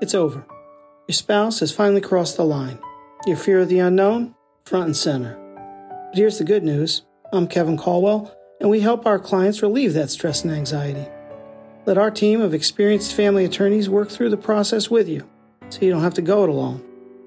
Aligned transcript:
It's 0.00 0.14
over. 0.14 0.46
Your 1.06 1.14
spouse 1.14 1.60
has 1.60 1.72
finally 1.72 2.00
crossed 2.00 2.36
the 2.36 2.44
line. 2.44 2.78
Your 3.26 3.36
fear 3.36 3.60
of 3.60 3.68
the 3.68 3.80
unknown? 3.80 4.34
Front 4.64 4.86
and 4.86 4.96
center. 4.96 5.36
But 6.08 6.16
here's 6.18 6.38
the 6.38 6.44
good 6.44 6.64
news 6.64 7.02
I'm 7.32 7.46
Kevin 7.46 7.76
Caldwell, 7.76 8.34
and 8.60 8.70
we 8.70 8.80
help 8.80 9.04
our 9.04 9.18
clients 9.18 9.62
relieve 9.62 9.92
that 9.92 10.10
stress 10.10 10.42
and 10.42 10.52
anxiety. 10.52 11.06
Let 11.84 11.98
our 11.98 12.10
team 12.10 12.40
of 12.40 12.54
experienced 12.54 13.14
family 13.14 13.44
attorneys 13.44 13.90
work 13.90 14.08
through 14.08 14.30
the 14.30 14.36
process 14.36 14.90
with 14.90 15.08
you 15.08 15.28
so 15.68 15.80
you 15.82 15.90
don't 15.90 16.02
have 16.02 16.14
to 16.14 16.22
go 16.22 16.44
it 16.44 16.50
alone. 16.50 16.82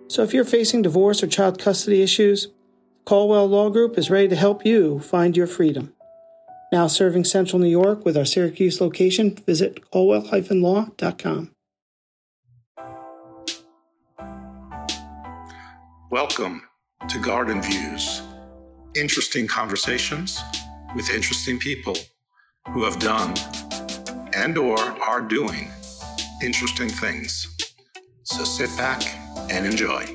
So 0.07 0.23
if 0.23 0.33
you're 0.33 0.43
facing 0.43 0.81
divorce 0.81 1.21
or 1.21 1.27
child 1.27 1.59
custody 1.59 2.01
issues, 2.01 2.47
Caldwell 3.05 3.47
Law 3.47 3.69
Group 3.69 3.97
is 3.97 4.09
ready 4.09 4.29
to 4.29 4.35
help 4.35 4.65
you 4.65 4.99
find 4.99 5.37
your 5.37 5.47
freedom. 5.47 5.93
Now 6.71 6.87
serving 6.87 7.25
Central 7.25 7.59
New 7.59 7.67
York 7.67 8.03
with 8.03 8.17
our 8.17 8.25
Syracuse 8.25 8.81
location, 8.81 9.35
visit 9.45 9.91
caldwell-law.com. 9.91 11.52
Welcome 16.13 16.61
to 17.09 17.17
Garden 17.17 17.59
Views. 17.59 18.21
Interesting 18.95 19.47
conversations 19.47 20.39
with 20.95 21.09
interesting 21.09 21.57
people 21.57 21.97
who 22.71 22.83
have 22.83 22.99
done 22.99 23.33
and 24.35 24.55
or 24.55 24.77
are 24.77 25.21
doing 25.21 25.71
interesting 26.43 26.87
things. 26.87 27.57
So 28.25 28.43
sit 28.43 28.69
back 28.77 29.01
and 29.49 29.65
enjoy. 29.65 30.05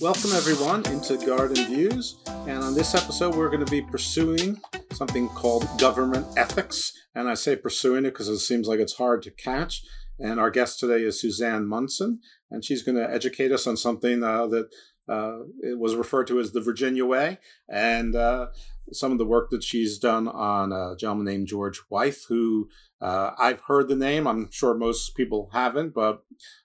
Welcome 0.00 0.32
everyone 0.32 0.84
into 0.86 1.16
Garden 1.24 1.64
Views. 1.66 2.24
And 2.26 2.58
on 2.58 2.74
this 2.74 2.96
episode, 2.96 3.36
we're 3.36 3.50
going 3.50 3.64
to 3.64 3.70
be 3.70 3.82
pursuing 3.82 4.60
something 4.90 5.28
called 5.28 5.68
government 5.78 6.26
ethics. 6.36 6.92
And 7.14 7.28
I 7.28 7.34
say 7.34 7.54
pursuing 7.54 8.04
it 8.04 8.10
because 8.10 8.26
it 8.26 8.40
seems 8.40 8.66
like 8.66 8.80
it's 8.80 8.94
hard 8.94 9.22
to 9.22 9.30
catch. 9.30 9.84
And 10.22 10.38
our 10.38 10.50
guest 10.50 10.78
today 10.78 11.02
is 11.02 11.20
Suzanne 11.20 11.66
Munson, 11.66 12.20
and 12.48 12.64
she's 12.64 12.84
going 12.84 12.96
to 12.96 13.12
educate 13.12 13.50
us 13.50 13.66
on 13.66 13.76
something 13.76 14.22
uh, 14.22 14.46
that 14.46 14.70
uh, 15.08 15.38
it 15.62 15.80
was 15.80 15.96
referred 15.96 16.28
to 16.28 16.38
as 16.38 16.52
the 16.52 16.60
Virginia 16.60 17.04
Way, 17.04 17.38
and 17.68 18.14
uh, 18.14 18.46
some 18.92 19.10
of 19.10 19.18
the 19.18 19.26
work 19.26 19.50
that 19.50 19.64
she's 19.64 19.98
done 19.98 20.28
on 20.28 20.70
a 20.70 20.94
gentleman 20.96 21.26
named 21.26 21.48
George 21.48 21.80
Wythe, 21.90 22.14
who 22.28 22.68
uh, 23.00 23.32
I've 23.36 23.62
heard 23.62 23.88
the 23.88 23.96
name. 23.96 24.28
I'm 24.28 24.48
sure 24.52 24.74
most 24.74 25.16
people 25.16 25.50
haven't, 25.52 25.92
but 25.92 26.22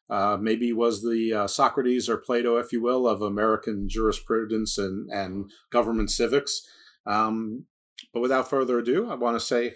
uh, 0.07 0.37
maybe 0.39 0.71
was 0.71 1.01
the 1.01 1.33
uh, 1.33 1.47
Socrates 1.47 2.07
or 2.07 2.17
Plato, 2.17 2.57
if 2.57 2.71
you 2.71 2.79
will, 2.79 3.07
of 3.07 3.23
American 3.23 3.89
jurisprudence 3.89 4.77
and, 4.77 5.09
and 5.11 5.51
government 5.71 6.11
civics. 6.11 6.61
Um, 7.07 7.65
but 8.13 8.21
without 8.21 8.49
further 8.49 8.77
ado, 8.77 9.09
I 9.09 9.15
want 9.15 9.35
to 9.35 9.43
say 9.43 9.73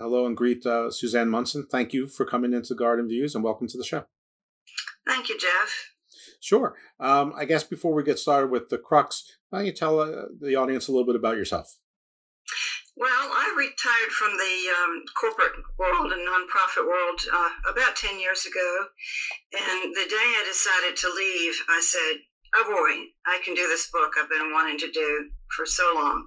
hello 0.00 0.24
and 0.26 0.36
greet 0.36 0.64
uh, 0.64 0.90
Suzanne 0.90 1.28
Munson. 1.28 1.66
Thank 1.70 1.92
you 1.92 2.06
for 2.06 2.24
coming 2.24 2.54
into 2.54 2.74
Garden 2.74 3.06
Views 3.06 3.34
and 3.34 3.44
welcome 3.44 3.68
to 3.68 3.76
the 3.76 3.84
show. 3.84 4.04
Thank 5.06 5.28
you, 5.28 5.38
Jeff. 5.38 5.92
Sure. 6.40 6.74
Um, 6.98 7.34
I 7.36 7.44
guess 7.44 7.64
before 7.64 7.92
we 7.92 8.02
get 8.02 8.18
started 8.18 8.50
with 8.50 8.70
the 8.70 8.78
crux, 8.78 9.24
why 9.50 9.58
don't 9.58 9.66
you 9.66 9.72
tell 9.72 10.00
uh, 10.00 10.32
the 10.40 10.56
audience 10.56 10.88
a 10.88 10.92
little 10.92 11.06
bit 11.06 11.16
about 11.16 11.36
yourself? 11.36 11.76
Well, 12.96 13.28
I 13.32 13.54
retired 13.56 14.12
from 14.12 14.36
the 14.36 14.56
um, 14.72 15.04
corporate 15.20 15.56
world 15.78 16.12
and 16.12 16.26
nonprofit 16.26 16.86
world 16.86 17.20
uh, 17.32 17.70
about 17.70 17.96
10 17.96 18.18
years 18.18 18.46
ago. 18.46 18.86
And 19.52 19.94
the 19.94 20.08
day 20.08 20.16
I 20.16 20.44
decided 20.48 20.96
to 20.96 21.12
leave, 21.14 21.54
I 21.68 21.80
said, 21.80 22.20
Oh 22.56 22.64
boy, 22.64 23.04
I 23.30 23.40
can 23.44 23.54
do 23.54 23.68
this 23.68 23.90
book 23.92 24.12
I've 24.18 24.28
been 24.28 24.52
wanting 24.52 24.78
to 24.78 24.90
do 24.90 25.30
for 25.56 25.66
so 25.66 25.92
long 25.94 26.26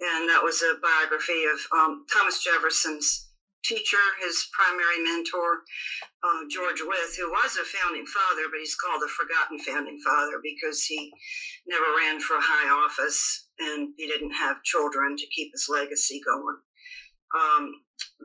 and 0.00 0.28
that 0.28 0.42
was 0.42 0.62
a 0.62 0.78
biography 0.80 1.44
of 1.44 1.58
um, 1.74 2.06
Thomas 2.12 2.42
Jefferson's 2.42 3.28
teacher, 3.64 4.00
his 4.22 4.48
primary 4.52 5.02
mentor, 5.02 5.66
uh, 6.22 6.46
George 6.50 6.80
Wythe, 6.80 7.16
who 7.18 7.30
was 7.30 7.58
a 7.58 7.66
founding 7.66 8.06
father, 8.06 8.46
but 8.50 8.60
he's 8.60 8.78
called 8.78 9.02
the 9.02 9.10
forgotten 9.10 9.58
founding 9.58 9.98
father 10.00 10.40
because 10.42 10.84
he 10.84 11.10
never 11.66 11.84
ran 11.98 12.20
for 12.20 12.36
a 12.36 12.42
high 12.42 12.70
office 12.70 13.48
and 13.58 13.92
he 13.96 14.06
didn't 14.06 14.32
have 14.32 14.62
children 14.62 15.16
to 15.16 15.26
keep 15.34 15.50
his 15.52 15.68
legacy 15.68 16.20
going. 16.24 16.56
Um, 17.36 17.72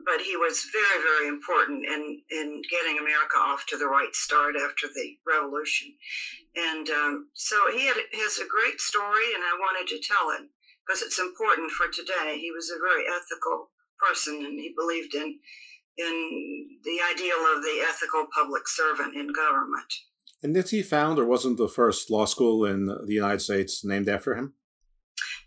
but 0.06 0.22
he 0.22 0.36
was 0.36 0.70
very, 0.72 1.02
very 1.02 1.28
important 1.28 1.84
in, 1.84 2.22
in 2.30 2.62
getting 2.70 2.98
America 2.98 3.36
off 3.36 3.66
to 3.66 3.76
the 3.76 3.86
right 3.86 4.14
start 4.14 4.54
after 4.56 4.86
the 4.86 5.18
revolution. 5.26 5.92
And 6.56 6.88
um, 6.88 7.28
so 7.34 7.56
he 7.70 7.86
had, 7.86 7.96
has 8.14 8.38
a 8.38 8.48
great 8.48 8.80
story, 8.80 9.34
and 9.34 9.42
I 9.42 9.58
wanted 9.58 9.88
to 9.88 10.00
tell 10.00 10.30
it 10.30 10.48
because 10.86 11.02
it's 11.02 11.18
important 11.18 11.70
for 11.70 11.86
today. 11.88 12.38
He 12.38 12.50
was 12.50 12.70
a 12.70 12.78
very 12.78 13.04
ethical 13.08 13.70
person 13.98 14.44
and 14.44 14.58
he 14.58 14.74
believed 14.76 15.14
in 15.14 15.38
in 15.96 16.66
the 16.82 16.98
ideal 17.12 17.38
of 17.54 17.62
the 17.62 17.84
ethical 17.88 18.26
public 18.34 18.66
servant 18.66 19.14
in 19.14 19.32
government. 19.32 19.92
And 20.42 20.52
did 20.52 20.68
he 20.68 20.82
found 20.82 21.18
or 21.18 21.24
wasn't 21.24 21.56
the 21.56 21.68
first 21.68 22.10
law 22.10 22.24
school 22.24 22.64
in 22.64 22.86
the 22.86 23.14
United 23.14 23.40
States 23.40 23.84
named 23.84 24.08
after 24.08 24.34
him? 24.34 24.54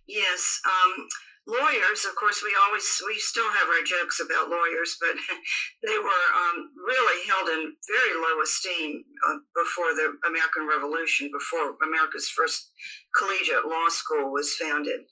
Yes. 0.07 0.61
Um, 0.65 1.07
lawyers, 1.47 2.03
of 2.03 2.13
course, 2.15 2.43
we 2.43 2.51
always, 2.67 2.85
we 3.07 3.15
still 3.17 3.47
have 3.47 3.71
our 3.71 3.83
jokes 3.83 4.19
about 4.19 4.51
lawyers, 4.51 4.99
but 4.99 5.15
they 5.87 5.97
were 5.97 6.27
um, 6.35 6.75
really 6.75 7.19
held 7.23 7.47
in 7.47 7.73
very 7.87 8.13
low 8.19 8.43
esteem 8.43 9.03
uh, 9.27 9.39
before 9.55 9.95
the 9.95 10.19
American 10.27 10.67
Revolution, 10.67 11.31
before 11.31 11.79
America's 11.79 12.27
first 12.29 12.71
collegiate 13.15 13.65
law 13.65 13.87
school 13.87 14.31
was 14.31 14.59
founded. 14.59 15.07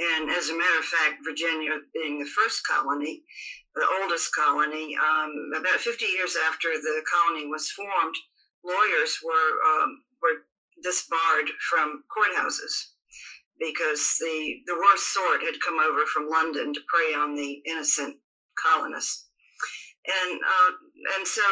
And 0.00 0.30
as 0.32 0.48
a 0.48 0.56
matter 0.56 0.80
of 0.80 0.88
fact, 0.88 1.22
Virginia 1.22 1.84
being 1.92 2.18
the 2.18 2.32
first 2.32 2.66
colony, 2.66 3.22
the 3.76 3.86
oldest 4.00 4.34
colony, 4.34 4.96
um, 4.96 5.52
about 5.52 5.84
50 5.84 6.04
years 6.04 6.36
after 6.48 6.72
the 6.72 7.04
colony 7.04 7.46
was 7.46 7.70
formed, 7.70 8.16
lawyers 8.64 9.20
were, 9.22 9.52
um, 9.68 10.02
were 10.22 10.48
disbarred 10.82 11.52
from 11.70 12.02
courthouses 12.08 12.93
because 13.58 14.16
the, 14.20 14.60
the 14.66 14.74
worst 14.74 15.12
sort 15.12 15.42
had 15.42 15.60
come 15.64 15.78
over 15.78 16.06
from 16.06 16.28
London 16.28 16.74
to 16.74 16.80
prey 16.88 17.14
on 17.14 17.34
the 17.34 17.62
innocent 17.66 18.16
colonists. 18.58 19.28
And, 20.06 20.40
uh, 20.40 20.72
and 21.16 21.26
so 21.26 21.42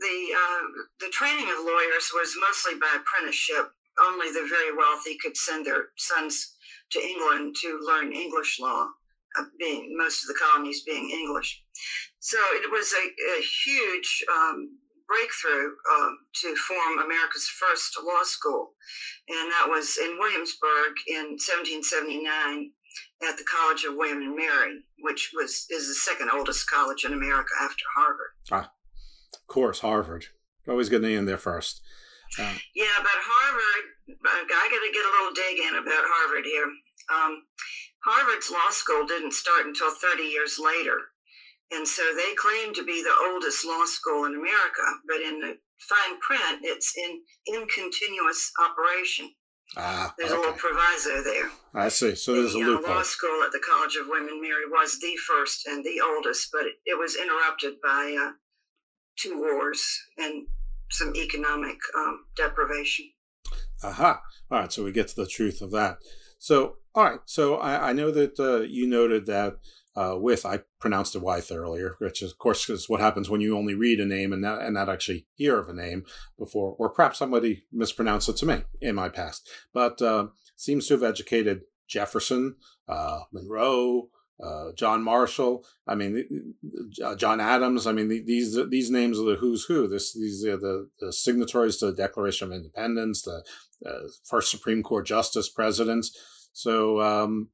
the, 0.00 0.16
uh, 0.32 0.62
the 1.00 1.10
training 1.12 1.46
of 1.50 1.64
lawyers 1.64 2.10
was 2.14 2.34
mostly 2.40 2.78
by 2.78 2.96
apprenticeship 2.96 3.70
only 4.00 4.28
the 4.28 4.46
very 4.48 4.76
wealthy 4.76 5.16
could 5.22 5.36
send 5.36 5.66
their 5.66 5.88
sons 5.96 6.56
to 6.90 7.00
England 7.00 7.56
to 7.62 7.78
learn 7.82 8.12
English 8.12 8.58
law, 8.60 8.88
uh, 9.38 9.44
being 9.58 9.94
most 9.96 10.22
of 10.22 10.28
the 10.28 10.40
colonies 10.40 10.82
being 10.82 11.10
English. 11.10 11.62
So 12.18 12.38
it 12.54 12.70
was 12.70 12.92
a, 12.92 13.38
a 13.38 13.42
huge 13.64 14.24
um, 14.32 14.78
breakthrough 15.08 15.72
uh, 15.72 16.10
to 16.42 16.56
form 16.56 16.98
America's 16.98 17.48
first 17.48 17.96
law 18.02 18.22
school, 18.22 18.72
and 19.28 19.50
that 19.52 19.66
was 19.68 19.98
in 19.98 20.18
Williamsburg 20.18 20.94
in 21.08 21.36
1779 21.40 22.72
at 23.26 23.36
the 23.36 23.44
College 23.44 23.84
of 23.84 23.96
William 23.96 24.22
and 24.22 24.36
Mary, 24.36 24.84
which 25.00 25.32
was 25.34 25.66
is 25.70 25.88
the 25.88 25.94
second 25.94 26.30
oldest 26.30 26.70
college 26.70 27.04
in 27.04 27.12
America 27.12 27.50
after 27.60 27.84
Harvard. 27.96 28.32
Ah, 28.50 28.70
of 29.34 29.46
course, 29.46 29.80
Harvard. 29.80 30.26
Always 30.68 30.88
getting 30.88 31.12
in 31.12 31.26
there 31.26 31.38
first. 31.38 31.82
Uh, 32.38 32.54
yeah, 32.74 32.98
but 32.98 33.14
Harvard, 33.14 33.84
I 34.26 34.44
got 34.48 34.68
to 34.68 34.92
get 34.92 35.04
a 35.04 35.14
little 35.20 35.34
dig 35.34 35.58
in 35.60 35.74
about 35.76 36.04
Harvard 36.08 36.44
here. 36.44 36.66
Um, 37.12 37.42
Harvard's 38.04 38.50
law 38.50 38.70
school 38.70 39.06
didn't 39.06 39.32
start 39.32 39.66
until 39.66 39.90
30 39.90 40.22
years 40.24 40.58
later. 40.58 41.13
And 41.72 41.86
so 41.86 42.02
they 42.16 42.34
claim 42.36 42.74
to 42.74 42.84
be 42.84 43.02
the 43.02 43.14
oldest 43.30 43.64
law 43.64 43.84
school 43.86 44.26
in 44.26 44.34
America, 44.34 44.84
but 45.08 45.20
in 45.20 45.40
the 45.40 45.56
fine 45.80 46.20
print, 46.20 46.60
it's 46.62 46.94
in, 46.96 47.20
in 47.46 47.66
continuous 47.68 48.50
operation. 48.62 49.30
Ah, 49.76 50.14
there's 50.18 50.30
okay. 50.30 50.38
a 50.38 50.40
little 50.40 50.56
proviso 50.56 51.22
there. 51.24 51.50
I 51.74 51.88
see. 51.88 52.14
So 52.14 52.34
there's 52.34 52.52
the, 52.52 52.60
a 52.60 52.66
loophole. 52.66 52.92
Uh, 52.92 52.94
law 52.96 53.02
school 53.02 53.42
at 53.44 53.50
the 53.50 53.60
College 53.66 53.96
of 53.96 54.06
and 54.06 54.40
Mary 54.40 54.66
was 54.70 54.98
the 55.00 55.14
first 55.28 55.66
and 55.66 55.84
the 55.84 56.00
oldest, 56.04 56.50
but 56.52 56.62
it, 56.62 56.74
it 56.86 56.98
was 56.98 57.16
interrupted 57.16 57.74
by 57.82 58.16
uh, 58.20 58.32
two 59.16 59.38
wars 59.38 59.82
and 60.18 60.46
some 60.90 61.12
economic 61.16 61.78
um, 61.96 62.26
deprivation. 62.36 63.10
Aha. 63.82 64.22
All 64.50 64.60
right. 64.60 64.72
So 64.72 64.84
we 64.84 64.92
get 64.92 65.08
to 65.08 65.16
the 65.16 65.26
truth 65.26 65.60
of 65.60 65.70
that. 65.72 65.98
So, 66.38 66.76
all 66.94 67.04
right. 67.04 67.20
So 67.24 67.56
I, 67.56 67.90
I 67.90 67.92
know 67.92 68.10
that 68.10 68.38
uh, 68.38 68.60
you 68.60 68.86
noted 68.86 69.26
that 69.26 69.56
uh, 69.96 70.16
with 70.18 70.44
I 70.44 70.60
pronounced 70.80 71.14
it 71.14 71.22
Wythe 71.22 71.52
earlier, 71.52 71.96
which 71.98 72.22
is, 72.22 72.32
of 72.32 72.38
course 72.38 72.68
is 72.68 72.88
what 72.88 73.00
happens 73.00 73.30
when 73.30 73.40
you 73.40 73.56
only 73.56 73.74
read 73.74 74.00
a 74.00 74.04
name 74.04 74.32
and 74.32 74.42
not, 74.42 74.62
and 74.62 74.74
not 74.74 74.88
actually 74.88 75.26
hear 75.34 75.58
of 75.58 75.68
a 75.68 75.74
name 75.74 76.04
before, 76.38 76.74
or 76.78 76.88
perhaps 76.90 77.18
somebody 77.18 77.64
mispronounced 77.72 78.28
it 78.28 78.36
to 78.38 78.46
me 78.46 78.62
in 78.80 78.94
my 78.94 79.08
past. 79.08 79.48
But 79.72 80.02
uh, 80.02 80.28
seems 80.56 80.88
to 80.88 80.94
have 80.94 81.02
educated 81.02 81.62
Jefferson, 81.88 82.56
uh, 82.88 83.20
Monroe, 83.32 84.08
uh, 84.42 84.72
John 84.76 85.02
Marshall. 85.02 85.64
I 85.86 85.94
mean, 85.94 86.54
uh, 87.02 87.14
John 87.14 87.40
Adams. 87.40 87.86
I 87.86 87.92
mean, 87.92 88.08
these 88.08 88.58
these 88.68 88.90
names 88.90 89.18
are 89.18 89.24
the 89.24 89.36
who's 89.36 89.64
who. 89.64 89.86
This 89.86 90.12
these 90.12 90.44
are 90.44 90.56
the, 90.56 90.88
the 90.98 91.12
signatories 91.12 91.76
to 91.78 91.86
the 91.86 91.96
Declaration 91.96 92.48
of 92.48 92.56
Independence, 92.56 93.22
the 93.22 93.44
uh, 93.86 94.08
first 94.24 94.50
Supreme 94.50 94.82
Court 94.82 95.06
justice, 95.06 95.48
presidents. 95.48 96.18
So 96.52 97.00
um, 97.00 97.50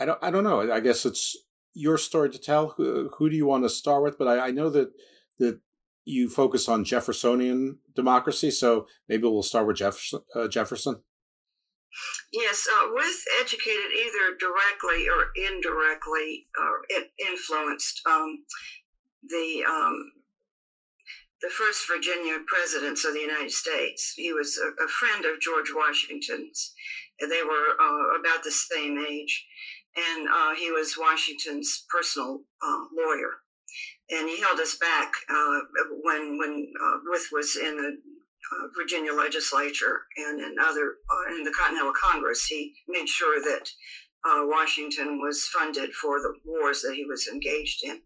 I 0.00 0.06
don't 0.06 0.18
I 0.22 0.30
don't 0.30 0.44
know. 0.44 0.72
I 0.72 0.80
guess 0.80 1.06
it's 1.06 1.36
your 1.74 1.98
story 1.98 2.30
to 2.30 2.38
tell. 2.38 2.68
Who, 2.76 3.10
who 3.16 3.30
do 3.30 3.36
you 3.36 3.46
want 3.46 3.64
to 3.64 3.68
start 3.68 4.02
Wythe? 4.02 4.14
But 4.18 4.28
I, 4.28 4.48
I 4.48 4.50
know 4.50 4.70
that 4.70 4.90
that 5.38 5.60
you 6.04 6.28
focus 6.28 6.68
on 6.68 6.84
Jeffersonian 6.84 7.78
democracy, 7.94 8.50
so 8.50 8.86
maybe 9.08 9.24
we'll 9.24 9.42
start 9.42 9.66
with 9.66 9.76
Jefferson. 9.76 10.20
Uh, 10.34 10.48
Jefferson. 10.48 11.02
Yes, 12.32 12.66
uh, 12.70 12.88
with 12.92 13.24
educated 13.40 13.90
either 13.96 14.36
directly 14.38 15.08
or 15.08 15.30
indirectly 15.34 16.46
or 16.58 16.82
influenced 17.26 18.02
um, 18.06 18.44
the 19.28 19.64
um, 19.68 20.12
the 21.40 21.50
first 21.50 21.86
Virginia 21.86 22.38
presidents 22.46 23.04
of 23.04 23.14
the 23.14 23.20
United 23.20 23.52
States. 23.52 24.14
He 24.16 24.32
was 24.32 24.58
a, 24.58 24.84
a 24.84 24.88
friend 24.88 25.24
of 25.24 25.40
George 25.40 25.72
Washington's. 25.74 26.74
And 27.20 27.30
they 27.30 27.42
were 27.42 27.74
uh, 27.80 28.20
about 28.20 28.44
the 28.44 28.50
same 28.50 28.98
age, 28.98 29.46
and 29.98 30.28
uh, 30.28 30.54
he 30.54 30.70
was 30.70 30.96
Washington's 30.98 31.84
personal 31.90 32.40
uh, 32.62 32.84
lawyer. 32.96 33.42
And 34.10 34.28
he 34.28 34.40
held 34.40 34.58
us 34.60 34.76
back 34.76 35.12
uh, 35.28 35.60
when 36.02 36.38
when 36.38 36.72
uh, 36.82 36.96
Wythe 37.10 37.32
was 37.32 37.56
in 37.56 37.76
the 37.76 37.90
uh, 37.90 38.66
Virginia 38.80 39.12
legislature 39.12 40.00
and 40.16 40.40
in 40.40 40.56
other 40.58 40.96
in 41.36 41.44
the 41.44 41.52
Continental 41.52 41.92
Congress. 41.92 42.46
He 42.46 42.74
made 42.88 43.08
sure 43.08 43.40
that 43.42 43.68
Washington 44.24 45.20
was 45.20 45.48
funded 45.52 45.92
for 45.92 46.20
the 46.20 46.34
wars 46.44 46.82
that 46.82 46.94
he 46.94 47.04
was 47.04 47.28
engaged 47.28 47.84
in. 47.84 48.00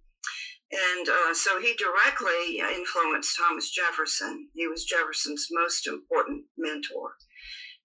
And 0.72 1.08
uh, 1.08 1.34
so 1.34 1.60
he 1.60 1.74
directly 1.74 2.58
influenced 2.74 3.36
Thomas 3.36 3.70
Jefferson. 3.70 4.48
He 4.54 4.66
was 4.66 4.84
Jefferson's 4.84 5.48
most 5.50 5.86
important 5.86 6.44
mentor. 6.56 7.12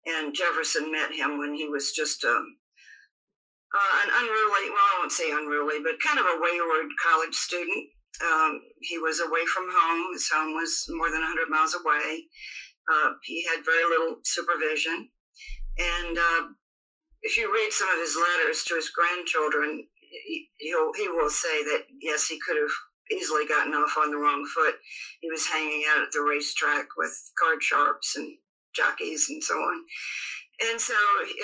And 0.06 0.33
Jefferson 0.33 0.89
met 0.92 1.12
him 1.12 1.38
when 1.38 1.54
he 1.54 1.68
was 1.68 1.92
just 1.92 2.24
um, 2.24 2.57
uh, 3.74 3.94
an 4.04 4.10
unruly, 4.16 4.72
well, 4.72 4.80
I 4.80 4.98
won't 5.00 5.12
say 5.12 5.31
unruly, 5.31 5.84
but 5.84 6.00
kind 6.00 6.19
of 6.19 6.25
a 6.25 6.40
wayward 6.40 6.88
college 7.04 7.36
student. 7.36 7.92
Um, 8.24 8.62
he 8.81 8.98
was 8.98 9.19
away 9.19 9.46
from 9.46 9.68
home. 9.69 10.14
His 10.14 10.30
home 10.30 10.56
was 10.56 10.86
more 10.90 11.12
than 11.12 11.22
100 11.22 11.50
miles 11.50 11.75
away. 11.75 12.25
Uh, 12.88 13.12
he 13.24 13.44
had 13.46 13.66
very 13.66 13.84
little 13.84 14.18
supervision. 14.24 15.10
And 15.78 16.18
uh, 16.18 16.44
if 17.22 17.38
you 17.38 17.54
read 17.54 17.72
some 17.72 17.90
of 17.90 18.00
his 18.00 18.18
letters 18.18 18.64
to 18.66 18.75
his 18.75 18.90
grandchildren, 18.90 19.86
he, 20.00 20.50
he'll, 20.58 20.94
he 20.94 21.10
will 21.10 21.30
say 21.30 21.64
that 21.66 21.84
yes, 22.02 22.28
he 22.28 22.40
could 22.40 22.58
have 22.58 22.72
easily 23.12 23.46
gotten 23.46 23.74
off 23.74 23.98
on 24.00 24.12
the 24.12 24.18
wrong 24.18 24.48
foot. 24.56 24.75
He 25.22 25.30
was 25.30 25.46
hanging 25.46 25.84
out 25.90 26.04
at 26.04 26.12
the 26.12 26.22
racetrack 26.22 26.88
with 26.98 27.12
card 27.38 27.62
sharps 27.62 28.16
and 28.16 28.38
jockeys 28.74 29.28
and 29.30 29.44
so 29.44 29.56
on. 29.56 29.84
And 30.59 30.81
so, 30.81 30.98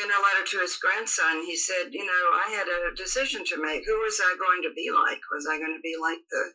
in 0.04 0.10
a 0.10 0.24
letter 0.26 0.46
to 0.46 0.60
his 0.60 0.78
grandson, 0.78 1.46
he 1.46 1.56
said, 1.56 1.94
"You 1.94 2.06
know, 2.06 2.26
I 2.34 2.50
had 2.50 2.68
a 2.68 2.96
decision 2.96 3.46
to 3.46 3.62
make. 3.62 3.86
Who 3.86 4.00
was 4.02 4.20
I 4.20 4.36
going 4.38 4.64
to 4.64 4.74
be 4.74 4.90
like? 4.90 5.22
Was 5.32 5.48
I 5.48 5.60
going 5.60 5.76
to 5.76 5.82
be 5.82 5.96
like 6.02 6.20
the 6.32 6.54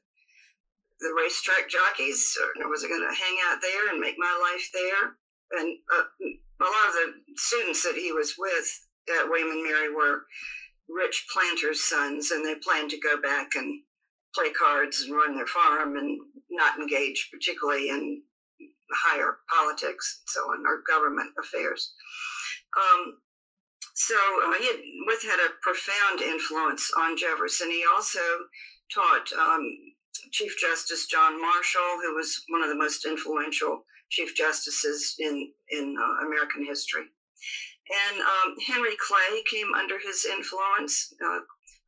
the 1.00 1.14
racetrack 1.14 1.68
jockeys, 1.68 2.36
or 2.58 2.68
was 2.68 2.82
I 2.82 2.88
going 2.88 3.06
to 3.06 3.14
hang 3.14 3.36
out 3.46 3.62
there 3.62 3.88
and 3.90 4.00
make 4.00 4.16
my 4.18 4.34
life 4.42 4.68
there?" 4.74 5.14
And 5.60 5.78
uh, 5.94 6.04
a 6.60 6.64
lot 6.64 6.88
of 6.88 6.94
the 6.94 7.14
students 7.36 7.84
that 7.84 7.94
he 7.94 8.10
was 8.12 8.34
with 8.36 8.68
at 9.16 9.28
William 9.30 9.50
and 9.50 9.62
Mary 9.62 9.94
were 9.94 10.26
rich 10.88 11.26
planters' 11.32 11.84
sons, 11.84 12.32
and 12.32 12.44
they 12.44 12.56
planned 12.56 12.90
to 12.90 12.98
go 12.98 13.20
back 13.20 13.54
and 13.54 13.82
play 14.34 14.50
cards 14.50 15.02
and 15.02 15.14
run 15.14 15.36
their 15.36 15.46
farm 15.46 15.96
and 15.96 16.20
not 16.50 16.78
engage 16.78 17.30
particularly 17.32 17.88
in 17.88 18.22
higher 18.92 19.38
politics 19.48 20.20
and 20.20 20.28
so 20.28 20.40
on, 20.50 20.66
or 20.66 20.82
government 20.86 21.30
affairs. 21.38 21.92
Um, 22.78 23.18
so 23.94 24.14
uh, 24.46 24.54
he 24.58 24.66
had, 24.66 24.80
Wythe 25.06 25.26
had 25.26 25.40
a 25.40 25.58
profound 25.60 26.22
influence 26.22 26.90
on 26.96 27.16
Jefferson. 27.16 27.70
He 27.70 27.84
also 27.92 28.20
taught 28.94 29.26
um, 29.32 29.62
Chief 30.30 30.56
Justice 30.58 31.06
John 31.06 31.40
Marshall, 31.40 31.98
who 32.02 32.14
was 32.14 32.42
one 32.48 32.62
of 32.62 32.68
the 32.68 32.78
most 32.78 33.04
influential 33.04 33.82
Chief 34.10 34.34
Justices 34.34 35.16
in, 35.18 35.50
in 35.70 35.96
uh, 35.98 36.26
American 36.26 36.64
history. 36.64 37.04
And 38.10 38.20
um, 38.20 38.54
Henry 38.66 38.96
Clay 39.00 39.42
came 39.50 39.74
under 39.74 39.98
his 39.98 40.24
influence. 40.24 41.12
Uh, 41.24 41.40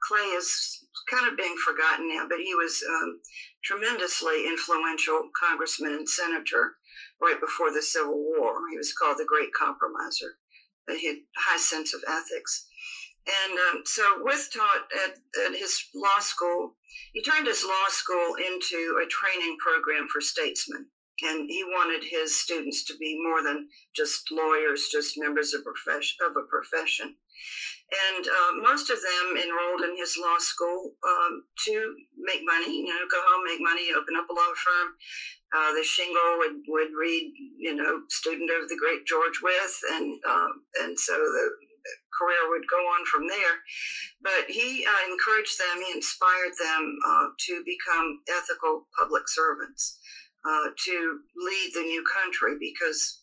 Clay 0.02 0.24
is 0.36 0.86
kind 1.10 1.28
of 1.30 1.36
being 1.36 1.56
forgotten 1.64 2.08
now, 2.08 2.26
but 2.28 2.38
he 2.38 2.54
was 2.54 2.82
um, 2.88 3.20
tremendously 3.62 4.46
influential 4.48 5.28
congressman 5.38 5.92
and 5.92 6.08
senator 6.08 6.76
right 7.20 7.40
before 7.40 7.72
the 7.72 7.82
Civil 7.82 8.16
War. 8.16 8.54
He 8.70 8.78
was 8.78 8.94
called 8.94 9.18
the 9.18 9.28
Great 9.28 9.50
Compromiser. 9.52 10.38
A 10.88 10.94
high 11.36 11.58
sense 11.58 11.94
of 11.94 12.02
ethics. 12.08 12.66
And 13.26 13.58
um, 13.58 13.82
so, 13.84 14.02
Wythe 14.22 14.50
taught 14.52 14.88
at, 15.04 15.18
at 15.46 15.56
his 15.56 15.84
law 15.94 16.18
school, 16.20 16.76
he 17.12 17.22
turned 17.22 17.46
his 17.46 17.64
law 17.64 17.86
school 17.88 18.34
into 18.36 19.00
a 19.02 19.08
training 19.08 19.56
program 19.60 20.08
for 20.08 20.20
statesmen 20.20 20.86
and 21.22 21.48
he 21.48 21.64
wanted 21.64 22.04
his 22.04 22.36
students 22.36 22.84
to 22.84 22.96
be 22.96 23.18
more 23.22 23.42
than 23.42 23.68
just 23.94 24.30
lawyers, 24.30 24.88
just 24.90 25.18
members 25.18 25.54
of, 25.54 25.62
profession, 25.64 26.16
of 26.28 26.36
a 26.36 26.46
profession. 26.48 27.16
And 27.90 28.24
uh, 28.26 28.52
most 28.62 28.90
of 28.90 28.98
them 29.02 29.36
enrolled 29.36 29.82
in 29.82 29.96
his 29.98 30.16
law 30.20 30.38
school 30.38 30.94
um, 31.02 31.42
to 31.66 31.94
make 32.16 32.40
money, 32.46 32.86
you 32.86 32.94
know, 32.94 33.06
go 33.10 33.18
home, 33.18 33.42
make 33.44 33.60
money, 33.60 33.90
open 33.90 34.14
up 34.14 34.30
a 34.30 34.32
law 34.32 34.52
firm. 34.54 34.94
Uh, 35.50 35.74
the 35.74 35.82
shingle 35.82 36.38
would, 36.38 36.62
would 36.68 36.94
read, 36.94 37.34
you 37.58 37.74
know, 37.74 38.02
student 38.08 38.50
of 38.62 38.68
the 38.68 38.78
great 38.78 39.04
George 39.06 39.42
Wythe, 39.42 39.98
and 39.98 40.20
um, 40.22 40.62
and 40.82 40.94
so 40.94 41.18
the 41.18 41.46
career 42.14 42.46
would 42.50 42.62
go 42.70 42.78
on 42.78 43.02
from 43.06 43.26
there. 43.26 43.58
But 44.22 44.46
he 44.46 44.86
uh, 44.86 45.02
encouraged 45.10 45.58
them, 45.58 45.82
he 45.82 45.90
inspired 45.90 46.54
them 46.62 46.98
uh, 47.02 47.26
to 47.50 47.64
become 47.66 48.22
ethical 48.30 48.86
public 48.96 49.26
servants 49.26 49.98
uh, 50.46 50.70
to 50.84 51.20
lead 51.36 51.70
the 51.74 51.82
new 51.82 52.04
country 52.04 52.56
because 52.58 53.20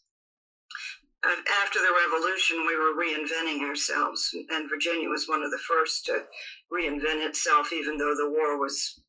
after 1.63 1.79
the 1.79 1.93
revolution, 2.05 2.65
we 2.65 2.77
were 2.77 2.93
reinventing 2.93 3.67
ourselves, 3.67 4.33
and 4.49 4.69
Virginia 4.69 5.09
was 5.09 5.27
one 5.27 5.41
of 5.41 5.51
the 5.51 5.57
first 5.67 6.05
to 6.05 6.23
reinvent 6.71 7.25
itself, 7.25 7.73
even 7.73 7.97
though 7.97 8.15
the 8.15 8.29
war 8.29 8.59
was 8.59 9.01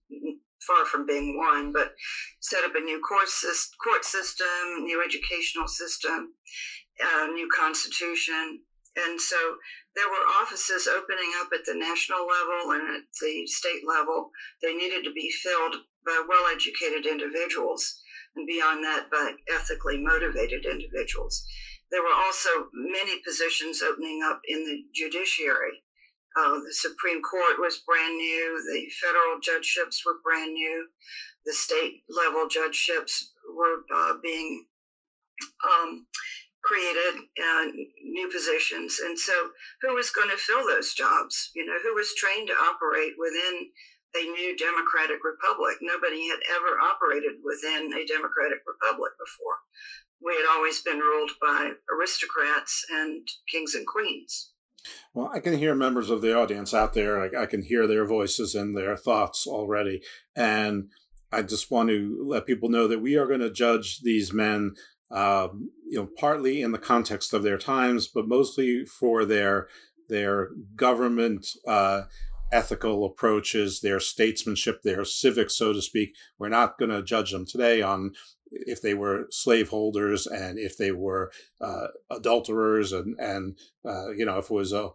far 0.61 0.85
from 0.87 1.07
being 1.07 1.37
won. 1.37 1.73
But 1.73 1.95
set 2.41 2.65
up 2.65 2.75
a 2.75 2.81
new 2.81 3.01
court, 3.01 3.29
system, 3.29 4.85
new 4.85 5.03
educational 5.05 5.69
system, 5.69 6.33
uh, 7.01 7.27
new 7.27 7.49
constitution, 7.55 8.61
and 8.97 9.21
so 9.21 9.37
there 9.95 10.09
were 10.09 10.43
offices 10.43 10.89
opening 10.89 11.31
up 11.41 11.51
at 11.53 11.65
the 11.67 11.75
national 11.75 12.27
level 12.27 12.73
and 12.73 12.97
at 12.97 13.03
the 13.21 13.47
state 13.47 13.83
level. 13.87 14.31
They 14.63 14.75
needed 14.75 15.05
to 15.05 15.13
be 15.13 15.31
filled 15.31 15.77
by 16.09 16.25
well 16.27 16.47
educated 16.51 17.05
individuals, 17.05 18.01
and 18.35 18.47
beyond 18.47 18.83
that, 18.83 19.11
by 19.13 19.33
ethically 19.53 20.01
motivated 20.01 20.65
individuals. 20.65 21.45
There 21.91 22.03
were 22.03 22.17
also 22.17 22.49
many 22.73 23.21
positions 23.27 23.83
opening 23.83 24.21
up 24.25 24.41
in 24.49 24.65
the 24.65 24.85
judiciary. 24.95 25.85
Uh, 26.37 26.61
the 26.65 26.73
Supreme 26.73 27.21
Court 27.23 27.59
was 27.59 27.83
brand 27.87 28.17
new, 28.17 28.63
the 28.73 28.87
federal 29.03 29.41
judgeships 29.41 30.05
were 30.05 30.21
brand 30.23 30.53
new, 30.53 30.87
the 31.45 31.53
state 31.53 32.03
level 32.09 32.49
judgeships 32.49 33.33
were 33.55 33.85
uh, 33.95 34.15
being 34.23 34.67
um, 35.65 36.07
created 36.63 37.23
uh, 37.43 37.65
new 38.05 38.29
positions. 38.29 39.01
And 39.03 39.19
so, 39.19 39.33
who 39.83 39.95
was 39.95 40.11
going 40.11 40.31
to 40.31 40.37
fill 40.37 40.67
those 40.67 40.93
jobs? 40.95 41.51
You 41.55 41.65
know, 41.65 41.79
who 41.83 41.95
was 41.95 42.15
trained 42.15 42.49
to 42.49 42.55
operate 42.55 43.15
within 43.19 43.71
a 44.17 44.23
new 44.23 44.57
democratic 44.57 45.23
republic. 45.25 45.77
Nobody 45.81 46.29
had 46.29 46.41
ever 46.57 46.81
operated 46.81 47.41
within 47.45 47.93
a 47.93 48.07
democratic 48.07 48.61
republic 48.67 49.13
before. 49.19 49.59
We 50.23 50.35
had 50.35 50.47
always 50.51 50.81
been 50.83 50.99
ruled 50.99 51.33
by 51.41 51.73
aristocrats 51.93 52.85
and 52.91 53.27
kings 53.51 53.75
and 53.75 53.87
queens. 53.87 54.53
Well, 55.15 55.31
I 55.33 55.41
can 55.41 55.59
hear 55.59 55.75
members 55.75 56.11
of 56.11 56.23
the 56.23 56.37
audience 56.37 56.73
out 56.73 56.95
there. 56.95 57.21
I, 57.21 57.43
I 57.43 57.47
can 57.47 57.63
hear 57.63 57.87
their 57.87 58.07
voices 58.07 58.55
and 58.55 58.77
their 58.77 58.97
thoughts 58.97 59.47
already. 59.47 60.03
And 60.35 60.91
I 61.31 61.43
just 61.43 61.71
want 61.71 61.91
to 61.91 62.25
let 62.27 62.47
people 62.47 62.69
know 62.69 62.89
that 62.89 63.03
we 63.03 63.17
are 63.17 63.27
going 63.27 63.41
to 63.41 63.51
judge 63.51 64.01
these 64.01 64.33
men, 64.33 64.75
um, 65.11 65.71
you 65.87 65.99
know, 65.99 66.09
partly 66.19 66.63
in 66.63 66.73
the 66.73 66.79
context 66.79 67.35
of 67.35 67.43
their 67.43 67.59
times, 67.59 68.09
but 68.09 68.29
mostly 68.29 68.85
for 68.85 69.25
their 69.25 69.69
their 70.09 70.49
government 70.75 71.47
uh, 71.67 72.03
ethical 72.53 73.05
approaches, 73.05 73.81
their 73.81 74.01
statesmanship, 74.01 74.83
their 74.83 75.05
civics, 75.05 75.57
so 75.57 75.73
to 75.73 75.83
speak. 75.83 76.15
We're 76.39 76.49
not 76.49 76.79
going 76.79 76.91
to 76.91 77.03
judge 77.03 77.33
them 77.33 77.47
today 77.47 77.83
on 77.83 78.13
if 78.51 78.81
they 78.81 78.95
were 78.95 79.27
slaveholders 79.31 80.27
and 80.27 80.59
if 80.59 80.77
they 80.77 80.91
were 80.91 81.31
uh, 81.61 81.89
adulterers 82.11 82.93
and 82.93 83.19
and 83.19 83.59
uh, 83.85 84.11
you 84.11 84.25
know 84.25 84.39
if 84.39 84.47
it 84.47 84.55
was 84.55 84.73
a 84.73 84.91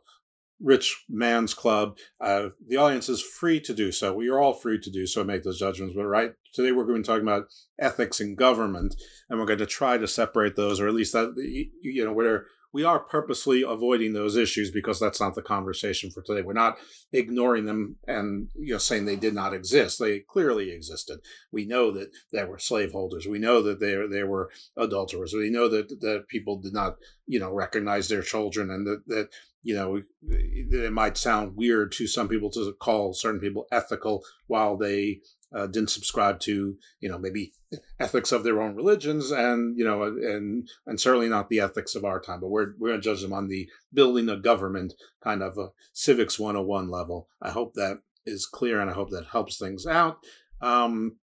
rich 0.64 1.04
man's 1.10 1.54
club. 1.54 1.98
Uh, 2.20 2.50
the 2.68 2.78
audience 2.78 3.10
is 3.10 3.22
free 3.22 3.60
to 3.60 3.74
do 3.74 3.92
so. 3.92 4.14
We 4.14 4.30
are 4.30 4.40
all 4.40 4.54
free 4.54 4.80
to 4.80 4.90
do 4.90 5.06
so, 5.06 5.24
make 5.24 5.44
those 5.44 5.60
judgments. 5.60 5.94
But 5.96 6.06
right 6.06 6.34
today, 6.54 6.72
we're 6.72 6.86
going 6.86 6.96
to 6.96 7.02
be 7.02 7.08
talking 7.08 7.28
about 7.28 7.48
ethics 7.80 8.22
in 8.22 8.36
government, 8.36 8.96
and 9.30 9.40
we're 9.40 9.46
going 9.46 9.60
to 9.60 9.66
try 9.66 9.98
to 9.98 10.08
separate 10.08 10.56
those, 10.56 10.80
or 10.80 10.88
at 10.88 10.94
least 10.94 11.14
that 11.14 11.36
you 11.82 12.04
know 12.04 12.14
where 12.14 12.46
we 12.74 12.84
are 12.84 13.00
purposely 13.00 13.62
avoiding 13.62 14.14
those 14.14 14.36
issues 14.36 14.72
because 14.72 15.00
that's 15.00 15.22
not 15.22 15.36
the 15.36 15.44
conversation 15.44 16.10
for 16.10 16.22
today. 16.24 16.42
We're 16.42 16.54
not 16.54 16.78
ignoring 17.14 17.66
them 17.66 17.98
and 18.08 18.50
you 18.56 18.74
know 18.74 18.80
saying 18.80 19.06
they 19.06 19.16
did 19.16 19.36
not 19.36 19.54
exist. 19.54 20.00
They 20.00 20.20
clearly 20.20 20.72
existed. 20.72 21.20
We 21.52 21.66
know 21.66 21.92
that 21.92 22.12
there 22.32 22.48
were 22.48 22.58
slaveholders. 22.58 23.28
We 23.28 23.40
know 23.40 23.62
that 23.62 23.80
there 23.80 24.08
there 24.08 24.28
were 24.28 24.50
adulterers. 24.76 25.34
We 25.34 25.52
know 25.52 25.70
that 25.70 26.02
that 26.02 26.28
people 26.28 26.58
did 26.58 26.74
not 26.74 26.98
you 27.28 27.40
know 27.40 27.54
recognize 27.54 28.10
their 28.10 28.24
children 28.24 28.72
and 28.72 28.88
that 28.88 29.08
that 29.08 29.30
you 29.62 29.76
know 29.76 30.02
it 30.28 30.92
might 30.92 31.18
sound 31.18 31.56
weird 31.56 31.92
to 31.94 32.08
some 32.08 32.28
people 32.28 32.50
to 32.52 32.74
call 32.80 33.14
certain 33.14 33.40
people 33.40 33.68
ethical 33.72 34.24
while 34.48 34.76
they 34.76 35.22
uh, 35.54 35.68
didn't 35.68 35.90
subscribe 35.90 36.40
to 36.40 36.78
you 37.00 37.10
know 37.10 37.18
maybe 37.18 37.54
ethics 38.00 38.32
of 38.32 38.44
their 38.44 38.62
own 38.62 38.76
religions 38.76 39.32
and 39.32 39.78
you 39.78 39.84
know 39.84 40.04
and 40.04 40.68
and 40.86 41.00
certainly 41.00 41.30
not 41.30 41.50
the 41.50 41.60
ethics 41.60 41.96
of 41.96 42.06
our 42.06 42.20
time 42.20 42.40
but 42.40 42.50
we're 42.50 42.74
we're 42.80 42.90
going 42.90 43.02
to 43.02 43.04
judge 43.04 43.22
them 43.22 43.34
on 43.34 43.48
the 43.48 43.70
building 43.94 44.30
a 44.30 44.38
government 44.38 44.94
kind 45.24 45.42
of 45.42 45.58
a 45.58 45.70
civics 45.92 46.40
101 46.40 46.90
level. 46.90 47.28
I 47.42 47.52
hope 47.52 47.74
that 47.76 48.00
is 48.26 48.46
clear 48.46 48.80
and 48.80 48.90
i 48.90 48.94
hope 48.94 49.10
that 49.10 49.26
helps 49.34 49.58
things 49.58 49.86
out 49.86 50.20
um, 50.62 51.18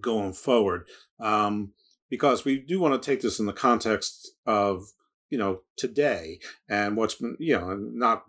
going 0.00 0.32
forward. 0.32 0.86
Um, 1.18 1.72
because 2.08 2.44
we 2.44 2.58
do 2.58 2.80
want 2.80 3.00
to 3.00 3.10
take 3.10 3.20
this 3.20 3.38
in 3.38 3.46
the 3.46 3.52
context 3.52 4.32
of 4.46 4.84
you 5.30 5.38
know 5.38 5.62
today. 5.76 6.38
And 6.68 6.96
what's 6.96 7.14
been 7.14 7.36
you 7.38 7.58
know 7.58 7.74
not 7.74 8.24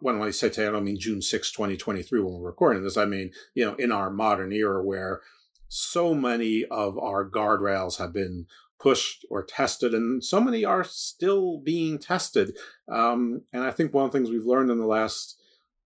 when 0.00 0.20
I 0.20 0.30
say 0.30 0.48
today 0.48 0.66
I 0.66 0.72
don't 0.72 0.84
mean 0.84 0.98
June 0.98 1.22
6 1.22 1.52
2023 1.52 2.20
when 2.20 2.34
we're 2.34 2.48
recording 2.48 2.82
this. 2.82 2.96
I 2.96 3.04
mean 3.04 3.30
you 3.54 3.64
know 3.64 3.74
in 3.74 3.92
our 3.92 4.10
modern 4.10 4.52
era 4.52 4.82
where 4.82 5.20
so 5.68 6.14
many 6.14 6.64
of 6.64 6.98
our 6.98 7.28
guardrails 7.28 7.98
have 7.98 8.12
been 8.12 8.46
pushed 8.78 9.24
or 9.30 9.42
tested 9.42 9.94
and 9.94 10.22
so 10.22 10.40
many 10.40 10.64
are 10.64 10.84
still 10.84 11.58
being 11.58 11.98
tested. 11.98 12.56
Um, 12.88 13.42
and 13.52 13.64
I 13.64 13.70
think 13.70 13.92
one 13.92 14.04
of 14.04 14.12
the 14.12 14.18
things 14.18 14.30
we've 14.30 14.44
learned 14.44 14.70
in 14.70 14.78
the 14.78 14.86
last 14.86 15.40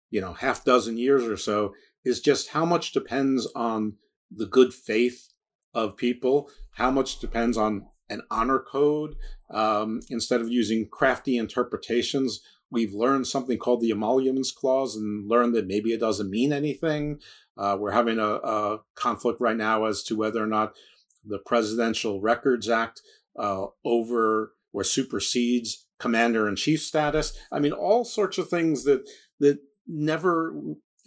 you 0.09 0.21
know 0.21 0.33
half 0.33 0.63
dozen 0.63 0.97
years 0.97 1.23
or 1.25 1.37
so 1.37 1.73
is 2.05 2.21
just 2.21 2.49
how 2.49 2.65
much 2.65 2.93
depends 2.93 3.47
on 3.55 3.95
the 4.31 4.45
good 4.45 4.73
faith 4.73 5.29
of 5.73 5.97
people 5.97 6.49
how 6.71 6.91
much 6.91 7.19
depends 7.19 7.57
on 7.57 7.87
an 8.13 8.21
honor 8.31 8.59
code 8.59 9.15
um, 9.49 10.01
instead 10.09 10.41
of 10.41 10.49
using 10.49 10.87
crafty 10.87 11.37
interpretations. 11.37 12.41
We've 12.71 12.93
learned 12.93 13.27
something 13.27 13.57
called 13.57 13.81
the 13.81 13.91
emoluments 13.91 14.51
clause 14.51 14.95
and 14.95 15.29
learned 15.29 15.53
that 15.55 15.67
maybe 15.67 15.91
it 15.91 15.99
doesn't 15.99 16.29
mean 16.29 16.51
anything. 16.51 17.19
Uh, 17.57 17.77
we're 17.79 17.91
having 17.91 18.17
a, 18.17 18.35
a, 18.35 18.79
conflict 18.95 19.39
right 19.39 19.57
now 19.57 19.85
as 19.85 20.01
to 20.03 20.15
whether 20.15 20.43
or 20.43 20.47
not 20.47 20.73
the 21.23 21.37
Presidential 21.37 22.19
Records 22.19 22.67
Act 22.67 23.01
uh, 23.37 23.67
over 23.85 24.53
or 24.73 24.83
supersedes 24.83 25.85
commander 25.99 26.47
in 26.47 26.55
chief 26.55 26.81
status. 26.81 27.37
I 27.51 27.59
mean, 27.59 27.73
all 27.73 28.05
sorts 28.05 28.37
of 28.37 28.49
things 28.49 28.83
that 28.85 29.07
that 29.39 29.59
never 29.87 30.55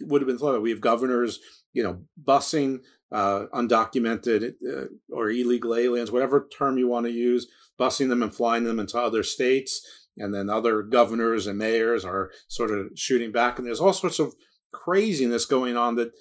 would 0.01 0.21
have 0.21 0.27
been 0.27 0.37
thought 0.37 0.55
of. 0.55 0.61
We 0.61 0.71
have 0.71 0.81
governors, 0.81 1.39
you 1.73 1.83
know, 1.83 2.01
busing 2.21 2.79
uh, 3.11 3.45
undocumented 3.53 4.53
uh, 4.67 4.85
or 5.11 5.29
illegal 5.29 5.75
aliens, 5.75 6.11
whatever 6.11 6.47
term 6.57 6.77
you 6.77 6.87
want 6.87 7.05
to 7.05 7.11
use, 7.11 7.47
busing 7.79 8.09
them 8.09 8.21
and 8.21 8.33
flying 8.33 8.63
them 8.63 8.79
into 8.79 8.99
other 8.99 9.23
states. 9.23 9.81
And 10.17 10.33
then 10.33 10.49
other 10.49 10.81
governors 10.81 11.45
and 11.45 11.59
mayors 11.59 12.03
are 12.03 12.31
sort 12.47 12.71
of 12.71 12.87
shooting 12.95 13.31
back. 13.31 13.57
And 13.57 13.67
there's 13.67 13.79
all 13.79 13.93
sorts 13.93 14.19
of 14.19 14.33
craziness 14.73 15.45
going 15.45 15.77
on 15.77 15.95
that, 15.95 16.11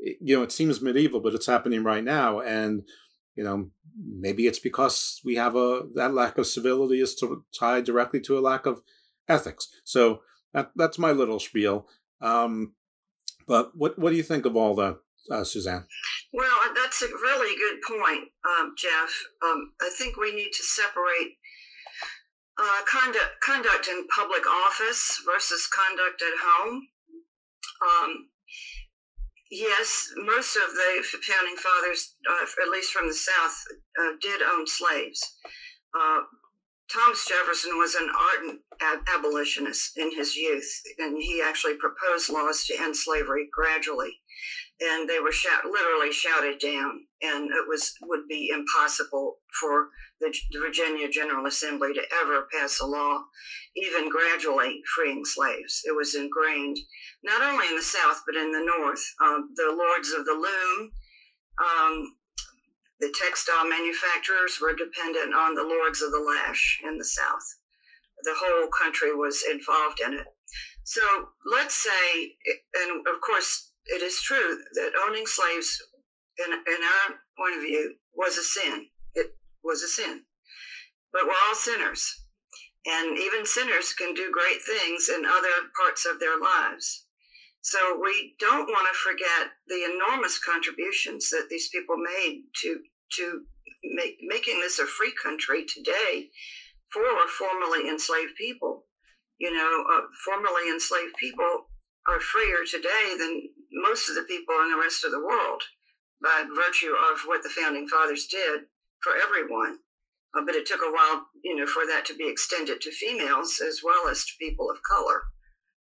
you 0.00 0.36
know, 0.36 0.42
it 0.42 0.52
seems 0.52 0.80
medieval, 0.80 1.20
but 1.20 1.34
it's 1.34 1.46
happening 1.46 1.84
right 1.84 2.02
now. 2.02 2.40
And, 2.40 2.82
you 3.36 3.44
know, 3.44 3.70
maybe 3.96 4.46
it's 4.46 4.58
because 4.58 5.20
we 5.24 5.34
have 5.36 5.54
a, 5.54 5.82
that 5.94 6.14
lack 6.14 6.38
of 6.38 6.46
civility 6.46 7.00
is 7.00 7.14
to, 7.16 7.44
tied 7.58 7.84
directly 7.84 8.20
to 8.20 8.38
a 8.38 8.40
lack 8.40 8.64
of 8.64 8.80
ethics. 9.28 9.68
So 9.84 10.22
that, 10.54 10.70
that's 10.74 10.98
my 10.98 11.12
little 11.12 11.38
spiel. 11.38 11.86
Um, 12.22 12.72
but 13.46 13.76
what, 13.76 13.98
what 13.98 14.10
do 14.10 14.16
you 14.16 14.22
think 14.22 14.46
of 14.46 14.56
all 14.56 14.74
that, 14.76 14.98
uh, 15.30 15.44
Suzanne? 15.44 15.86
Well, 16.32 16.56
uh, 16.64 16.72
that's 16.74 17.02
a 17.02 17.06
really 17.06 17.56
good 17.56 17.80
point, 17.86 18.28
um, 18.46 18.74
Jeff. 18.76 19.10
Um, 19.44 19.72
I 19.80 19.90
think 19.98 20.16
we 20.16 20.34
need 20.34 20.52
to 20.52 20.62
separate 20.62 21.36
uh, 22.58 22.82
conduct 22.86 23.40
conduct 23.42 23.88
in 23.88 24.06
public 24.14 24.42
office 24.66 25.20
versus 25.26 25.68
conduct 25.68 26.22
at 26.22 26.38
home. 26.38 26.86
Um, 27.82 28.28
yes, 29.50 30.12
most 30.16 30.56
of 30.56 30.68
the 30.74 31.02
founding 31.22 31.56
fathers, 31.56 32.14
uh, 32.28 32.44
at 32.62 32.70
least 32.70 32.92
from 32.92 33.08
the 33.08 33.14
South, 33.14 33.56
uh, 34.00 34.12
did 34.20 34.42
own 34.42 34.66
slaves. 34.66 35.20
Thomas 36.92 37.26
Jefferson 37.26 37.78
was 37.78 37.94
an 37.94 38.08
ardent 38.10 38.60
ab- 38.82 39.04
abolitionist 39.16 39.96
in 39.96 40.14
his 40.14 40.36
youth, 40.36 40.82
and 40.98 41.16
he 41.16 41.42
actually 41.42 41.76
proposed 41.76 42.28
laws 42.28 42.64
to 42.66 42.80
end 42.80 42.96
slavery 42.96 43.48
gradually 43.52 44.20
and 44.82 45.08
they 45.08 45.20
were 45.20 45.32
shout, 45.32 45.64
literally 45.64 46.12
shouted 46.12 46.58
down, 46.58 47.04
and 47.22 47.50
it 47.50 47.68
was 47.68 47.94
would 48.02 48.26
be 48.28 48.50
impossible 48.52 49.36
for 49.60 49.88
the, 50.20 50.34
the, 50.50 50.58
Virginia 50.58 51.08
General 51.08 51.46
Assembly 51.46 51.92
to 51.94 52.02
ever 52.22 52.48
pass 52.52 52.80
a 52.80 52.86
law, 52.86 53.22
even 53.76 54.08
gradually 54.08 54.80
freeing 54.94 55.24
slaves. 55.24 55.82
It 55.84 55.94
was 55.94 56.14
ingrained 56.14 56.78
not 57.22 57.42
only 57.42 57.66
in 57.68 57.76
the 57.76 57.82
South 57.82 58.22
but 58.26 58.36
in 58.36 58.50
the 58.50 58.64
North. 58.64 59.04
Um, 59.22 59.50
the 59.54 59.74
lords 59.76 60.10
of 60.10 60.24
the 60.24 60.32
loom, 60.32 60.90
um, 61.60 62.14
the 63.02 63.12
textile 63.18 63.68
manufacturers 63.68 64.60
were 64.62 64.78
dependent 64.78 65.34
on 65.34 65.56
the 65.56 65.66
lords 65.66 66.00
of 66.02 66.12
the 66.12 66.22
lash 66.22 66.80
in 66.84 66.96
the 66.98 67.04
South. 67.04 67.42
The 68.22 68.38
whole 68.38 68.68
country 68.70 69.12
was 69.12 69.42
involved 69.50 69.98
in 69.98 70.14
it. 70.14 70.26
So 70.84 71.02
let's 71.50 71.74
say, 71.74 72.36
and 72.78 73.04
of 73.12 73.20
course, 73.20 73.72
it 73.86 74.02
is 74.02 74.22
true 74.22 74.56
that 74.74 74.92
owning 75.04 75.26
slaves, 75.26 75.82
in, 76.38 76.52
in 76.52 76.80
our 76.80 77.18
point 77.36 77.56
of 77.56 77.62
view, 77.62 77.96
was 78.14 78.38
a 78.38 78.44
sin. 78.44 78.86
It 79.16 79.34
was 79.64 79.82
a 79.82 79.88
sin. 79.88 80.22
But 81.12 81.26
we're 81.26 81.42
all 81.48 81.56
sinners. 81.56 82.22
And 82.86 83.18
even 83.18 83.44
sinners 83.44 83.92
can 83.94 84.14
do 84.14 84.30
great 84.30 84.62
things 84.62 85.08
in 85.08 85.24
other 85.26 85.70
parts 85.76 86.06
of 86.06 86.20
their 86.20 86.38
lives. 86.38 87.06
So 87.62 87.78
we 88.00 88.34
don't 88.38 88.68
want 88.68 88.86
to 88.92 88.98
forget 88.98 89.52
the 89.66 89.90
enormous 89.92 90.38
contributions 90.38 91.30
that 91.30 91.46
these 91.50 91.68
people 91.68 91.96
made 91.96 92.42
to 92.62 92.80
to 93.16 93.42
make, 93.84 94.16
making 94.22 94.60
this 94.60 94.78
a 94.78 94.86
free 94.86 95.12
country 95.22 95.64
today 95.64 96.30
for 96.92 97.02
formerly 97.38 97.88
enslaved 97.88 98.34
people. 98.36 98.86
You 99.38 99.52
know, 99.52 99.84
uh, 99.92 100.02
formerly 100.24 100.70
enslaved 100.70 101.16
people 101.16 101.66
are 102.08 102.20
freer 102.20 102.64
today 102.68 103.14
than 103.18 103.48
most 103.72 104.08
of 104.08 104.14
the 104.14 104.22
people 104.22 104.54
in 104.62 104.70
the 104.70 104.82
rest 104.82 105.04
of 105.04 105.10
the 105.10 105.24
world 105.24 105.62
by 106.22 106.44
virtue 106.54 106.92
of 107.12 107.20
what 107.26 107.42
the 107.42 107.48
founding 107.48 107.88
fathers 107.88 108.26
did 108.26 108.62
for 109.02 109.12
everyone. 109.16 109.78
Uh, 110.36 110.42
but 110.46 110.54
it 110.54 110.66
took 110.66 110.80
a 110.80 110.92
while, 110.92 111.26
you 111.42 111.56
know, 111.56 111.66
for 111.66 111.86
that 111.86 112.04
to 112.06 112.14
be 112.14 112.28
extended 112.28 112.80
to 112.80 112.90
females 112.90 113.60
as 113.66 113.80
well 113.84 114.08
as 114.08 114.24
to 114.24 114.32
people 114.40 114.70
of 114.70 114.78
color. 114.82 115.22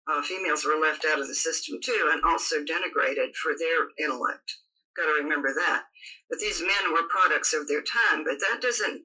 Uh, 0.10 0.22
females 0.22 0.64
were 0.64 0.80
left 0.80 1.04
out 1.06 1.20
of 1.20 1.28
the 1.28 1.36
system 1.36 1.78
too, 1.84 2.10
and 2.14 2.24
also 2.24 2.58
denigrated 2.64 3.36
for 3.36 3.52
their 3.60 3.90
intellect. 4.00 4.54
Got 4.98 5.06
to 5.06 5.24
remember 5.24 5.54
that. 5.54 5.84
But 6.30 6.40
these 6.40 6.60
men 6.60 6.92
were 6.92 7.08
products 7.08 7.54
of 7.54 7.68
their 7.68 7.82
time. 7.82 8.24
But 8.26 8.40
that 8.40 8.62
doesn't 8.62 9.04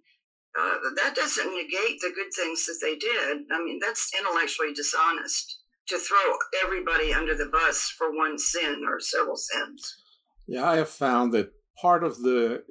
uh, 0.59 0.75
that 0.97 1.15
doesn't 1.15 1.55
negate 1.55 2.01
the 2.01 2.13
good 2.15 2.33
things 2.35 2.67
that 2.67 2.79
they 2.83 2.97
did. 2.97 3.39
I 3.51 3.63
mean, 3.63 3.79
that's 3.81 4.11
intellectually 4.19 4.75
dishonest 4.75 5.61
to 5.89 5.99
throw 5.99 6.37
everybody 6.65 7.13
under 7.13 7.35
the 7.35 7.47
bus 7.51 7.89
for 7.97 8.15
one 8.15 8.39
sin 8.39 8.83
or 8.87 9.01
several 9.01 9.37
sins. 9.37 9.97
Yeah, 10.47 10.69
I 10.69 10.77
have 10.77 10.89
found 10.89 11.33
that 11.33 11.53
part 11.81 12.05
of 12.05 12.21
the, 12.21 12.65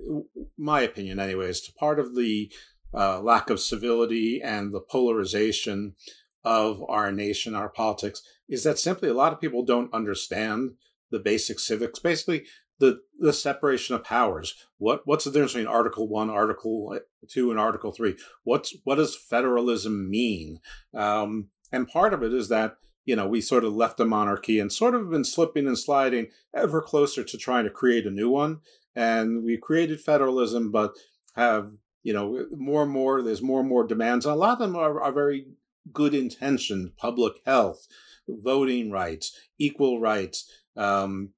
my 0.57 0.81
opinion, 0.81 1.19
anyways, 1.19 1.67
part 1.71 1.99
of 1.99 2.15
the 2.15 2.51
uh, 2.93 3.19
lack 3.21 3.49
of 3.49 3.59
civility 3.59 4.41
and 4.43 4.73
the 4.73 4.81
polarization 4.81 5.95
of 6.43 6.83
our 6.87 7.11
nation, 7.11 7.55
our 7.55 7.69
politics, 7.69 8.21
is 8.49 8.63
that 8.63 8.79
simply 8.79 9.09
a 9.09 9.13
lot 9.13 9.33
of 9.33 9.41
people 9.41 9.63
don't 9.63 9.93
understand 9.93 10.71
the 11.09 11.19
basic 11.19 11.59
civics. 11.59 11.99
Basically, 11.99 12.43
the 12.81 13.01
the 13.17 13.31
separation 13.31 13.95
of 13.95 14.03
powers. 14.03 14.55
What 14.77 15.01
what's 15.05 15.23
the 15.23 15.31
difference 15.31 15.53
between 15.53 15.67
Article 15.67 16.09
One, 16.09 16.29
Article 16.29 16.99
Two, 17.29 17.51
and 17.51 17.59
Article 17.59 17.91
Three? 17.91 18.17
What's 18.43 18.75
what 18.83 18.95
does 18.95 19.15
federalism 19.15 20.09
mean? 20.09 20.59
Um, 20.93 21.49
and 21.71 21.87
part 21.87 22.13
of 22.13 22.21
it 22.21 22.33
is 22.33 22.49
that 22.49 22.75
you 23.05 23.15
know, 23.15 23.27
we 23.27 23.41
sort 23.41 23.63
of 23.63 23.73
left 23.73 23.97
the 23.97 24.05
monarchy 24.05 24.59
and 24.59 24.71
sort 24.71 24.93
of 24.93 25.09
been 25.09 25.23
slipping 25.23 25.67
and 25.67 25.77
sliding 25.77 26.27
ever 26.53 26.81
closer 26.81 27.23
to 27.23 27.37
trying 27.37 27.63
to 27.63 27.69
create 27.69 28.05
a 28.05 28.11
new 28.11 28.29
one. 28.29 28.59
And 28.95 29.43
we 29.43 29.57
created 29.57 30.01
federalism, 30.01 30.71
but 30.71 30.93
have, 31.35 31.71
you 32.03 32.13
know, 32.13 32.45
more 32.51 32.83
and 32.83 32.91
more, 32.91 33.21
there's 33.21 33.41
more 33.41 33.61
and 33.61 33.69
more 33.69 33.85
demands. 33.87 34.25
And 34.25 34.33
a 34.33 34.37
lot 34.37 34.53
of 34.53 34.59
them 34.59 34.75
are, 34.75 35.01
are 35.01 35.11
very 35.11 35.47
good 35.91 36.13
intentioned 36.13 36.95
public 36.95 37.33
health, 37.45 37.87
voting 38.27 38.91
rights, 38.91 39.35
equal 39.57 39.99
rights, 39.99 40.51
um, 40.77 41.29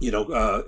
you 0.00 0.10
know, 0.10 0.24
uh, 0.24 0.62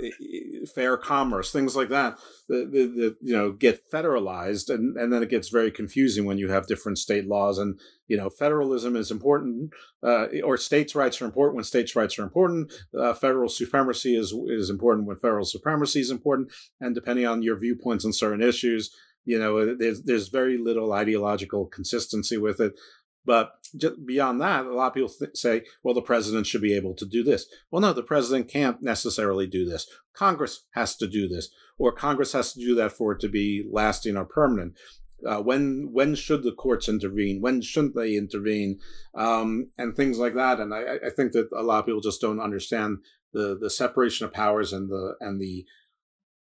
fair 0.75 0.97
commerce, 0.97 1.53
things 1.53 1.77
like 1.77 1.89
that, 1.89 2.19
the, 2.49 2.67
the, 2.67 3.17
you 3.21 3.35
know, 3.35 3.53
get 3.53 3.91
federalized, 3.91 4.73
and, 4.73 4.97
and 4.97 5.13
then 5.13 5.23
it 5.23 5.31
gets 5.31 5.49
very 5.49 5.71
confusing 5.71 6.25
when 6.25 6.39
you 6.39 6.51
have 6.51 6.67
different 6.67 6.99
state 6.99 7.27
laws. 7.27 7.59
And 7.59 7.79
you 8.07 8.17
know, 8.17 8.29
federalism 8.29 8.97
is 8.97 9.11
important, 9.11 9.73
uh, 10.03 10.27
or 10.45 10.57
states' 10.57 10.95
rights 10.95 11.23
are 11.23 11.25
important 11.25 11.57
when 11.57 11.65
states' 11.65 11.97
rights 11.97 12.19
are 12.19 12.23
important. 12.23 12.73
Uh, 12.97 13.15
federal 13.15 13.49
supremacy 13.49 14.17
is 14.17 14.33
is 14.49 14.71
important 14.71 15.07
when 15.07 15.17
federal 15.17 15.45
supremacy 15.45 16.01
is 16.01 16.11
important. 16.11 16.53
And 16.81 16.95
depending 16.95 17.27
on 17.27 17.43
your 17.43 17.59
viewpoints 17.59 18.05
on 18.05 18.13
certain 18.13 18.43
issues, 18.43 18.91
you 19.25 19.39
know, 19.39 19.75
there's 19.75 20.03
there's 20.03 20.29
very 20.29 20.59
little 20.59 20.93
ideological 20.93 21.67
consistency 21.67 22.37
with 22.37 22.61
it. 22.61 22.75
But 23.25 23.53
just 23.77 24.05
beyond 24.05 24.41
that, 24.41 24.67
a 24.67 24.75
lot 24.75 24.89
of 24.89 24.95
people 24.95 25.09
th- 25.09 25.37
say, 25.37 25.63
well, 25.83 25.95
the 25.95 26.03
president 26.03 26.47
should 26.47 26.61
be 26.61 26.77
able 26.77 26.95
to 26.95 27.07
do 27.07 27.23
this. 27.23 27.47
Well, 27.71 27.81
no, 27.81 27.93
the 27.93 28.03
president 28.03 28.49
can't 28.49 28.83
necessarily 28.83 29.47
do 29.47 29.65
this. 29.65 29.87
Congress 30.13 30.65
has 30.73 30.97
to 30.97 31.07
do 31.07 31.27
this, 31.27 31.49
or 31.79 31.93
Congress 31.93 32.33
has 32.33 32.53
to 32.53 32.61
do 32.61 32.75
that 32.77 32.93
for 32.93 33.13
it 33.13 33.21
to 33.21 33.29
be 33.29 33.67
lasting 33.71 34.17
or 34.17 34.25
permanent. 34.25 34.75
Uh, 35.27 35.41
when 35.41 35.91
when 35.93 36.15
should 36.15 36.43
the 36.43 36.53
courts 36.53 36.89
intervene? 36.89 37.41
When 37.41 37.63
shouldn't 37.63 37.95
they 37.95 38.15
intervene? 38.15 38.81
Um, 39.15 39.71
and 39.79 39.97
things 39.97 40.19
like 40.19 40.35
that. 40.35 40.61
And 40.61 40.75
I, 40.75 40.97
I 41.07 41.11
think 41.11 41.33
that 41.33 41.49
a 41.57 41.63
lot 41.63 41.79
of 41.79 41.87
people 41.87 42.03
just 42.03 42.21
don't 42.21 42.41
understand 42.41 42.99
the 43.33 43.57
the 43.59 43.71
separation 43.71 44.27
of 44.27 44.35
powers 44.35 44.73
and 44.73 44.91
the 44.91 45.17
and 45.21 45.41
the 45.41 45.65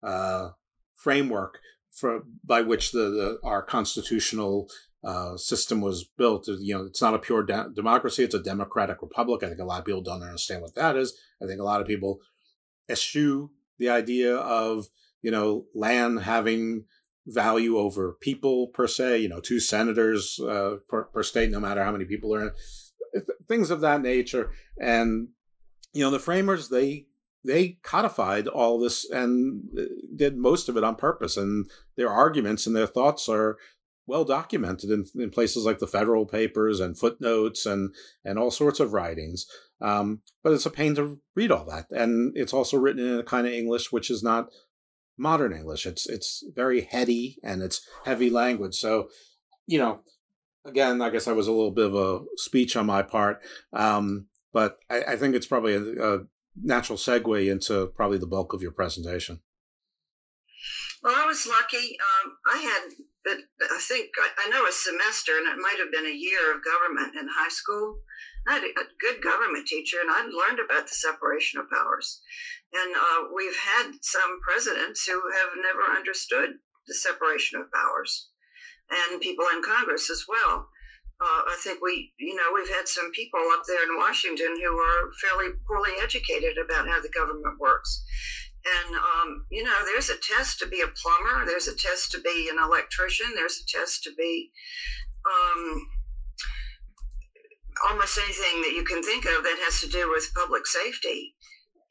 uh, 0.03 0.49
framework 0.95 1.59
for 1.91 2.23
by 2.43 2.61
which 2.61 2.91
the, 2.91 3.09
the 3.09 3.39
our 3.43 3.61
constitutional 3.61 4.69
uh, 5.03 5.37
system 5.37 5.81
was 5.81 6.03
built. 6.03 6.47
You 6.47 6.77
know, 6.77 6.85
it's 6.85 7.01
not 7.01 7.13
a 7.13 7.19
pure 7.19 7.43
de- 7.43 7.69
democracy; 7.75 8.23
it's 8.23 8.35
a 8.35 8.41
democratic 8.41 9.01
republic. 9.01 9.43
I 9.43 9.47
think 9.47 9.59
a 9.59 9.65
lot 9.65 9.79
of 9.79 9.85
people 9.85 10.01
don't 10.01 10.23
understand 10.23 10.61
what 10.61 10.75
that 10.75 10.95
is. 10.95 11.13
I 11.41 11.45
think 11.45 11.59
a 11.59 11.65
lot 11.65 11.81
of 11.81 11.87
people 11.87 12.19
eschew 12.89 13.51
the 13.79 13.89
idea 13.89 14.35
of 14.35 14.87
you 15.21 15.31
know 15.31 15.65
land 15.73 16.21
having 16.21 16.85
value 17.25 17.77
over 17.77 18.17
people 18.19 18.67
per 18.67 18.87
se. 18.87 19.19
You 19.19 19.29
know, 19.29 19.39
two 19.39 19.59
senators 19.59 20.39
uh, 20.39 20.77
per, 20.87 21.03
per 21.05 21.23
state, 21.23 21.51
no 21.51 21.59
matter 21.59 21.83
how 21.83 21.91
many 21.91 22.05
people 22.05 22.33
are 22.33 22.41
in 22.41 22.51
things 23.47 23.69
of 23.69 23.81
that 23.81 24.01
nature. 24.01 24.51
And 24.79 25.29
you 25.93 26.03
know, 26.03 26.11
the 26.11 26.19
framers 26.19 26.69
they 26.69 27.07
they 27.45 27.77
codified 27.83 28.47
all 28.47 28.79
this 28.79 29.09
and 29.09 29.63
uh, 29.77 29.83
did 30.15 30.37
most 30.37 30.69
of 30.69 30.77
it 30.77 30.83
on 30.83 30.95
purpose 30.95 31.35
and 31.35 31.69
their 31.97 32.09
arguments 32.09 32.65
and 32.65 32.75
their 32.75 32.87
thoughts 32.87 33.27
are 33.27 33.57
well 34.05 34.25
documented 34.25 34.89
in, 34.89 35.05
in 35.15 35.29
places 35.29 35.65
like 35.65 35.79
the 35.79 35.87
federal 35.87 36.25
papers 36.25 36.79
and 36.79 36.97
footnotes 36.97 37.65
and 37.65 37.93
and 38.23 38.37
all 38.37 38.51
sorts 38.51 38.79
of 38.79 38.93
writings. 38.93 39.45
Um, 39.81 40.21
but 40.43 40.53
it's 40.53 40.65
a 40.65 40.71
pain 40.71 40.95
to 40.95 41.19
read 41.35 41.51
all 41.51 41.65
that, 41.65 41.87
and 41.91 42.35
it's 42.35 42.53
also 42.53 42.77
written 42.77 43.05
in 43.05 43.19
a 43.19 43.23
kind 43.23 43.47
of 43.47 43.53
English 43.53 43.91
which 43.91 44.09
is 44.09 44.23
not 44.23 44.49
modern 45.17 45.53
English. 45.53 45.85
It's 45.85 46.07
it's 46.07 46.43
very 46.55 46.81
heady 46.81 47.37
and 47.43 47.61
it's 47.61 47.87
heavy 48.05 48.29
language. 48.29 48.75
So, 48.75 49.09
you 49.65 49.79
know, 49.79 50.01
again, 50.65 51.01
I 51.01 51.09
guess 51.09 51.27
I 51.27 51.33
was 51.33 51.47
a 51.47 51.51
little 51.51 51.71
bit 51.71 51.87
of 51.87 51.95
a 51.95 52.21
speech 52.37 52.75
on 52.75 52.85
my 52.85 53.01
part, 53.01 53.41
um, 53.73 54.27
but 54.51 54.77
I, 54.89 55.03
I, 55.03 55.15
think 55.15 55.35
it's 55.35 55.47
probably 55.47 55.75
a, 55.75 56.15
a 56.15 56.19
natural 56.61 56.97
segue 56.97 57.51
into 57.51 57.87
probably 57.95 58.17
the 58.17 58.27
bulk 58.27 58.53
of 58.53 58.61
your 58.61 58.71
presentation. 58.71 59.41
Well, 61.03 61.15
I 61.15 61.25
was 61.25 61.45
lucky. 61.45 61.97
Um, 61.99 62.33
I 62.45 62.57
had 62.57 62.93
but 63.23 63.37
I 63.71 63.79
think 63.79 64.11
I 64.19 64.49
know 64.49 64.67
a 64.67 64.71
semester, 64.71 65.31
and 65.37 65.47
it 65.47 65.61
might 65.61 65.79
have 65.79 65.91
been 65.91 66.05
a 66.05 66.15
year 66.15 66.51
of 66.51 66.63
government 66.63 67.15
in 67.15 67.27
high 67.27 67.49
school. 67.51 67.99
I 68.47 68.59
had 68.59 68.63
a 68.63 68.91
good 68.99 69.23
government 69.23 69.67
teacher, 69.67 69.97
and 70.01 70.11
I'd 70.11 70.35
learned 70.35 70.59
about 70.59 70.87
the 70.87 70.95
separation 70.95 71.59
of 71.59 71.71
powers. 71.71 72.21
And 72.73 72.95
uh, 72.95 73.31
we've 73.33 73.55
had 73.55 73.95
some 74.01 74.39
presidents 74.43 75.05
who 75.07 75.21
have 75.39 75.55
never 75.55 75.87
understood 75.95 76.59
the 76.87 76.93
separation 76.93 77.59
of 77.59 77.71
powers, 77.71 78.29
and 78.91 79.21
people 79.21 79.45
in 79.55 79.63
Congress 79.63 80.09
as 80.09 80.25
well. 80.27 80.67
Uh, 81.21 81.41
I 81.47 81.57
think 81.63 81.79
we, 81.81 82.11
you 82.19 82.35
know, 82.35 82.51
we've 82.53 82.75
had 82.75 82.87
some 82.87 83.09
people 83.11 83.39
up 83.53 83.63
there 83.65 83.83
in 83.83 83.97
Washington 83.97 84.59
who 84.59 84.73
are 84.75 85.11
fairly 85.21 85.55
poorly 85.65 85.91
educated 86.01 86.57
about 86.57 86.89
how 86.89 86.99
the 86.99 87.13
government 87.15 87.59
works. 87.59 88.03
And, 88.63 88.95
um, 88.95 89.45
you 89.51 89.63
know, 89.63 89.75
there's 89.85 90.09
a 90.09 90.15
test 90.17 90.59
to 90.59 90.67
be 90.67 90.81
a 90.81 90.87
plumber, 90.87 91.45
there's 91.45 91.67
a 91.67 91.75
test 91.75 92.11
to 92.11 92.21
be 92.21 92.49
an 92.49 92.63
electrician, 92.63 93.27
there's 93.35 93.61
a 93.61 93.77
test 93.77 94.03
to 94.03 94.11
be 94.17 94.51
um, 95.25 95.87
almost 97.89 98.17
anything 98.17 98.61
that 98.61 98.73
you 98.73 98.83
can 98.83 99.03
think 99.03 99.25
of 99.25 99.43
that 99.43 99.59
has 99.65 99.81
to 99.81 99.89
do 99.89 100.09
with 100.11 100.33
public 100.33 100.65
safety, 100.65 101.35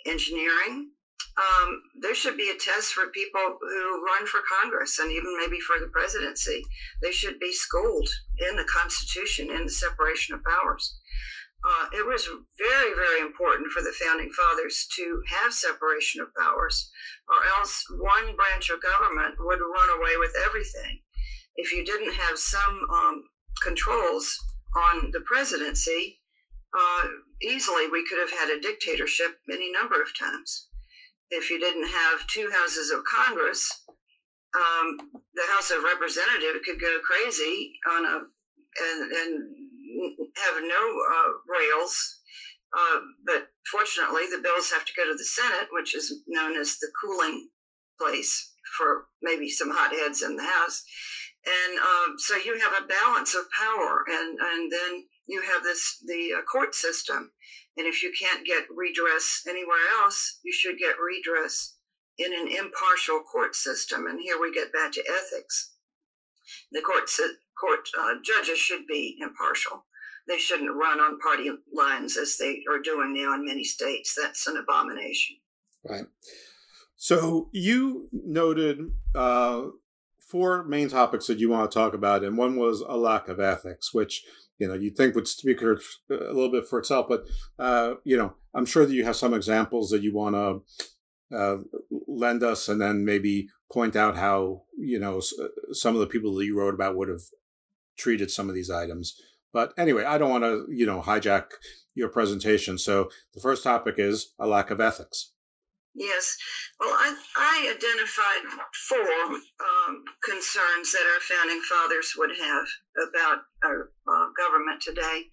engineering. 0.06 0.90
Um, 1.36 1.82
there 2.00 2.14
should 2.14 2.36
be 2.36 2.50
a 2.50 2.58
test 2.58 2.92
for 2.92 3.06
people 3.08 3.40
who 3.60 4.04
run 4.04 4.26
for 4.26 4.40
Congress 4.60 4.98
and 4.98 5.10
even 5.10 5.36
maybe 5.38 5.60
for 5.60 5.78
the 5.78 5.90
presidency. 5.92 6.62
They 7.02 7.12
should 7.12 7.38
be 7.38 7.52
schooled 7.52 8.08
in 8.50 8.56
the 8.56 8.64
Constitution, 8.64 9.50
in 9.50 9.64
the 9.64 9.70
separation 9.72 10.34
of 10.34 10.44
powers 10.44 10.98
uh, 11.64 11.86
it 11.92 12.04
was 12.06 12.28
very, 12.58 12.94
very 12.94 13.20
important 13.20 13.70
for 13.70 13.82
the 13.82 13.94
founding 14.04 14.30
fathers 14.30 14.86
to 14.96 15.22
have 15.28 15.52
separation 15.52 16.20
of 16.20 16.34
powers, 16.34 16.90
or 17.28 17.36
else 17.58 17.84
one 18.00 18.34
branch 18.34 18.70
of 18.70 18.82
government 18.82 19.34
would 19.38 19.60
run 19.60 19.98
away 19.98 20.16
with 20.18 20.34
everything. 20.44 21.00
If 21.56 21.72
you 21.72 21.84
didn't 21.84 22.14
have 22.14 22.38
some 22.38 22.80
um, 22.92 23.24
controls 23.62 24.36
on 24.74 25.10
the 25.12 25.20
presidency, 25.20 26.20
uh, 26.74 27.06
easily 27.42 27.88
we 27.88 28.06
could 28.08 28.18
have 28.18 28.38
had 28.38 28.50
a 28.50 28.60
dictatorship 28.60 29.38
any 29.52 29.70
number 29.70 30.00
of 30.00 30.18
times. 30.18 30.68
If 31.30 31.48
you 31.48 31.60
didn't 31.60 31.86
have 31.86 32.26
two 32.26 32.50
houses 32.52 32.90
of 32.90 33.04
Congress, 33.04 33.70
um, 34.54 34.96
the 35.34 35.46
House 35.54 35.70
of 35.70 35.84
Representatives 35.84 36.64
could 36.64 36.80
go 36.80 36.98
crazy 37.04 37.72
on 37.90 38.04
a 38.04 38.20
and, 38.80 39.12
and 39.12 39.56
have 40.36 40.62
no 40.62 40.82
uh, 41.12 41.30
rails. 41.48 42.18
Uh, 42.76 43.00
but 43.26 43.48
fortunately, 43.70 44.22
the 44.30 44.42
bills 44.42 44.70
have 44.70 44.84
to 44.84 44.92
go 44.96 45.04
to 45.04 45.16
the 45.16 45.24
Senate, 45.24 45.68
which 45.72 45.94
is 45.94 46.22
known 46.26 46.56
as 46.56 46.78
the 46.78 46.90
cooling 47.02 47.48
place 48.00 48.52
for 48.76 49.06
maybe 49.20 49.48
some 49.50 49.70
hotheads 49.70 50.22
in 50.22 50.36
the 50.36 50.42
House. 50.42 50.82
And 51.44 51.78
um, 51.78 52.14
so 52.18 52.36
you 52.36 52.58
have 52.60 52.82
a 52.82 52.86
balance 52.86 53.34
of 53.34 53.50
power, 53.50 54.04
and, 54.08 54.38
and 54.38 54.72
then 54.72 55.04
you 55.26 55.42
have 55.42 55.62
this 55.62 55.98
the 56.06 56.38
uh, 56.38 56.42
court 56.42 56.74
system. 56.74 57.32
And 57.76 57.86
if 57.86 58.02
you 58.02 58.12
can't 58.18 58.46
get 58.46 58.64
redress 58.74 59.44
anywhere 59.48 59.84
else, 60.00 60.38
you 60.44 60.52
should 60.52 60.78
get 60.78 61.00
redress 61.00 61.76
in 62.18 62.32
an 62.32 62.48
impartial 62.48 63.20
court 63.20 63.54
system. 63.54 64.06
And 64.06 64.20
here 64.20 64.38
we 64.40 64.52
get 64.52 64.72
back 64.72 64.92
to 64.92 65.04
ethics. 65.08 65.72
The 66.70 66.82
court 66.82 67.08
court 67.58 67.88
uh, 67.98 68.14
judges 68.24 68.58
should 68.58 68.86
be 68.86 69.16
impartial. 69.20 69.84
They 70.28 70.38
shouldn't 70.38 70.74
run 70.74 71.00
on 71.00 71.18
party 71.18 71.50
lines 71.72 72.16
as 72.16 72.36
they 72.36 72.62
are 72.70 72.80
doing 72.80 73.14
now 73.14 73.34
in 73.34 73.44
many 73.44 73.64
states. 73.64 74.16
That's 74.20 74.46
an 74.46 74.56
abomination. 74.56 75.36
Right. 75.88 76.04
So 76.96 77.48
you 77.52 78.08
noted 78.12 78.78
uh, 79.14 79.62
four 80.20 80.64
main 80.64 80.88
topics 80.88 81.26
that 81.26 81.38
you 81.38 81.50
want 81.50 81.70
to 81.70 81.74
talk 81.76 81.94
about, 81.94 82.22
and 82.22 82.38
one 82.38 82.56
was 82.56 82.80
a 82.80 82.96
lack 82.96 83.28
of 83.28 83.40
ethics, 83.40 83.92
which 83.92 84.24
you 84.58 84.68
know 84.68 84.74
you 84.74 84.90
think 84.90 85.16
would 85.16 85.26
speak 85.26 85.60
a 85.60 85.76
little 86.08 86.50
bit 86.50 86.68
for 86.68 86.78
itself. 86.78 87.06
But 87.08 87.24
uh, 87.58 87.94
you 88.04 88.16
know, 88.16 88.34
I'm 88.54 88.66
sure 88.66 88.86
that 88.86 88.94
you 88.94 89.04
have 89.04 89.16
some 89.16 89.34
examples 89.34 89.90
that 89.90 90.02
you 90.02 90.14
want 90.14 90.36
to 90.36 91.36
uh, 91.36 91.56
lend 92.06 92.44
us, 92.44 92.68
and 92.68 92.80
then 92.80 93.04
maybe 93.04 93.48
point 93.72 93.96
out 93.96 94.16
how 94.16 94.62
you 94.78 95.00
know 95.00 95.20
some 95.72 95.94
of 95.94 96.00
the 96.00 96.06
people 96.06 96.34
that 96.36 96.44
you 96.44 96.56
wrote 96.56 96.74
about 96.74 96.96
would 96.96 97.08
have 97.08 97.22
treated 97.96 98.30
some 98.30 98.48
of 98.48 98.54
these 98.54 98.70
items. 98.70 99.14
But 99.52 99.74
anyway, 99.76 100.04
I 100.04 100.18
don't 100.18 100.30
want 100.30 100.44
to, 100.44 100.66
you 100.70 100.86
know, 100.86 101.02
hijack 101.02 101.46
your 101.94 102.08
presentation. 102.08 102.78
So 102.78 103.10
the 103.34 103.40
first 103.40 103.62
topic 103.62 103.96
is 103.98 104.32
a 104.38 104.46
lack 104.46 104.70
of 104.70 104.80
ethics. 104.80 105.32
Yes. 105.94 106.38
Well, 106.80 106.88
I, 106.88 107.14
I 107.36 107.74
identified 107.76 108.64
four 108.88 108.98
um, 108.98 110.04
concerns 110.24 110.90
that 110.92 111.04
our 111.04 111.20
founding 111.20 111.60
fathers 111.68 112.14
would 112.16 112.30
have 112.30 112.66
about 113.08 113.42
our 113.62 113.90
uh, 114.08 114.26
government 114.38 114.80
today. 114.80 115.28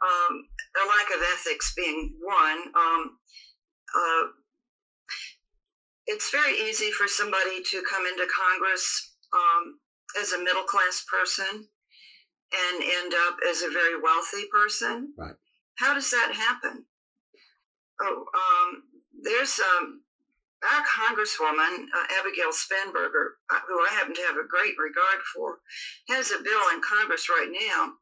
Um, 0.00 0.46
a 0.76 0.86
lack 0.86 1.10
of 1.10 1.24
ethics 1.34 1.74
being 1.76 2.14
one. 2.22 2.58
Um, 2.76 3.18
uh, 3.96 4.26
it's 6.06 6.30
very 6.30 6.54
easy 6.54 6.92
for 6.92 7.08
somebody 7.08 7.62
to 7.64 7.82
come 7.90 8.06
into 8.06 8.28
Congress 8.30 9.16
um, 9.32 9.80
as 10.20 10.32
a 10.32 10.38
middle 10.38 10.62
class 10.62 11.04
person 11.10 11.66
and 12.52 12.82
end 12.82 13.12
up 13.26 13.36
as 13.48 13.62
a 13.62 13.70
very 13.70 14.00
wealthy 14.00 14.46
person. 14.52 15.12
Right. 15.16 15.34
How 15.76 15.94
does 15.94 16.10
that 16.10 16.32
happen? 16.32 16.84
Oh, 18.00 18.24
um, 18.34 18.82
there's 19.22 19.58
um, 19.60 20.02
our 20.64 20.82
Congresswoman, 20.84 21.86
uh, 21.94 22.06
Abigail 22.20 22.52
Spanberger, 22.52 23.36
uh, 23.50 23.60
who 23.66 23.74
I 23.74 23.88
happen 23.92 24.14
to 24.14 24.26
have 24.28 24.36
a 24.36 24.48
great 24.48 24.74
regard 24.78 25.22
for, 25.34 25.58
has 26.08 26.30
a 26.30 26.42
bill 26.42 26.60
in 26.74 26.80
Congress 26.82 27.28
right 27.28 27.50
now 27.50 27.92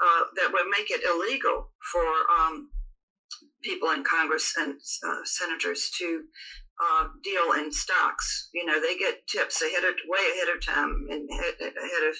uh, 0.00 0.24
that 0.36 0.52
would 0.52 0.68
make 0.70 0.90
it 0.90 1.02
illegal 1.04 1.70
for 1.92 2.04
um, 2.38 2.70
people 3.62 3.90
in 3.90 4.04
Congress 4.04 4.54
and 4.58 4.74
uh, 5.06 5.20
senators 5.24 5.90
to 5.98 6.24
uh, 6.80 7.08
deal 7.24 7.52
in 7.58 7.72
stocks. 7.72 8.48
You 8.54 8.64
know, 8.64 8.80
they 8.80 8.96
get 8.96 9.26
tips 9.26 9.62
ahead 9.62 9.84
of 9.84 9.94
way 10.06 10.20
ahead 10.34 10.54
of 10.54 10.64
time 10.64 11.06
and 11.10 11.28
ahead 11.30 12.08
of 12.08 12.16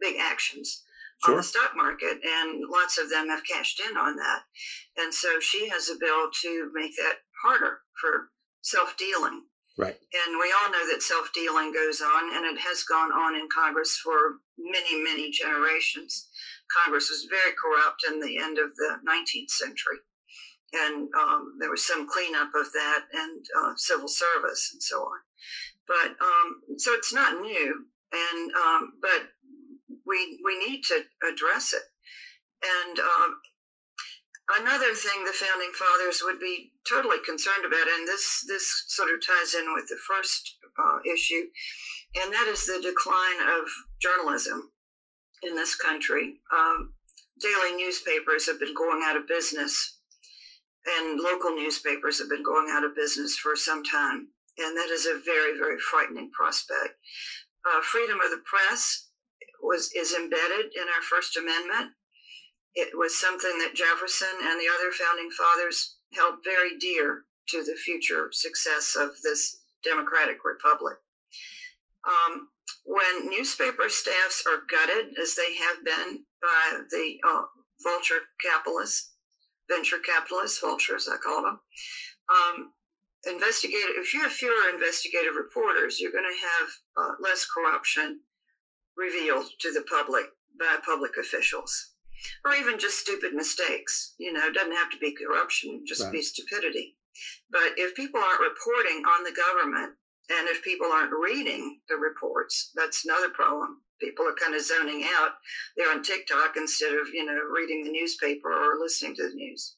big 0.00 0.16
actions 0.20 0.84
sure. 1.24 1.34
on 1.34 1.38
the 1.38 1.42
stock 1.42 1.72
market, 1.76 2.18
and 2.24 2.62
lots 2.70 2.98
of 2.98 3.10
them 3.10 3.28
have 3.28 3.44
cashed 3.44 3.80
in 3.80 3.96
on 3.96 4.16
that. 4.16 4.42
And 4.96 5.12
so 5.12 5.40
she 5.40 5.68
has 5.68 5.88
a 5.88 5.98
bill 5.98 6.30
to 6.42 6.70
make 6.74 6.96
that 6.96 7.18
harder 7.42 7.80
for 8.00 8.30
self 8.62 8.96
dealing. 8.96 9.44
Right. 9.78 9.94
And 9.94 10.38
we 10.40 10.54
all 10.56 10.72
know 10.72 10.88
that 10.90 11.02
self 11.02 11.30
dealing 11.34 11.72
goes 11.72 12.00
on, 12.00 12.34
and 12.34 12.46
it 12.46 12.60
has 12.60 12.82
gone 12.84 13.12
on 13.12 13.34
in 13.36 13.48
Congress 13.54 14.00
for 14.02 14.40
many, 14.58 15.02
many 15.02 15.30
generations. 15.30 16.28
Congress 16.72 17.10
was 17.10 17.28
very 17.30 17.52
corrupt 17.54 18.02
in 18.08 18.20
the 18.20 18.38
end 18.38 18.58
of 18.58 18.74
the 18.76 18.98
19th 19.06 19.50
century. 19.50 19.98
And 20.72 21.08
um, 21.14 21.56
there 21.60 21.70
was 21.70 21.86
some 21.86 22.08
cleanup 22.08 22.50
of 22.54 22.66
that 22.72 23.04
and 23.14 23.44
uh, 23.62 23.72
civil 23.76 24.08
service 24.08 24.70
and 24.72 24.82
so 24.82 24.96
on. 25.02 25.18
But 25.86 26.16
um, 26.20 26.78
so 26.78 26.92
it's 26.94 27.14
not 27.14 27.40
new. 27.40 27.86
And 28.12 28.50
um, 28.54 28.92
but 29.00 29.28
we 30.06 30.40
we 30.44 30.58
need 30.58 30.82
to 30.84 31.02
address 31.28 31.72
it. 31.72 31.82
And 32.62 32.98
um, 32.98 33.40
another 34.60 34.94
thing 34.94 35.24
the 35.24 35.32
founding 35.32 35.72
fathers 35.72 36.22
would 36.24 36.40
be 36.40 36.72
totally 36.88 37.18
concerned 37.26 37.64
about, 37.66 37.88
and 37.88 38.06
this 38.06 38.44
this 38.48 38.84
sort 38.88 39.10
of 39.10 39.20
ties 39.24 39.54
in 39.54 39.72
with 39.74 39.88
the 39.88 39.98
first 40.08 40.56
uh, 40.78 40.98
issue, 41.04 41.46
and 42.22 42.32
that 42.32 42.48
is 42.48 42.64
the 42.64 42.80
decline 42.82 43.40
of 43.42 43.66
journalism 44.00 44.70
in 45.42 45.54
this 45.54 45.74
country. 45.74 46.40
Um, 46.54 46.94
daily 47.40 47.76
newspapers 47.76 48.46
have 48.46 48.60
been 48.60 48.74
going 48.74 49.02
out 49.04 49.16
of 49.16 49.28
business, 49.28 49.98
and 50.98 51.20
local 51.20 51.54
newspapers 51.54 52.18
have 52.18 52.30
been 52.30 52.44
going 52.44 52.68
out 52.70 52.84
of 52.84 52.96
business 52.96 53.36
for 53.36 53.56
some 53.56 53.82
time, 53.84 54.28
and 54.58 54.76
that 54.76 54.88
is 54.90 55.06
a 55.06 55.20
very 55.24 55.58
very 55.58 55.78
frightening 55.78 56.30
prospect. 56.30 56.94
Uh, 57.66 57.82
freedom 57.82 58.20
of 58.20 58.30
the 58.30 58.42
press 58.44 59.05
was 59.66 59.90
is 59.94 60.14
embedded 60.14 60.72
in 60.74 60.86
our 60.94 61.02
First 61.02 61.36
Amendment. 61.36 61.92
It 62.74 62.96
was 62.96 63.18
something 63.18 63.58
that 63.58 63.74
Jefferson 63.74 64.36
and 64.42 64.60
the 64.60 64.68
other 64.68 64.92
founding 64.92 65.30
fathers 65.30 65.96
held 66.14 66.44
very 66.44 66.78
dear 66.78 67.24
to 67.48 67.64
the 67.64 67.74
future 67.74 68.28
success 68.32 68.96
of 68.98 69.10
this 69.22 69.62
democratic 69.82 70.44
republic. 70.44 70.96
Um, 72.06 72.48
when 72.84 73.30
newspaper 73.30 73.88
staffs 73.88 74.44
are 74.46 74.62
gutted, 74.70 75.18
as 75.20 75.34
they 75.34 75.54
have 75.56 75.84
been 75.84 76.24
by 76.40 76.80
the 76.90 77.18
uh, 77.26 77.42
vulture 77.82 78.22
capitalists, 78.42 79.14
venture 79.68 79.98
capitalists, 79.98 80.60
vultures, 80.60 81.08
I 81.12 81.16
call 81.16 81.42
them, 81.42 81.60
um, 82.30 82.72
investigative. 83.26 83.96
If 83.96 84.14
you 84.14 84.22
have 84.22 84.32
fewer 84.32 84.70
investigative 84.72 85.34
reporters, 85.34 86.00
you're 86.00 86.12
going 86.12 86.24
to 86.24 86.46
have 86.46 86.68
uh, 86.96 87.14
less 87.20 87.46
corruption 87.46 88.20
revealed 88.96 89.46
to 89.60 89.72
the 89.72 89.84
public 89.88 90.26
by 90.58 90.78
public 90.84 91.12
officials 91.20 91.92
or 92.44 92.54
even 92.54 92.78
just 92.78 92.98
stupid 92.98 93.34
mistakes. 93.34 94.14
You 94.18 94.32
know, 94.32 94.46
it 94.46 94.54
doesn't 94.54 94.76
have 94.76 94.90
to 94.90 94.98
be 94.98 95.14
corruption, 95.14 95.84
just 95.86 96.02
right. 96.02 96.12
be 96.12 96.22
stupidity. 96.22 96.96
But 97.50 97.76
if 97.76 97.94
people 97.94 98.20
aren't 98.20 98.40
reporting 98.40 99.02
on 99.04 99.24
the 99.24 99.36
government 99.36 99.94
and 100.28 100.48
if 100.48 100.62
people 100.62 100.88
aren't 100.92 101.12
reading 101.12 101.80
the 101.88 101.96
reports, 101.96 102.72
that's 102.74 103.04
another 103.04 103.30
problem. 103.30 103.80
People 104.00 104.26
are 104.26 104.34
kind 104.34 104.54
of 104.54 104.60
zoning 104.60 105.06
out. 105.16 105.32
They're 105.76 105.90
on 105.90 106.02
TikTok 106.02 106.56
instead 106.56 106.92
of, 106.92 107.08
you 107.12 107.24
know, 107.24 107.38
reading 107.54 107.84
the 107.84 107.92
newspaper 107.92 108.52
or 108.52 108.78
listening 108.78 109.14
to 109.16 109.28
the 109.28 109.34
news. 109.34 109.76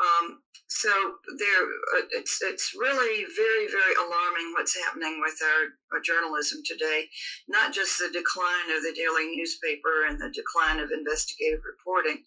Um, 0.00 0.40
so 0.66 0.90
there, 1.38 1.62
uh, 1.96 2.06
it's 2.12 2.40
it's 2.42 2.74
really 2.74 3.24
very 3.36 3.66
very 3.68 3.94
alarming 3.96 4.52
what's 4.56 4.76
happening 4.84 5.20
with 5.20 5.38
our, 5.42 5.96
our, 5.96 6.00
journalism 6.00 6.62
today. 6.64 7.08
Not 7.48 7.72
just 7.72 7.98
the 7.98 8.08
decline 8.08 8.74
of 8.76 8.82
the 8.82 8.94
daily 8.96 9.36
newspaper 9.36 10.06
and 10.08 10.18
the 10.18 10.30
decline 10.30 10.80
of 10.80 10.90
investigative 10.90 11.60
reporting, 11.64 12.24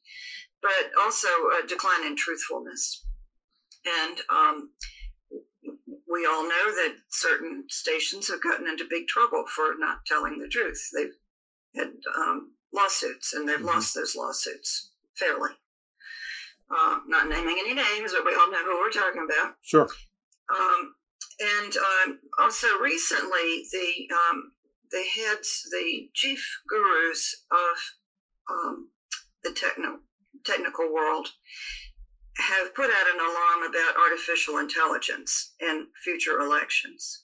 but 0.62 0.92
also 1.00 1.28
a 1.28 1.68
decline 1.68 2.06
in 2.06 2.16
truthfulness. 2.16 3.06
And 3.86 4.20
um, 4.30 4.70
we 6.10 6.26
all 6.26 6.44
know 6.44 6.72
that 6.76 6.96
certain 7.10 7.66
stations 7.70 8.28
have 8.30 8.42
gotten 8.42 8.68
into 8.68 8.86
big 8.90 9.08
trouble 9.08 9.46
for 9.48 9.76
not 9.78 10.06
telling 10.06 10.40
the 10.40 10.48
truth. 10.48 10.90
They've 10.94 11.14
had 11.76 11.94
um, 12.16 12.52
lawsuits, 12.74 13.34
and 13.34 13.48
they've 13.48 13.58
mm-hmm. 13.58 13.66
lost 13.66 13.96
those 13.96 14.16
lawsuits 14.16 14.92
fairly. 15.16 15.52
Uh, 16.70 17.00
not 17.08 17.30
naming 17.30 17.58
any 17.60 17.74
names, 17.74 18.12
but 18.14 18.26
we 18.26 18.36
all 18.36 18.52
know 18.52 18.64
who 18.64 18.78
we're 18.80 18.90
talking 18.90 19.26
about. 19.26 19.56
Sure. 19.62 19.88
Um, 20.54 20.96
and 21.40 21.74
um, 21.78 22.20
also 22.40 22.68
recently, 22.80 23.66
the 23.72 24.14
um, 24.14 24.52
the 24.92 25.04
heads, 25.16 25.68
the 25.72 26.10
chief 26.14 26.44
gurus 26.68 27.46
of 27.52 27.78
um, 28.52 28.90
the 29.44 29.52
techno 29.52 30.00
technical 30.46 30.94
world, 30.94 31.30
have 32.38 32.76
put 32.76 32.90
out 32.90 33.14
an 33.14 33.20
alarm 33.20 33.70
about 33.70 34.02
artificial 34.02 34.58
intelligence 34.58 35.54
and 35.62 35.88
future 36.04 36.40
elections. 36.40 37.24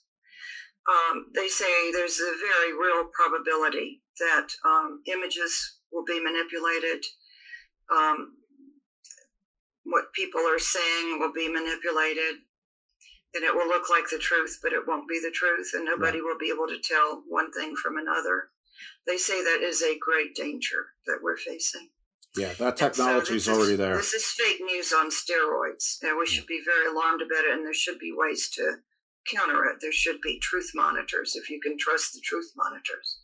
Um, 0.88 1.26
they 1.34 1.48
say 1.48 1.92
there's 1.92 2.20
a 2.20 2.34
very 2.38 2.72
real 2.72 3.08
probability 3.14 4.02
that 4.18 4.48
um, 4.66 5.00
images 5.06 5.78
will 5.90 6.04
be 6.04 6.20
manipulated. 6.22 7.04
Um, 7.90 8.36
what 9.84 10.12
people 10.12 10.40
are 10.40 10.58
saying 10.58 11.18
will 11.18 11.32
be 11.32 11.48
manipulated 11.48 12.42
and 13.34 13.42
it 13.42 13.54
will 13.54 13.66
look 13.66 13.90
like 13.90 14.04
the 14.10 14.18
truth, 14.18 14.60
but 14.62 14.72
it 14.72 14.86
won't 14.86 15.08
be 15.08 15.20
the 15.20 15.32
truth, 15.32 15.72
and 15.74 15.84
nobody 15.84 16.18
right. 16.18 16.24
will 16.24 16.38
be 16.38 16.52
able 16.54 16.68
to 16.68 16.78
tell 16.78 17.24
one 17.28 17.50
thing 17.50 17.74
from 17.74 17.96
another. 17.98 18.50
They 19.06 19.16
say 19.16 19.42
that 19.42 19.60
is 19.60 19.82
a 19.82 19.98
great 19.98 20.34
danger 20.34 20.94
that 21.06 21.18
we're 21.20 21.36
facing. 21.36 21.90
Yeah, 22.36 22.52
that 22.54 22.76
technology 22.76 23.26
so 23.26 23.34
is 23.34 23.48
already 23.48 23.76
there. 23.76 23.96
This 23.96 24.14
is 24.14 24.24
fake 24.24 24.60
news 24.60 24.92
on 24.92 25.10
steroids, 25.10 25.98
and 26.02 26.18
we 26.18 26.26
should 26.26 26.46
be 26.46 26.62
very 26.64 26.86
alarmed 26.90 27.22
about 27.22 27.44
it. 27.44 27.52
And 27.52 27.64
there 27.64 27.74
should 27.74 27.98
be 27.98 28.12
ways 28.16 28.48
to 28.50 28.76
counter 29.32 29.64
it. 29.66 29.76
There 29.80 29.92
should 29.92 30.20
be 30.20 30.40
truth 30.40 30.70
monitors 30.74 31.36
if 31.36 31.48
you 31.48 31.60
can 31.60 31.76
trust 31.78 32.12
the 32.12 32.20
truth 32.20 32.52
monitors. 32.56 33.20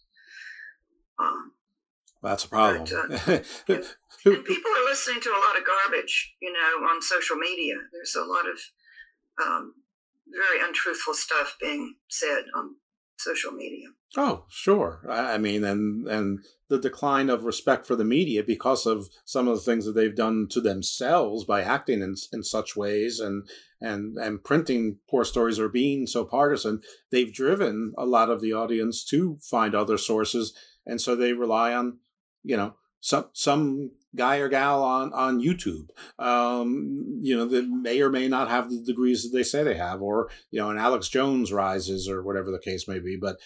Um, 1.18 1.52
that's 2.22 2.44
a 2.44 2.48
problem. 2.48 2.84
But, 2.84 3.28
uh, 3.28 3.42
and, 3.68 4.44
people 4.44 4.70
are 4.70 4.84
listening 4.84 5.20
to 5.22 5.30
a 5.30 5.42
lot 5.46 5.58
of 5.58 5.64
garbage, 5.64 6.34
you 6.40 6.52
know, 6.52 6.86
on 6.88 7.00
social 7.00 7.36
media. 7.36 7.74
There's 7.92 8.16
a 8.16 8.24
lot 8.24 8.44
of 8.48 8.58
um, 9.44 9.74
very 10.28 10.66
untruthful 10.66 11.14
stuff 11.14 11.56
being 11.60 11.94
said 12.08 12.44
on 12.54 12.76
social 13.20 13.52
media. 13.52 13.88
Oh, 14.16 14.44
sure. 14.48 15.04
I 15.08 15.38
mean, 15.38 15.62
and 15.64 16.08
and 16.08 16.40
the 16.68 16.78
decline 16.78 17.30
of 17.30 17.44
respect 17.44 17.86
for 17.86 17.96
the 17.96 18.04
media 18.04 18.42
because 18.42 18.86
of 18.86 19.08
some 19.24 19.46
of 19.46 19.56
the 19.56 19.62
things 19.62 19.84
that 19.84 19.92
they've 19.92 20.14
done 20.14 20.46
to 20.50 20.60
themselves 20.60 21.44
by 21.44 21.62
acting 21.62 22.02
in 22.02 22.14
in 22.32 22.42
such 22.42 22.76
ways 22.76 23.20
and 23.20 23.48
and 23.80 24.16
and 24.18 24.42
printing 24.42 24.98
poor 25.08 25.24
stories 25.24 25.60
or 25.60 25.68
being 25.68 26.06
so 26.06 26.24
partisan, 26.24 26.80
they've 27.10 27.32
driven 27.32 27.92
a 27.96 28.06
lot 28.06 28.30
of 28.30 28.40
the 28.40 28.52
audience 28.52 29.04
to 29.04 29.38
find 29.42 29.74
other 29.74 29.98
sources, 29.98 30.54
and 30.84 31.00
so 31.00 31.14
they 31.14 31.32
rely 31.32 31.72
on 31.72 31.98
you 32.42 32.56
know 32.56 32.74
some 33.00 33.26
some 33.32 33.90
guy 34.14 34.36
or 34.36 34.48
gal 34.48 34.82
on 34.82 35.12
on 35.12 35.40
YouTube, 35.40 35.88
um, 36.18 37.20
you 37.22 37.36
know, 37.36 37.46
that 37.46 37.68
may 37.68 38.00
or 38.00 38.10
may 38.10 38.28
not 38.28 38.48
have 38.48 38.70
the 38.70 38.82
degrees 38.82 39.22
that 39.22 39.36
they 39.36 39.42
say 39.42 39.62
they 39.62 39.76
have, 39.76 40.02
or 40.02 40.30
you 40.50 40.60
know, 40.60 40.70
an 40.70 40.78
Alex 40.78 41.08
Jones 41.08 41.52
rises 41.52 42.08
or 42.08 42.22
whatever 42.22 42.50
the 42.50 42.58
case 42.58 42.86
may 42.86 42.98
be. 42.98 43.16
But 43.16 43.36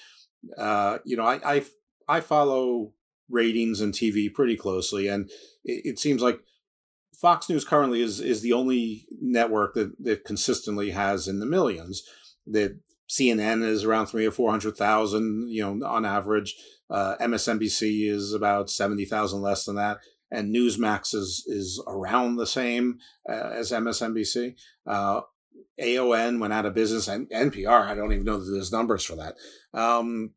uh, 0.58 0.98
you 1.04 1.16
know, 1.16 1.24
I, 1.24 1.56
I 1.56 1.64
I 2.08 2.20
follow 2.20 2.92
ratings 3.30 3.80
and 3.80 3.94
TV 3.94 4.32
pretty 4.32 4.56
closely, 4.56 5.08
and 5.08 5.30
it, 5.64 5.82
it 5.84 5.98
seems 5.98 6.20
like 6.20 6.40
Fox 7.14 7.48
News 7.48 7.64
currently 7.64 8.02
is 8.02 8.20
is 8.20 8.42
the 8.42 8.52
only 8.52 9.06
network 9.20 9.74
that 9.74 10.02
that 10.02 10.24
consistently 10.24 10.90
has 10.90 11.28
in 11.28 11.38
the 11.38 11.46
millions. 11.46 12.02
That 12.46 12.78
CNN 13.08 13.62
is 13.62 13.84
around 13.84 14.06
three 14.06 14.26
or 14.26 14.30
four 14.30 14.50
hundred 14.50 14.76
thousand, 14.76 15.48
you 15.48 15.62
know, 15.62 15.86
on 15.86 16.04
average. 16.04 16.56
Uh, 16.90 17.16
MSNBC 17.20 18.08
is 18.08 18.32
about 18.32 18.70
seventy 18.70 19.04
thousand 19.04 19.42
less 19.42 19.64
than 19.64 19.76
that, 19.76 19.98
and 20.30 20.54
Newsmax 20.54 21.14
is 21.14 21.44
is 21.46 21.82
around 21.86 22.36
the 22.36 22.46
same 22.46 22.98
uh, 23.28 23.50
as 23.52 23.72
MSNBC. 23.72 24.54
Uh, 24.86 25.22
AON 25.80 26.38
went 26.38 26.52
out 26.52 26.66
of 26.66 26.74
business, 26.74 27.08
and 27.08 27.28
NPR. 27.30 27.86
I 27.86 27.94
don't 27.94 28.12
even 28.12 28.24
know 28.24 28.38
that 28.38 28.50
there's 28.50 28.72
numbers 28.72 29.04
for 29.04 29.16
that. 29.16 29.34
Um, 29.72 30.32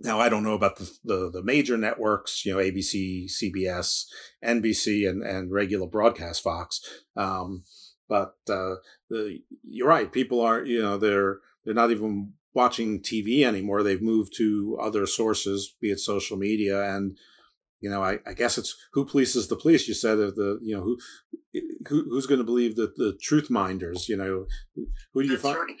now 0.00 0.20
I 0.20 0.28
don't 0.28 0.44
know 0.44 0.54
about 0.54 0.76
the, 0.76 0.90
the, 1.04 1.30
the 1.30 1.42
major 1.42 1.76
networks, 1.76 2.44
you 2.44 2.52
know, 2.52 2.58
ABC, 2.58 3.30
CBS, 3.30 4.04
NBC, 4.44 5.08
and 5.08 5.22
and 5.22 5.52
regular 5.52 5.86
broadcast 5.86 6.42
Fox. 6.42 6.80
Um, 7.16 7.64
but 8.08 8.34
uh, 8.48 8.76
the, 9.08 9.40
you're 9.64 9.88
right. 9.88 10.12
People 10.12 10.40
are, 10.40 10.64
you 10.64 10.82
know, 10.82 10.98
they're 10.98 11.38
they're 11.64 11.74
not 11.74 11.90
even 11.90 12.32
watching 12.56 13.00
TV 13.00 13.44
anymore. 13.44 13.82
They've 13.82 14.02
moved 14.02 14.32
to 14.38 14.78
other 14.80 15.06
sources, 15.06 15.76
be 15.80 15.90
it 15.90 16.00
social 16.00 16.36
media, 16.36 16.82
and 16.82 17.16
you 17.80 17.90
know, 17.90 18.02
I, 18.02 18.18
I 18.26 18.32
guess 18.32 18.56
it's 18.56 18.74
who 18.94 19.06
polices 19.06 19.48
the 19.48 19.56
police. 19.56 19.86
You 19.86 19.94
said 19.94 20.16
that 20.16 20.34
the 20.34 20.58
you 20.62 20.74
know 20.74 20.82
who, 20.82 20.98
who 21.86 22.04
who's 22.08 22.26
going 22.26 22.40
to 22.40 22.44
believe 22.44 22.74
the 22.74 22.92
the 22.96 23.16
truth 23.22 23.50
minders. 23.50 24.08
You 24.08 24.16
know, 24.16 24.46
who 25.12 25.22
do 25.22 25.28
you 25.28 25.38
find? 25.38 25.56
Right. 25.56 25.76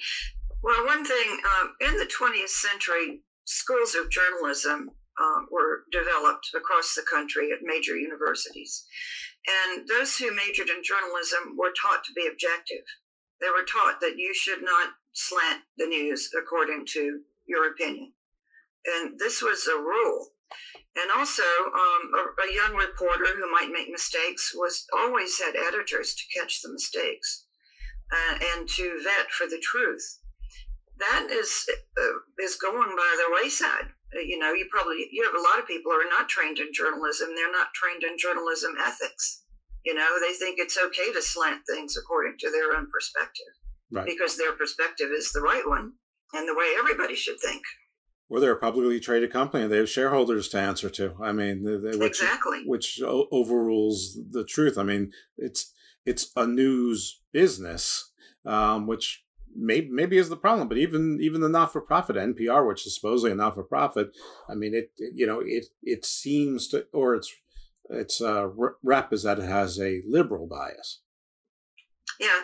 Well, 0.62 0.84
one 0.84 1.04
thing 1.04 1.40
um, 1.60 1.74
in 1.80 1.96
the 1.96 2.10
20th 2.10 2.48
century, 2.48 3.22
schools 3.44 3.94
of 3.94 4.10
journalism 4.10 4.90
uh, 5.20 5.40
were 5.50 5.84
developed 5.92 6.48
across 6.56 6.94
the 6.94 7.02
country 7.02 7.52
at 7.52 7.58
major 7.62 7.96
universities, 7.96 8.84
and 9.46 9.88
those 9.88 10.16
who 10.16 10.34
majored 10.34 10.68
in 10.68 10.82
journalism 10.84 11.56
were 11.56 11.72
taught 11.80 12.04
to 12.04 12.12
be 12.12 12.28
objective. 12.30 12.84
They 13.40 13.48
were 13.48 13.64
taught 13.64 14.00
that 14.00 14.16
you 14.16 14.34
should 14.34 14.62
not 14.62 14.94
slant 15.16 15.62
the 15.78 15.86
news 15.86 16.30
according 16.38 16.86
to 16.92 17.20
your 17.46 17.70
opinion, 17.70 18.12
and 18.86 19.18
this 19.18 19.42
was 19.42 19.66
a 19.66 19.78
rule 19.78 20.28
and 20.96 21.10
also, 21.10 21.42
um, 21.42 22.02
a, 22.14 22.48
a, 22.48 22.54
young 22.54 22.74
reporter 22.74 23.36
who 23.36 23.50
might 23.50 23.70
make 23.70 23.90
mistakes 23.90 24.52
was 24.54 24.86
always 24.96 25.38
had 25.38 25.54
editors 25.54 26.14
to 26.14 26.38
catch 26.38 26.62
the 26.62 26.72
mistakes 26.72 27.44
uh, 28.10 28.38
and 28.54 28.68
to 28.68 29.00
vet 29.04 29.30
for 29.30 29.46
the 29.46 29.60
truth. 29.62 30.20
That 30.98 31.28
is 31.30 31.68
uh, 31.68 32.42
is 32.42 32.56
going 32.56 32.96
by 32.96 33.12
the 33.18 33.42
wayside. 33.42 33.92
Uh, 34.16 34.20
you 34.20 34.38
know, 34.38 34.54
you 34.54 34.66
probably 34.70 35.08
you 35.12 35.22
have 35.24 35.34
a 35.34 35.44
lot 35.44 35.58
of 35.58 35.66
people 35.66 35.92
who 35.92 35.98
are 35.98 36.08
not 36.08 36.30
trained 36.30 36.58
in 36.58 36.72
journalism. 36.72 37.34
They're 37.34 37.52
not 37.52 37.74
trained 37.74 38.02
in 38.02 38.16
journalism 38.16 38.72
ethics. 38.80 39.42
You 39.84 39.94
know, 39.94 40.18
they 40.20 40.32
think 40.32 40.58
it's 40.58 40.78
okay 40.78 41.12
to 41.12 41.20
slant 41.20 41.62
things 41.68 41.96
according 41.98 42.38
to 42.40 42.50
their 42.50 42.74
own 42.74 42.88
perspective 42.90 43.52
right. 43.92 44.06
because 44.06 44.36
their 44.36 44.52
perspective 44.52 45.08
is 45.12 45.32
the 45.32 45.40
right 45.40 45.66
one 45.66 45.92
and 46.32 46.48
the 46.48 46.54
way 46.54 46.74
everybody 46.78 47.14
should 47.14 47.40
think 47.40 47.62
Well, 48.28 48.40
they're 48.40 48.52
a 48.52 48.58
publicly 48.58 49.00
traded 49.00 49.32
company 49.32 49.64
and 49.64 49.72
they 49.72 49.78
have 49.78 49.88
shareholders 49.88 50.48
to 50.50 50.60
answer 50.60 50.90
to. 50.90 51.14
I 51.22 51.32
mean, 51.32 51.64
they, 51.64 51.96
which, 51.96 52.20
exactly, 52.20 52.62
which 52.66 53.00
overrules 53.02 54.18
the 54.30 54.44
truth. 54.44 54.76
I 54.78 54.82
mean, 54.82 55.12
it's 55.36 55.72
it's 56.04 56.30
a 56.36 56.46
news 56.46 57.20
business, 57.32 58.12
um, 58.44 58.86
which 58.86 59.24
maybe 59.54 59.88
maybe 59.90 60.18
is 60.18 60.28
the 60.28 60.36
problem. 60.36 60.68
But 60.68 60.78
even 60.78 61.18
even 61.20 61.40
the 61.40 61.48
not 61.48 61.72
for 61.72 61.80
profit 61.80 62.16
NPR, 62.16 62.66
which 62.66 62.86
is 62.86 62.94
supposedly 62.94 63.32
a 63.32 63.34
not 63.34 63.54
for 63.54 63.64
profit, 63.64 64.08
I 64.48 64.54
mean, 64.54 64.74
it, 64.74 64.92
it, 64.96 65.12
you 65.14 65.26
know 65.26 65.42
it 65.44 65.66
it 65.82 66.04
seems 66.04 66.68
to 66.68 66.86
or 66.92 67.14
its 67.14 67.32
its 67.90 68.20
uh, 68.20 68.48
rep 68.82 69.12
is 69.12 69.22
that 69.24 69.38
it 69.38 69.44
has 69.44 69.78
a 69.78 70.02
liberal 70.06 70.46
bias. 70.46 71.00
Yeah, 72.18 72.40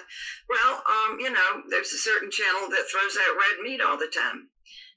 well, 0.49 0.83
um, 0.85 1.19
you 1.19 1.31
know, 1.31 1.63
there's 1.71 1.93
a 1.93 1.99
certain 1.99 2.31
channel 2.31 2.69
that 2.71 2.85
throws 2.91 3.17
out 3.17 3.37
red 3.37 3.63
meat 3.63 3.81
all 3.81 3.97
the 3.97 4.13
time 4.13 4.51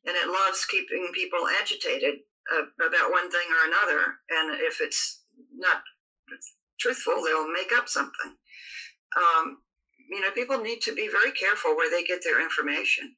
and 0.06 0.16
it 0.16 0.30
loves 0.30 0.66
keeping 0.66 1.10
people 1.14 1.48
agitated 1.62 2.22
uh, 2.54 2.86
about 2.86 3.12
one 3.12 3.30
thing 3.30 3.48
or 3.50 3.68
another. 3.68 4.22
And 4.30 4.62
if 4.62 4.82
it's 4.82 5.24
not 5.56 5.82
truthful, 6.80 7.24
they'll 7.24 7.52
make 7.52 7.72
up 7.76 7.90
something. 7.90 8.38
Um, 9.18 9.58
you 10.10 10.22
know, 10.22 10.32
people 10.32 10.60
need 10.60 10.82
to 10.82 10.94
be 10.94 11.10
very 11.10 11.32
careful 11.32 11.76
where 11.76 11.90
they 11.90 12.04
get 12.04 12.24
their 12.24 12.42
information. 12.42 13.16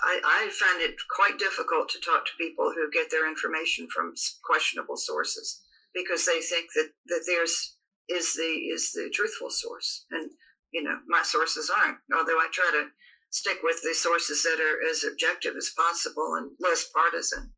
I, 0.00 0.20
I 0.24 0.50
find 0.50 0.82
it 0.82 0.96
quite 1.14 1.38
difficult 1.38 1.88
to 1.90 2.00
talk 2.00 2.24
to 2.26 2.32
people 2.38 2.72
who 2.74 2.90
get 2.90 3.10
their 3.10 3.28
information 3.28 3.88
from 3.94 4.14
questionable 4.44 4.96
sources 4.96 5.62
because 5.94 6.24
they 6.24 6.40
think 6.40 6.68
that, 6.74 6.90
that 7.06 7.24
theirs 7.26 7.75
is 8.08 8.34
the 8.34 8.42
is 8.42 8.92
the 8.92 9.10
truthful 9.12 9.50
source, 9.50 10.06
and 10.10 10.30
you 10.72 10.82
know 10.82 10.98
my 11.08 11.22
sources 11.22 11.70
aren't. 11.70 11.98
Although 12.16 12.38
I 12.38 12.48
try 12.52 12.70
to 12.72 12.88
stick 13.30 13.58
with 13.62 13.80
the 13.82 13.94
sources 13.94 14.42
that 14.44 14.60
are 14.60 14.90
as 14.90 15.04
objective 15.04 15.54
as 15.56 15.72
possible 15.76 16.34
and 16.36 16.50
less 16.60 16.88
partisan. 16.94 17.52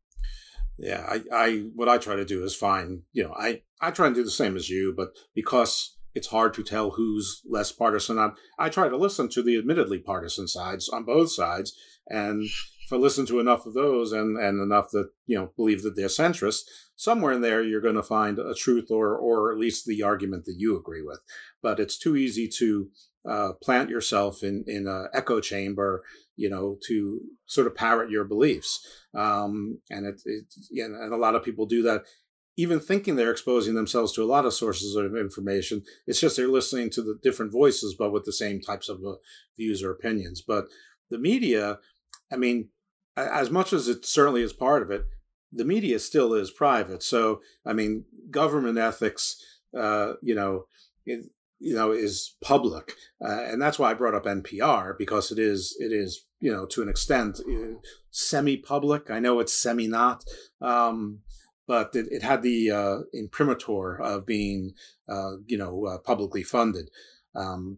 Yeah, 0.77 1.05
I, 1.07 1.23
I 1.33 1.57
what 1.75 1.89
I 1.89 1.97
try 1.97 2.15
to 2.15 2.25
do 2.25 2.43
is 2.43 2.55
find, 2.55 3.03
you 3.11 3.23
know, 3.23 3.33
I, 3.37 3.63
I 3.81 3.91
try 3.91 4.07
and 4.07 4.15
do 4.15 4.23
the 4.23 4.31
same 4.31 4.55
as 4.55 4.69
you, 4.69 4.93
but 4.95 5.09
because 5.35 5.97
it's 6.15 6.27
hard 6.27 6.53
to 6.53 6.63
tell 6.63 6.91
who's 6.91 7.41
less 7.47 7.71
partisan, 7.71 8.17
I, 8.17 8.29
I 8.57 8.69
try 8.69 8.87
to 8.87 8.97
listen 8.97 9.29
to 9.29 9.43
the 9.43 9.57
admittedly 9.57 9.99
partisan 9.99 10.47
sides 10.47 10.89
on 10.89 11.03
both 11.03 11.31
sides. 11.31 11.77
And 12.07 12.47
if 12.89 12.93
I 12.93 12.95
listen 12.95 13.27
to 13.27 13.39
enough 13.39 13.67
of 13.67 13.75
those 13.75 14.11
and, 14.11 14.35
and 14.35 14.59
enough 14.59 14.89
that, 14.93 15.09
you 15.27 15.37
know, 15.37 15.51
believe 15.55 15.83
that 15.83 15.95
they're 15.95 16.07
centrist, 16.07 16.61
somewhere 16.95 17.33
in 17.33 17.41
there 17.41 17.61
you're 17.61 17.81
going 17.81 17.93
to 17.93 18.01
find 18.01 18.39
a 18.39 18.55
truth 18.55 18.89
or, 18.89 19.15
or 19.15 19.51
at 19.51 19.59
least 19.59 19.85
the 19.85 20.01
argument 20.01 20.45
that 20.45 20.55
you 20.57 20.75
agree 20.75 21.03
with. 21.03 21.19
But 21.61 21.79
it's 21.79 21.99
too 21.99 22.15
easy 22.15 22.47
to 22.57 22.89
uh, 23.29 23.51
plant 23.61 23.91
yourself 23.91 24.41
in 24.41 24.63
in 24.65 24.87
an 24.87 25.07
echo 25.13 25.39
chamber, 25.39 26.03
you 26.35 26.49
know, 26.49 26.77
to 26.87 27.21
sort 27.45 27.67
of 27.67 27.75
parrot 27.75 28.09
your 28.09 28.23
beliefs. 28.23 28.79
Um, 29.13 29.81
and 29.91 30.07
it, 30.07 30.21
it 30.25 30.45
and 30.71 31.13
a 31.13 31.17
lot 31.17 31.35
of 31.35 31.43
people 31.43 31.67
do 31.67 31.83
that, 31.83 32.05
even 32.57 32.79
thinking 32.79 33.17
they're 33.17 33.29
exposing 33.29 33.75
themselves 33.75 34.13
to 34.13 34.23
a 34.23 34.25
lot 34.33 34.45
of 34.45 34.53
sources 34.53 34.95
of 34.95 35.15
information. 35.15 35.83
It's 36.07 36.19
just 36.19 36.37
they're 36.37 36.47
listening 36.47 36.89
to 36.91 37.03
the 37.03 37.19
different 37.21 37.51
voices, 37.51 37.93
but 37.93 38.11
with 38.11 38.25
the 38.25 38.33
same 38.33 38.61
types 38.61 38.89
of 38.89 39.01
uh, 39.05 39.15
views 39.57 39.83
or 39.83 39.91
opinions. 39.91 40.41
But 40.41 40.65
the 41.11 41.19
media, 41.19 41.77
I 42.31 42.37
mean, 42.37 42.69
as 43.27 43.49
much 43.49 43.73
as 43.73 43.87
it 43.87 44.05
certainly 44.05 44.41
is 44.41 44.53
part 44.53 44.81
of 44.81 44.91
it, 44.91 45.05
the 45.51 45.65
media 45.65 45.99
still 45.99 46.33
is 46.33 46.51
private. 46.51 47.03
So, 47.03 47.41
I 47.65 47.73
mean, 47.73 48.05
government 48.29 48.77
ethics, 48.77 49.43
uh, 49.77 50.13
you 50.21 50.35
know, 50.35 50.65
it, 51.05 51.25
you 51.59 51.75
know 51.75 51.91
is 51.91 52.35
public. 52.41 52.93
Uh, 53.23 53.43
and 53.43 53.61
that's 53.61 53.77
why 53.77 53.91
i 53.91 53.93
brought 53.93 54.15
up 54.15 54.23
npr 54.23 54.97
because 54.97 55.29
it 55.29 55.37
is 55.37 55.75
it 55.79 55.91
is 55.91 56.25
you 56.39 56.49
know 56.49 56.65
to 56.65 56.81
an 56.81 56.87
extent 56.87 57.41
uh, 57.41 57.75
semi 58.11 58.55
public 58.55 59.11
i 59.11 59.19
know 59.19 59.41
it's 59.41 59.51
semi 59.51 59.85
not 59.85 60.23
um, 60.61 61.19
but 61.69 61.95
it, 61.95 62.07
it, 62.09 62.23
had 62.23 62.41
the 62.41 62.71
uh, 62.71 62.97
imprimatur 63.13 64.01
of 64.01 64.25
being 64.25 64.73
uh, 65.07 65.33
you 65.45 65.55
know 65.55 65.85
uh, 65.85 65.99
publicly 65.99 66.41
funded. 66.41 66.89
Um, 67.35 67.77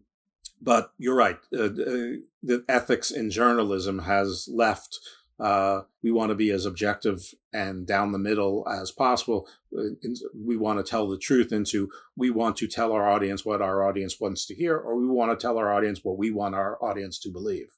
but 0.62 0.92
you're 0.96 1.14
right. 1.14 1.38
The 1.50 2.64
ethics 2.68 3.10
in 3.10 3.30
journalism 3.30 4.00
has 4.00 4.48
left 4.50 4.98
uh, 5.40 5.82
we 6.02 6.12
want 6.12 6.30
to 6.30 6.34
be 6.34 6.50
as 6.50 6.66
objective 6.66 7.34
and 7.52 7.86
down 7.86 8.12
the 8.12 8.18
middle 8.18 8.66
as 8.68 8.90
possible. 8.90 9.48
Uh, 9.76 9.94
we 10.34 10.56
want 10.56 10.78
to 10.78 10.88
tell 10.88 11.08
the 11.08 11.18
truth 11.18 11.52
into 11.52 11.90
we 12.16 12.30
want 12.30 12.56
to 12.56 12.68
tell 12.68 12.92
our 12.92 13.08
audience 13.08 13.44
what 13.44 13.62
our 13.62 13.86
audience 13.86 14.20
wants 14.20 14.46
to 14.46 14.54
hear, 14.54 14.76
or 14.76 14.96
we 14.96 15.06
want 15.06 15.38
to 15.38 15.42
tell 15.42 15.58
our 15.58 15.72
audience 15.72 16.00
what 16.02 16.18
we 16.18 16.30
want 16.30 16.54
our 16.54 16.82
audience 16.82 17.18
to 17.20 17.30
believe. 17.30 17.72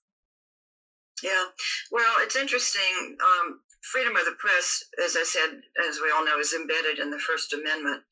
Yeah, 1.22 1.44
well, 1.90 2.14
it's 2.18 2.36
interesting. 2.36 3.16
Um, 3.22 3.60
freedom 3.82 4.16
of 4.16 4.24
the 4.24 4.36
press, 4.38 4.84
as 5.04 5.16
I 5.16 5.22
said, 5.22 5.60
as 5.88 6.00
we 6.02 6.10
all 6.14 6.24
know, 6.24 6.38
is 6.38 6.54
embedded 6.54 6.98
in 6.98 7.10
the 7.10 7.18
First 7.18 7.52
Amendment. 7.52 8.02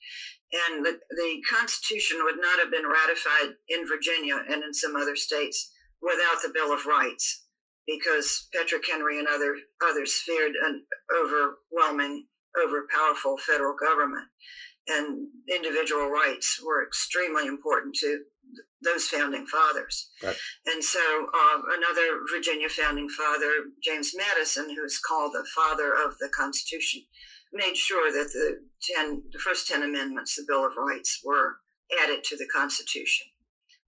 And 0.68 0.84
the, 0.84 1.00
the 1.10 1.42
Constitution 1.50 2.18
would 2.24 2.36
not 2.36 2.58
have 2.60 2.70
been 2.70 2.86
ratified 2.86 3.56
in 3.68 3.88
Virginia 3.88 4.36
and 4.50 4.62
in 4.62 4.74
some 4.74 4.96
other 4.96 5.16
states 5.16 5.72
without 6.02 6.42
the 6.42 6.52
Bill 6.54 6.72
of 6.72 6.84
Rights 6.84 7.41
because 7.86 8.48
Patrick 8.54 8.84
Henry 8.88 9.18
and 9.18 9.28
other 9.28 9.56
others 9.84 10.14
feared 10.14 10.52
an 10.62 10.84
overwhelming, 11.16 12.26
overpowerful 12.56 13.38
federal 13.40 13.74
government, 13.76 14.26
and 14.88 15.28
individual 15.52 16.08
rights 16.08 16.60
were 16.64 16.86
extremely 16.86 17.46
important 17.46 17.94
to 17.96 18.20
those 18.82 19.06
founding 19.06 19.46
fathers. 19.46 20.10
Right. 20.22 20.36
And 20.66 20.82
so, 20.82 21.00
uh, 21.32 21.58
another 21.76 22.20
Virginia 22.30 22.68
founding 22.68 23.08
father, 23.08 23.50
James 23.82 24.12
Madison, 24.16 24.74
who 24.74 24.84
is 24.84 24.98
called 24.98 25.32
the 25.32 25.46
father 25.54 25.92
of 25.92 26.18
the 26.20 26.28
Constitution, 26.36 27.02
made 27.52 27.76
sure 27.76 28.12
that 28.12 28.30
the 28.32 28.58
ten, 28.82 29.22
the 29.32 29.38
first 29.38 29.68
ten 29.68 29.82
amendments, 29.82 30.36
the 30.36 30.44
Bill 30.46 30.66
of 30.66 30.76
Rights, 30.76 31.20
were 31.24 31.56
added 32.02 32.24
to 32.24 32.36
the 32.36 32.48
Constitution 32.52 33.26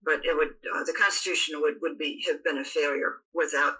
but 0.05 0.21
it 0.25 0.37
would 0.37 0.55
uh, 0.75 0.85
the 0.85 0.93
Constitution 0.93 1.61
would 1.61 1.75
would 1.81 1.99
be 1.99 2.23
have 2.27 2.45
been 2.45 2.59
a 2.59 2.65
failure 2.65 3.17
without 3.33 3.77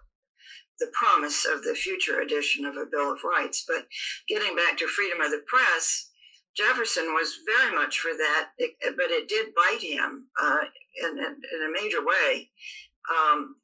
the 0.81 0.91
promise 0.93 1.47
of 1.47 1.63
the 1.63 1.75
future 1.75 2.21
edition 2.21 2.65
of 2.65 2.77
a 2.77 2.87
Bill 2.91 3.13
of 3.13 3.19
Rights. 3.25 3.65
But 3.67 3.87
getting 4.29 4.57
back 4.57 4.77
to 4.79 4.87
freedom 4.87 5.21
of 5.21 5.31
the 5.31 5.43
press, 5.47 6.11
Jefferson 6.57 7.15
was 7.15 7.39
very 7.47 7.75
much 7.75 7.99
for 7.99 8.13
that, 8.17 8.51
but 8.59 9.11
it 9.11 9.29
did 9.29 9.55
bite 9.55 9.83
him 9.83 10.27
uh, 10.41 10.59
in, 11.03 11.19
in, 11.19 11.25
in, 11.25 11.69
a 11.69 11.83
major 11.83 12.05
way. 12.05 12.49
Um, 13.11 13.57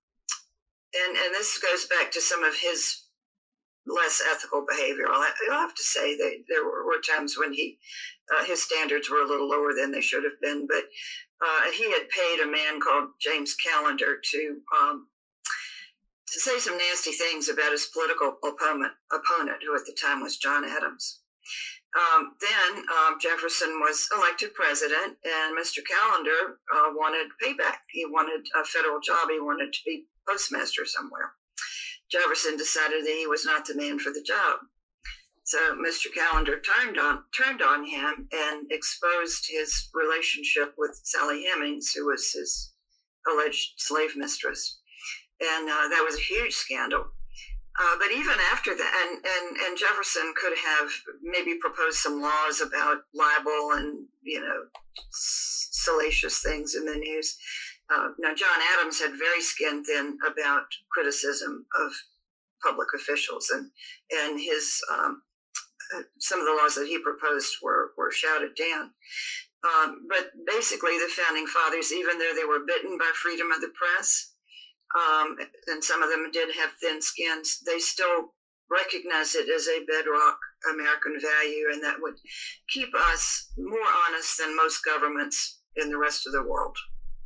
and, 0.94 1.16
and 1.16 1.34
this 1.34 1.58
goes 1.58 1.86
back 1.86 2.10
to 2.12 2.20
some 2.20 2.42
of 2.42 2.54
his 2.56 3.04
less 3.86 4.20
ethical 4.32 4.66
behavior. 4.68 5.06
I'll, 5.08 5.24
I'll 5.52 5.60
have 5.60 5.74
to 5.74 5.82
say 5.82 6.16
that 6.16 6.44
there 6.48 6.64
were, 6.64 6.84
were 6.84 7.00
times 7.00 7.36
when 7.38 7.52
he 7.52 7.78
uh, 8.36 8.44
his 8.44 8.62
standards 8.62 9.10
were 9.10 9.22
a 9.22 9.26
little 9.26 9.48
lower 9.48 9.72
than 9.74 9.90
they 9.90 10.00
should 10.00 10.22
have 10.22 10.40
been, 10.40 10.66
but 10.68 10.84
uh, 11.44 11.70
he 11.76 11.90
had 11.90 12.08
paid 12.08 12.40
a 12.40 12.50
man 12.50 12.80
called 12.80 13.10
James 13.20 13.56
Callender 13.56 14.18
to 14.22 14.56
um, 14.78 15.06
to 16.32 16.40
say 16.40 16.58
some 16.58 16.78
nasty 16.78 17.12
things 17.12 17.48
about 17.48 17.72
his 17.72 17.90
political 17.92 18.36
opponent, 18.44 18.92
opponent 19.12 19.58
who 19.64 19.74
at 19.74 19.84
the 19.86 19.96
time 20.00 20.22
was 20.22 20.36
John 20.36 20.64
Adams. 20.64 21.20
Um, 21.98 22.36
then 22.40 22.84
um, 22.86 23.18
Jefferson 23.20 23.80
was 23.80 24.06
elected 24.16 24.54
president, 24.54 25.18
and 25.24 25.58
Mr. 25.58 25.82
Callender 25.82 26.58
uh, 26.72 26.94
wanted 26.94 27.26
payback. 27.42 27.82
He 27.90 28.06
wanted 28.06 28.46
a 28.54 28.64
federal 28.64 29.00
job. 29.00 29.28
He 29.28 29.40
wanted 29.40 29.72
to 29.72 29.78
be 29.84 30.06
postmaster 30.28 30.86
somewhere. 30.86 31.32
Jefferson 32.10 32.56
decided 32.56 33.04
that 33.04 33.16
he 33.18 33.26
was 33.26 33.44
not 33.44 33.66
the 33.66 33.74
man 33.74 33.98
for 33.98 34.10
the 34.10 34.22
job. 34.22 34.58
So 35.44 35.58
Mr. 35.74 36.06
Callender 36.14 36.60
turned 36.60 36.96
on 36.96 37.24
turned 37.36 37.60
on 37.60 37.84
him 37.84 38.28
and 38.32 38.70
exposed 38.70 39.46
his 39.48 39.88
relationship 39.92 40.74
with 40.78 41.00
Sally 41.02 41.44
Hemings, 41.44 41.92
who 41.92 42.06
was 42.06 42.30
his 42.30 42.72
alleged 43.28 43.72
slave 43.78 44.16
mistress, 44.16 44.79
and 45.40 45.68
uh, 45.68 45.88
that 45.88 46.04
was 46.04 46.16
a 46.16 46.22
huge 46.22 46.52
scandal. 46.52 47.04
Uh, 47.80 47.96
but 47.98 48.10
even 48.12 48.34
after 48.52 48.74
that, 48.76 48.92
and, 49.06 49.24
and, 49.24 49.56
and 49.66 49.78
Jefferson 49.78 50.34
could 50.36 50.56
have 50.58 50.90
maybe 51.22 51.54
proposed 51.60 51.98
some 51.98 52.20
laws 52.20 52.60
about 52.60 52.98
libel 53.14 53.72
and, 53.72 54.06
you 54.22 54.40
know, 54.40 54.64
salacious 55.10 56.42
things 56.42 56.74
in 56.74 56.84
the 56.84 56.96
news. 56.96 57.38
Uh, 57.92 58.08
now, 58.18 58.34
John 58.34 58.58
Adams 58.76 59.00
had 59.00 59.12
very 59.18 59.40
skin 59.40 59.84
thin 59.84 60.18
about 60.26 60.64
criticism 60.92 61.64
of 61.80 61.92
public 62.62 62.88
officials, 62.94 63.48
and, 63.50 63.70
and 64.12 64.38
his 64.38 64.80
um, 64.92 65.22
some 66.18 66.38
of 66.38 66.46
the 66.46 66.58
laws 66.60 66.74
that 66.74 66.86
he 66.86 66.98
proposed 66.98 67.56
were, 67.62 67.92
were 67.96 68.10
shouted 68.10 68.54
down. 68.54 68.90
Um, 69.64 70.06
but 70.08 70.30
basically, 70.46 70.96
the 70.98 71.10
founding 71.10 71.46
fathers, 71.46 71.92
even 71.92 72.18
though 72.18 72.32
they 72.34 72.44
were 72.44 72.66
bitten 72.66 72.96
by 72.96 73.10
freedom 73.14 73.50
of 73.52 73.60
the 73.60 73.72
press, 73.74 74.29
um, 74.96 75.36
and 75.68 75.82
some 75.82 76.02
of 76.02 76.10
them 76.10 76.30
did 76.32 76.54
have 76.56 76.70
thin 76.82 77.00
skins, 77.00 77.58
they 77.66 77.78
still 77.78 78.34
recognize 78.70 79.34
it 79.34 79.48
as 79.48 79.66
a 79.66 79.84
bedrock 79.84 80.38
American 80.72 81.16
value, 81.20 81.66
and 81.72 81.82
that 81.82 81.96
would 82.00 82.14
keep 82.68 82.88
us 83.12 83.52
more 83.58 83.78
honest 84.08 84.38
than 84.38 84.56
most 84.56 84.82
governments 84.84 85.60
in 85.76 85.90
the 85.90 85.98
rest 85.98 86.26
of 86.26 86.32
the 86.32 86.42
world. 86.42 86.76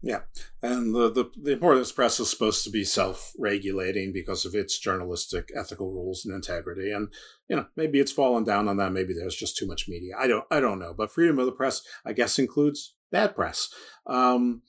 Yeah, 0.03 0.21
and 0.63 0.95
the, 0.95 1.11
the, 1.11 1.31
the 1.43 1.57
press 1.57 2.21
is 2.21 2.29
supposed 2.29 2.63
to 2.65 2.71
be 2.71 2.85
self-regulating 2.85 4.13
because 4.13 4.45
of 4.45 4.55
its 4.55 4.79
journalistic 4.79 5.49
ethical 5.57 5.93
rules 5.93 6.27
and 6.27 6.35
integrity. 6.35 6.91
And 6.91 7.09
you 7.49 7.57
know, 7.57 7.67
maybe 7.75 8.01
it's 8.01 8.13
fallen 8.13 8.45
down 8.45 8.69
on 8.69 8.77
that. 8.77 8.93
Maybe 8.93 9.15
there's 9.15 9.35
just 9.35 9.57
too 9.57 9.67
much 9.67 9.89
media. 9.89 10.15
I 10.19 10.27
don't 10.27 10.45
I 10.51 10.61
don't 10.61 10.79
know. 10.79 10.93
But 10.93 11.11
freedom 11.11 11.39
of 11.39 11.47
the 11.47 11.53
press, 11.53 11.81
I 12.05 12.13
guess, 12.13 12.39
includes 12.39 12.95
bad 13.11 13.35
press. 13.35 13.71
Um, 14.07 14.61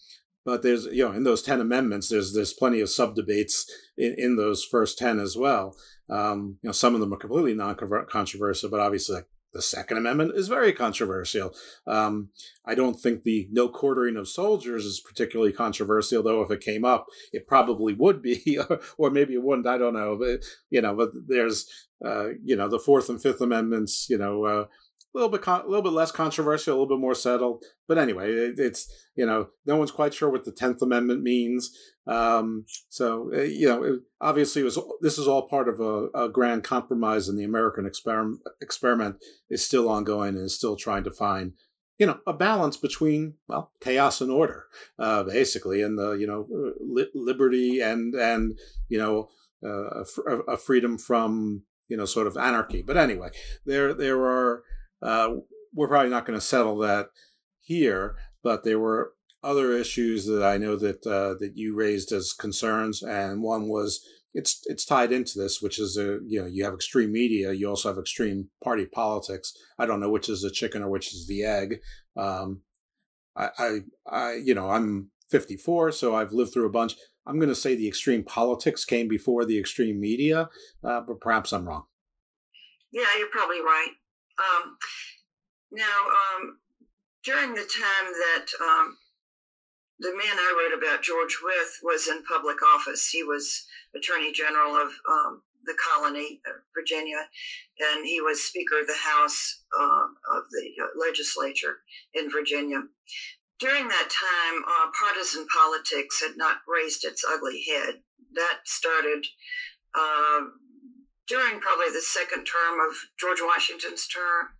but 0.45 0.62
there's 0.62 0.86
you 0.86 1.03
know 1.03 1.12
in 1.12 1.23
those 1.23 1.41
10 1.41 1.60
amendments 1.60 2.08
there's 2.08 2.34
there's 2.34 2.53
plenty 2.53 2.79
of 2.79 2.89
sub 2.89 3.15
debates 3.15 3.69
in, 3.97 4.15
in 4.17 4.36
those 4.38 4.63
first 4.63 4.97
10 4.97 5.19
as 5.19 5.36
well. 5.36 5.75
Um, 6.10 6.58
you 6.62 6.69
know 6.69 6.73
some 6.73 6.93
of 6.93 7.01
them 7.01 7.13
are 7.13 7.17
completely 7.17 7.55
non-controversial 7.55 8.69
but 8.69 8.79
obviously 8.79 9.15
like 9.15 9.27
the 9.53 9.62
second 9.62 9.97
amendment 9.97 10.34
is 10.36 10.49
very 10.49 10.73
controversial. 10.73 11.53
Um, 11.88 12.29
i 12.65 12.75
don't 12.75 12.99
think 12.99 13.23
the 13.23 13.47
no 13.51 13.67
quartering 13.67 14.17
of 14.17 14.27
soldiers 14.27 14.86
is 14.86 14.99
particularly 14.99 15.51
controversial 15.51 16.21
though 16.21 16.41
if 16.41 16.51
it 16.51 16.62
came 16.62 16.86
up 16.86 17.08
it 17.34 17.47
probably 17.47 17.93
would 17.93 18.21
be 18.21 18.60
or, 18.97 19.10
maybe 19.10 19.34
it 19.34 19.43
wouldn't 19.43 19.67
i 19.67 19.77
don't 19.77 19.93
know 19.93 20.17
but 20.19 20.43
you 20.69 20.81
know 20.81 20.95
but 20.95 21.12
there's 21.27 21.67
uh, 22.05 22.29
you 22.43 22.55
know 22.55 22.67
the 22.67 22.79
fourth 22.79 23.10
and 23.10 23.21
fifth 23.21 23.41
amendments 23.41 24.08
you 24.10 24.17
know 24.17 24.45
uh, 24.45 24.65
a 25.15 25.17
little 25.17 25.30
bit 25.30 25.41
con- 25.41 25.62
a 25.62 25.67
little 25.67 25.82
bit 25.82 25.93
less 25.93 26.12
controversial, 26.12 26.73
a 26.73 26.75
little 26.75 26.97
bit 26.97 27.01
more 27.01 27.15
settled. 27.15 27.63
But 27.88 27.97
anyway, 27.97 28.32
it, 28.32 28.60
it's 28.60 28.91
you 29.15 29.25
know 29.25 29.47
no 29.65 29.78
one's 29.78 29.91
quite 29.91 30.13
sure 30.13 30.30
what 30.30 30.43
the 30.43 30.51
Tenth 30.51 30.82
Amendment 30.82 31.23
means. 31.23 31.71
Um, 32.06 32.65
so 32.89 33.32
uh, 33.34 33.41
you 33.41 33.67
know, 33.67 33.84
it, 33.84 33.99
obviously, 34.19 34.62
it 34.62 34.65
was 34.65 34.78
this 35.01 35.17
is 35.17 35.28
all 35.28 35.47
part 35.47 35.69
of 35.69 35.80
a, 35.80 36.08
a 36.13 36.30
grand 36.30 36.63
compromise, 36.63 37.30
and 37.30 37.39
the 37.39 37.45
American 37.45 37.86
experiment 37.86 38.41
experiment 38.62 39.17
is 39.49 39.65
still 39.65 39.88
ongoing 39.88 40.36
and 40.36 40.45
is 40.45 40.56
still 40.56 40.75
trying 40.75 41.06
to 41.06 41.12
find 41.12 41.54
you 41.97 42.06
know 42.06 42.19
a 42.28 42.34
balance 42.34 42.78
between 42.78 43.36
well 43.47 43.71
chaos 43.80 44.19
and 44.19 44.32
order, 44.32 44.65
uh, 44.99 45.23
basically, 45.23 45.82
and 45.82 45.97
the 45.97 46.12
you 46.12 46.28
know 46.28 46.47
li- 46.82 47.12
liberty 47.15 47.80
and 47.80 48.13
and 48.15 48.60
you 48.89 48.97
know 48.97 49.30
uh, 49.65 50.04
a, 50.28 50.54
a 50.54 50.58
freedom 50.58 50.97
from 50.97 51.63
you 51.88 51.95
know 51.95 52.06
sort 52.06 52.28
of 52.28 52.36
anarchy. 52.36 52.82
But 52.82 52.97
anyway, 52.97 53.30
there 53.65 53.93
there 53.93 54.21
are 54.21 54.63
uh, 55.01 55.29
we're 55.73 55.88
probably 55.88 56.10
not 56.10 56.25
going 56.25 56.39
to 56.39 56.45
settle 56.45 56.77
that 56.79 57.08
here, 57.62 58.15
but 58.43 58.63
there 58.63 58.79
were 58.79 59.13
other 59.43 59.73
issues 59.73 60.25
that 60.25 60.43
I 60.43 60.58
know 60.58 60.75
that 60.75 61.05
uh, 61.05 61.36
that 61.39 61.53
you 61.55 61.75
raised 61.75 62.12
as 62.12 62.34
concerns, 62.34 63.03
and 63.03 63.43
one 63.43 63.67
was 63.67 64.03
it's 64.34 64.62
it's 64.65 64.86
tied 64.86 65.12
into 65.12 65.39
this, 65.39 65.62
which 65.62 65.79
is 65.79 65.97
a 65.97 66.19
you 66.25 66.41
know 66.41 66.47
you 66.47 66.63
have 66.65 66.73
extreme 66.73 67.12
media, 67.12 67.53
you 67.53 67.69
also 67.69 67.89
have 67.89 67.97
extreme 67.97 68.49
party 68.63 68.86
politics. 68.86 69.53
I 69.77 69.86
don't 69.86 69.99
know 69.99 70.10
which 70.10 70.29
is 70.29 70.41
the 70.41 70.49
chicken 70.49 70.81
or 70.81 70.89
which 70.89 71.13
is 71.13 71.27
the 71.27 71.43
egg. 71.43 71.79
Um, 72.17 72.62
I, 73.36 73.49
I, 73.58 73.79
I 74.08 74.34
you 74.34 74.55
know 74.55 74.69
I'm 74.69 75.12
54, 75.29 75.91
so 75.91 76.15
I've 76.15 76.34
lived 76.34 76.53
through 76.53 76.67
a 76.67 76.71
bunch. 76.71 76.95
I'm 77.27 77.38
going 77.38 77.49
to 77.49 77.55
say 77.55 77.75
the 77.75 77.88
extreme 77.88 78.23
politics 78.23 78.86
came 78.86 79.08
before 79.08 79.45
the 79.45 79.60
extreme 79.60 79.99
media, 79.99 80.49
uh, 80.84 81.01
but 81.01 81.19
perhaps 81.19 81.51
I'm 81.51 81.67
wrong. 81.67 81.86
Yeah, 82.91 83.08
you're 83.17 83.29
probably 83.29 83.62
right. 83.62 83.91
Um, 84.39 84.77
now, 85.71 85.83
um, 85.83 86.59
during 87.23 87.53
the 87.53 87.61
time 87.61 88.07
that 88.13 88.45
um, 88.61 88.97
the 89.99 90.11
man 90.11 90.37
I 90.37 90.55
wrote 90.57 90.77
about, 90.77 91.03
George 91.03 91.37
Wythe, 91.43 91.83
was 91.83 92.07
in 92.07 92.23
public 92.23 92.57
office, 92.75 93.09
he 93.09 93.23
was 93.23 93.65
Attorney 93.95 94.31
General 94.31 94.75
of 94.75 94.89
um, 95.09 95.41
the 95.65 95.75
colony, 95.93 96.41
uh, 96.47 96.59
Virginia, 96.73 97.17
and 97.79 98.05
he 98.05 98.21
was 98.21 98.43
Speaker 98.43 98.81
of 98.81 98.87
the 98.87 98.93
House 98.93 99.63
uh, 99.77 100.37
of 100.37 100.43
the 100.51 100.83
uh, 100.83 100.87
legislature 100.99 101.79
in 102.13 102.29
Virginia. 102.29 102.83
During 103.59 103.87
that 103.87 104.09
time, 104.09 104.63
uh, 104.67 104.91
partisan 104.99 105.47
politics 105.47 106.21
had 106.21 106.37
not 106.37 106.57
raised 106.67 107.05
its 107.05 107.23
ugly 107.27 107.63
head. 107.67 108.01
That 108.33 108.59
started 108.65 109.25
uh, 109.97 110.41
during 111.27 111.59
probably 111.59 111.91
the 111.93 112.01
second 112.01 112.45
term 112.45 112.79
of 112.79 112.95
George 113.19 113.41
Washington's 113.41 114.07
term. 114.07 114.55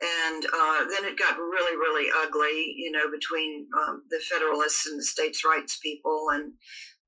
And 0.00 0.44
uh, 0.44 0.86
then 0.86 1.04
it 1.10 1.18
got 1.18 1.38
really, 1.38 1.76
really 1.76 2.08
ugly, 2.22 2.74
you 2.76 2.92
know, 2.92 3.10
between 3.10 3.66
um, 3.76 4.02
the 4.10 4.20
Federalists 4.30 4.86
and 4.86 4.98
the 4.98 5.04
states' 5.04 5.44
rights 5.44 5.78
people 5.82 6.28
and 6.32 6.52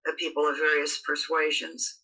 the 0.04 0.12
people 0.18 0.48
of 0.48 0.56
various 0.56 1.00
persuasions. 1.00 2.00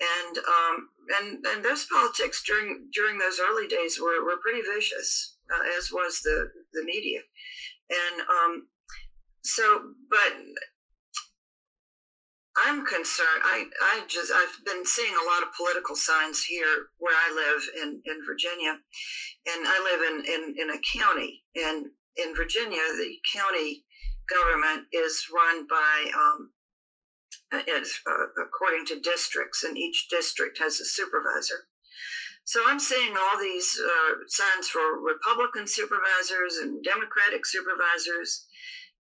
And 0.00 0.38
um, 0.38 0.88
and 1.18 1.46
and 1.46 1.64
those 1.64 1.86
politics 1.90 2.42
during 2.46 2.88
during 2.92 3.18
those 3.18 3.40
early 3.40 3.66
days 3.66 4.00
were, 4.00 4.24
were 4.24 4.40
pretty 4.42 4.62
vicious, 4.62 5.36
uh, 5.52 5.78
as 5.78 5.90
was 5.92 6.20
the 6.20 6.50
the 6.72 6.84
media. 6.84 7.20
And 7.90 8.20
um, 8.20 8.68
so, 9.42 9.94
but 10.10 10.36
I'm 12.66 12.84
concerned. 12.84 13.42
I, 13.44 13.64
I 13.82 14.00
just 14.08 14.32
I've 14.32 14.64
been 14.64 14.84
seeing 14.84 15.12
a 15.12 15.26
lot 15.30 15.42
of 15.42 15.54
political 15.56 15.96
signs 15.96 16.44
here 16.44 16.88
where 16.98 17.14
I 17.14 17.34
live 17.34 17.62
in, 17.82 18.02
in 18.04 18.18
Virginia, 18.26 18.70
and 18.70 19.66
I 19.66 19.78
live 19.84 20.00
in, 20.12 20.34
in, 20.34 20.54
in 20.58 20.70
a 20.70 20.98
county. 20.98 21.42
And 21.56 21.86
in 22.16 22.34
Virginia, 22.34 22.82
the 22.96 23.14
county 23.34 23.84
government 24.28 24.86
is 24.92 25.26
run 25.34 25.66
by 25.68 26.10
um, 26.14 26.50
it's 27.52 28.00
uh, 28.06 28.42
according 28.42 28.86
to 28.86 29.00
districts, 29.00 29.64
and 29.64 29.76
each 29.76 30.08
district 30.08 30.58
has 30.58 30.80
a 30.80 30.84
supervisor. 30.84 31.66
So 32.44 32.60
I'm 32.66 32.80
seeing 32.80 33.14
all 33.16 33.38
these 33.40 33.78
uh, 33.80 34.12
signs 34.26 34.68
for 34.68 35.00
Republican 35.00 35.66
supervisors 35.66 36.56
and 36.62 36.82
Democratic 36.82 37.46
supervisors, 37.46 38.46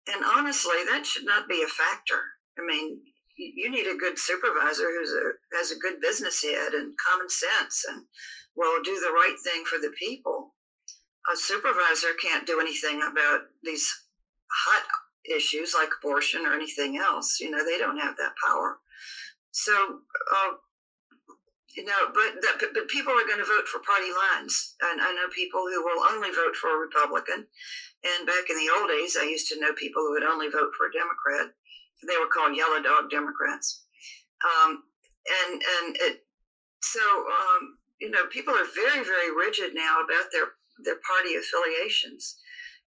and 0.08 0.23
honestly, 0.23 0.77
that 0.89 1.05
should 1.05 1.25
not 1.25 1.47
be 1.47 1.63
a 1.63 1.67
factor. 1.67 2.21
I 2.58 2.65
mean, 2.65 3.01
you 3.38 3.69
need 3.69 3.88
a 3.88 3.98
good 3.98 4.17
supervisor 4.17 4.89
who's 4.91 5.12
a 5.12 5.58
has 5.58 5.71
a 5.71 5.80
good 5.80 6.02
business 6.02 6.43
head 6.43 6.74
and 6.74 6.93
common 6.98 7.30
sense 7.30 7.86
and 7.89 8.04
will 8.56 8.82
do 8.84 8.95
the 8.95 9.12
right 9.12 9.36
thing 9.43 9.63
for 9.65 9.80
the 9.80 9.91
people. 10.00 10.54
A 11.32 11.36
supervisor 11.36 12.13
can't 12.21 12.48
do 12.48 12.60
anything 12.60 13.02
about 13.02 13.41
these 13.63 13.89
hot 14.52 14.86
issues 15.26 15.74
like 15.74 15.89
abortion 16.00 16.45
or 16.45 16.54
anything 16.54 16.98
else. 16.98 17.39
You 17.39 17.50
know, 17.52 17.65
they 17.65 17.78
don't 17.78 17.98
have 17.98 18.15
that 18.17 18.36
power. 18.45 18.78
So, 19.52 19.74
uh, 19.74 20.54
you 21.76 21.84
know, 21.84 22.12
but, 22.13 22.39
that, 22.41 22.71
but 22.74 22.88
people 22.88 23.12
are 23.12 23.28
going 23.28 23.39
to 23.39 23.48
vote 23.48 23.67
for 23.67 23.84
party 23.84 24.08
lines, 24.12 24.76
and 24.80 25.02
I 25.02 25.12
know 25.12 25.28
people 25.36 25.62
who 25.67 25.84
will 25.84 26.04
only 26.12 26.30
vote 26.32 26.56
for 26.56 26.71
a 26.71 26.80
Republican. 26.80 27.48
And 28.06 28.28
back 28.28 28.48
in 28.50 28.56
the 28.56 28.71
old 28.80 28.88
days, 28.88 29.17
I 29.19 29.28
used 29.28 29.50
to 29.50 29.60
know 29.60 29.74
people 29.74 30.04
who 30.04 30.12
would 30.12 30.24
only 30.24 30.48
vote 30.48 30.71
for 30.78 30.88
a 30.88 30.93
Democrat 30.93 31.52
they 32.07 32.17
were 32.17 32.31
called 32.31 32.55
yellow 32.55 32.81
dog 32.81 33.09
Democrats. 33.09 33.83
Um, 34.43 34.83
and 35.25 35.61
and 35.61 35.95
it, 35.99 36.25
so 36.81 37.01
um, 37.01 37.77
you 37.99 38.11
know 38.11 38.25
people 38.27 38.53
are 38.53 38.67
very 38.75 39.03
very 39.03 39.31
rigid 39.35 39.73
now 39.73 39.99
about 40.03 40.31
their 40.31 40.55
their 40.83 40.99
party 41.07 41.35
affiliations. 41.35 42.37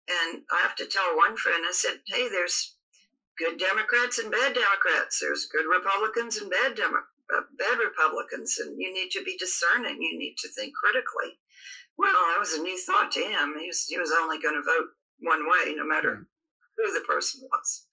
And 0.07 0.43
I 0.53 0.63
have 0.63 0.77
to 0.77 0.87
tell 0.87 1.17
one 1.17 1.37
friend, 1.37 1.65
I 1.67 1.73
said, 1.73 1.99
hey, 2.07 2.29
there's 2.29 2.77
good 3.39 3.59
Democrats 3.59 4.19
and 4.19 4.31
bad 4.31 4.55
Democrats. 4.55 5.19
There's 5.21 5.51
good 5.51 5.67
Republicans 5.67 6.37
and 6.37 6.51
bad 6.51 6.77
Demo- 6.77 7.11
uh, 7.35 7.43
bad 7.59 7.79
Republicans, 7.79 8.59
and 8.63 8.81
you 8.81 8.93
need 8.95 9.11
to 9.11 9.25
be 9.25 9.37
discerning. 9.37 10.01
You 10.01 10.19
need 10.19 10.37
to 10.39 10.49
think 10.49 10.75
critically. 10.75 11.39
Well, 11.99 12.13
that 12.13 12.39
was 12.39 12.55
a 12.55 12.63
new 12.63 12.79
thought 12.79 13.11
to 13.13 13.21
him. 13.21 13.55
He 13.59 13.67
was, 13.67 13.85
he 13.89 13.99
was 13.99 14.13
only 14.13 14.39
going 14.39 14.55
to 14.55 14.63
vote 14.63 14.91
one 15.21 15.43
way, 15.49 15.75
no 15.75 15.87
matter 15.87 16.27
who 16.77 16.93
the 16.93 17.05
person 17.07 17.41
was. 17.51 17.86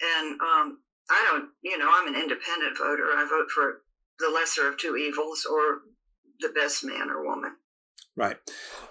And 0.00 0.40
um, 0.40 0.78
I 1.10 1.28
don't, 1.30 1.50
you 1.62 1.78
know, 1.78 1.88
I'm 1.90 2.08
an 2.08 2.20
independent 2.20 2.78
voter. 2.78 3.04
I 3.14 3.26
vote 3.28 3.50
for 3.50 3.82
the 4.18 4.30
lesser 4.32 4.68
of 4.68 4.78
two 4.78 4.96
evils 4.96 5.46
or 5.50 5.82
the 6.40 6.48
best 6.48 6.84
man 6.84 7.10
or 7.10 7.24
woman. 7.24 7.56
Right. 8.16 8.36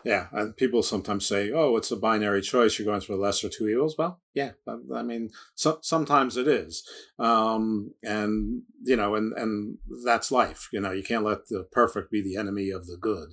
Yeah. 0.03 0.27
And 0.33 0.55
people 0.57 0.83
sometimes 0.83 1.25
say, 1.25 1.49
oh, 1.51 1.77
it's 1.77 1.91
a 1.91 1.95
binary 1.95 2.41
choice. 2.41 2.77
You're 2.77 2.85
going 2.85 2.99
for 2.99 3.13
the 3.13 3.21
lesser 3.21 3.47
two 3.47 3.69
evils. 3.69 3.95
Well, 3.97 4.19
yeah. 4.33 4.51
I 4.93 5.01
mean, 5.01 5.29
so, 5.55 5.79
sometimes 5.81 6.35
it 6.35 6.47
is. 6.47 6.85
Um, 7.17 7.93
and, 8.03 8.63
you 8.83 8.97
know, 8.97 9.15
and, 9.15 9.31
and 9.37 9.77
that's 10.05 10.29
life. 10.29 10.67
You 10.73 10.81
know, 10.81 10.91
you 10.91 11.03
can't 11.03 11.23
let 11.23 11.47
the 11.47 11.65
perfect 11.71 12.11
be 12.11 12.21
the 12.21 12.35
enemy 12.35 12.69
of 12.69 12.85
the 12.85 12.97
good 12.99 13.29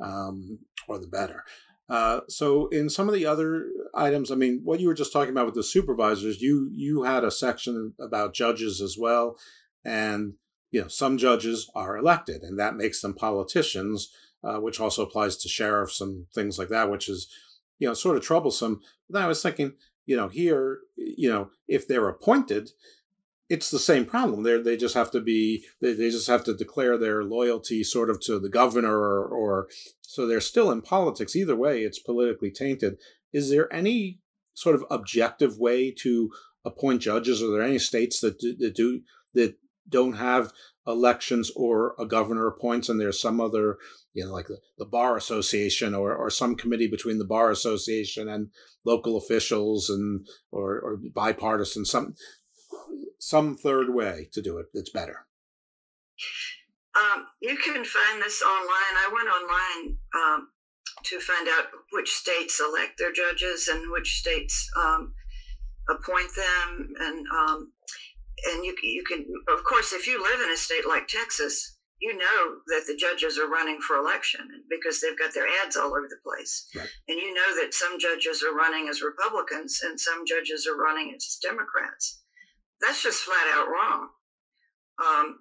um, 0.00 0.60
or 0.88 0.98
the 0.98 1.08
better. 1.08 1.44
Uh, 1.90 2.20
so 2.28 2.68
in 2.68 2.88
some 2.88 3.08
of 3.08 3.14
the 3.14 3.26
other 3.26 3.66
items, 3.96 4.30
I 4.30 4.34
mean, 4.34 4.60
what 4.64 4.80
you 4.80 4.88
were 4.88 4.94
just 4.94 5.12
talking 5.12 5.30
about 5.30 5.46
with 5.46 5.54
the 5.54 5.62
supervisors, 5.62 6.40
you 6.40 6.70
you 6.72 7.04
had 7.04 7.24
a 7.24 7.30
section 7.30 7.94
about 8.00 8.34
judges 8.34 8.80
as 8.80 8.96
well, 8.98 9.36
and 9.84 10.34
you 10.70 10.80
know 10.82 10.88
some 10.88 11.18
judges 11.18 11.70
are 11.74 11.96
elected, 11.96 12.42
and 12.42 12.58
that 12.58 12.76
makes 12.76 13.00
them 13.00 13.14
politicians 13.14 14.10
uh, 14.44 14.58
which 14.58 14.78
also 14.78 15.02
applies 15.02 15.36
to 15.38 15.48
sheriffs 15.48 16.00
and 16.00 16.26
things 16.34 16.58
like 16.58 16.68
that, 16.68 16.90
which 16.90 17.08
is, 17.08 17.28
you 17.78 17.88
know, 17.88 17.94
sort 17.94 18.16
of 18.16 18.22
troublesome. 18.22 18.80
But 19.08 19.22
I 19.22 19.26
was 19.26 19.42
thinking, 19.42 19.72
you 20.06 20.16
know, 20.16 20.28
here, 20.28 20.80
you 20.96 21.30
know, 21.30 21.50
if 21.66 21.88
they're 21.88 22.08
appointed, 22.08 22.70
it's 23.48 23.70
the 23.70 23.78
same 23.78 24.04
problem. 24.04 24.42
They 24.42 24.60
they 24.60 24.76
just 24.76 24.94
have 24.94 25.10
to 25.12 25.20
be 25.20 25.64
they, 25.80 25.94
they 25.94 26.10
just 26.10 26.28
have 26.28 26.44
to 26.44 26.54
declare 26.54 26.98
their 26.98 27.24
loyalty 27.24 27.82
sort 27.84 28.10
of 28.10 28.20
to 28.22 28.38
the 28.38 28.48
governor 28.48 28.96
or, 28.96 29.26
or 29.26 29.68
so 30.02 30.26
they're 30.26 30.40
still 30.40 30.70
in 30.70 30.82
politics. 30.82 31.34
Either 31.34 31.56
way, 31.56 31.82
it's 31.82 31.98
politically 31.98 32.50
tainted. 32.50 32.98
Is 33.34 33.50
there 33.50 33.70
any 33.70 34.20
sort 34.54 34.76
of 34.76 34.84
objective 34.90 35.58
way 35.58 35.90
to 35.98 36.30
appoint 36.64 37.02
judges? 37.02 37.42
Are 37.42 37.50
there 37.50 37.62
any 37.62 37.78
states 37.78 38.20
that 38.20 38.38
do, 38.38 38.56
that 38.60 38.74
do 38.74 39.02
that 39.34 39.56
don't 39.88 40.14
have 40.14 40.52
elections 40.86 41.50
or 41.56 41.94
a 41.98 42.06
governor 42.06 42.46
appoints 42.46 42.88
and 42.88 43.00
there's 43.00 43.20
some 43.20 43.40
other 43.40 43.78
you 44.12 44.24
know 44.24 44.32
like 44.32 44.46
the, 44.48 44.58
the 44.78 44.84
bar 44.84 45.16
association 45.16 45.94
or, 45.94 46.14
or 46.14 46.28
some 46.28 46.54
committee 46.54 46.86
between 46.86 47.18
the 47.18 47.24
bar 47.24 47.50
association 47.50 48.28
and 48.28 48.50
local 48.84 49.16
officials 49.16 49.88
and 49.88 50.26
or, 50.52 50.78
or 50.78 50.98
bipartisan 51.14 51.84
some 51.84 52.14
some 53.18 53.56
third 53.56 53.94
way 53.94 54.28
to 54.32 54.42
do 54.42 54.58
it 54.58 54.66
that's 54.74 54.90
better 54.90 55.26
um, 56.96 57.24
you 57.40 57.56
can 57.56 57.82
find 57.84 58.22
this 58.22 58.42
online 58.42 58.94
i 58.98 59.10
went 59.10 59.28
online 59.28 59.96
um, 60.14 60.48
to 61.02 61.20
find 61.20 61.48
out 61.48 61.66
which 61.92 62.10
states 62.10 62.60
elect 62.60 62.98
their 62.98 63.12
judges 63.12 63.68
and 63.68 63.90
which 63.90 64.18
states 64.18 64.68
um, 64.76 65.12
appoint 65.88 66.30
them 66.34 66.94
and 67.00 67.26
um, 67.28 67.72
and 68.46 68.64
you 68.64 68.74
you 68.82 69.04
can 69.04 69.24
of 69.48 69.64
course 69.64 69.92
if 69.92 70.06
you 70.06 70.22
live 70.22 70.40
in 70.40 70.52
a 70.52 70.56
state 70.56 70.86
like 70.86 71.08
Texas, 71.08 71.76
you 72.00 72.16
know 72.16 72.56
that 72.68 72.84
the 72.86 72.96
judges 72.96 73.38
are 73.38 73.48
running 73.48 73.80
for 73.80 73.96
election 73.96 74.40
because 74.68 75.00
they've 75.00 75.18
got 75.18 75.34
their 75.34 75.46
ads 75.64 75.76
all 75.76 75.88
over 75.88 76.08
the 76.08 76.16
place, 76.24 76.66
right. 76.76 76.88
and 77.08 77.18
you 77.18 77.32
know 77.32 77.62
that 77.62 77.74
some 77.74 77.98
judges 77.98 78.42
are 78.42 78.54
running 78.54 78.88
as 78.88 79.02
Republicans 79.02 79.80
and 79.84 79.98
some 79.98 80.24
judges 80.26 80.66
are 80.66 80.76
running 80.76 81.12
as 81.16 81.38
Democrats. 81.42 82.22
That's 82.80 83.02
just 83.02 83.22
flat 83.22 83.46
out 83.54 83.68
wrong. 83.68 84.08
Um, 84.98 85.38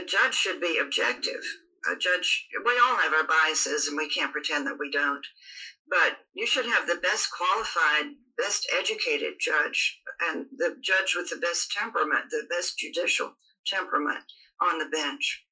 a 0.00 0.04
judge 0.04 0.34
should 0.34 0.60
be 0.60 0.78
objective. 0.78 1.42
A 1.90 1.96
judge, 1.96 2.48
we 2.64 2.78
all 2.78 2.96
have 2.96 3.12
our 3.12 3.26
biases, 3.26 3.88
and 3.88 3.96
we 3.96 4.08
can't 4.08 4.32
pretend 4.32 4.66
that 4.66 4.78
we 4.78 4.90
don't. 4.90 5.26
But 5.88 6.18
you 6.32 6.46
should 6.46 6.66
have 6.66 6.86
the 6.86 6.96
best 6.96 7.28
qualified 7.30 8.16
best 8.36 8.66
educated 8.76 9.34
judge 9.38 10.00
and 10.28 10.46
the 10.56 10.76
judge 10.82 11.14
with 11.14 11.30
the 11.30 11.36
best 11.36 11.70
temperament, 11.70 12.24
the 12.30 12.46
best 12.50 12.78
judicial 12.78 13.34
temperament 13.66 14.24
on 14.60 14.78
the 14.78 14.90
bench. 14.90 15.44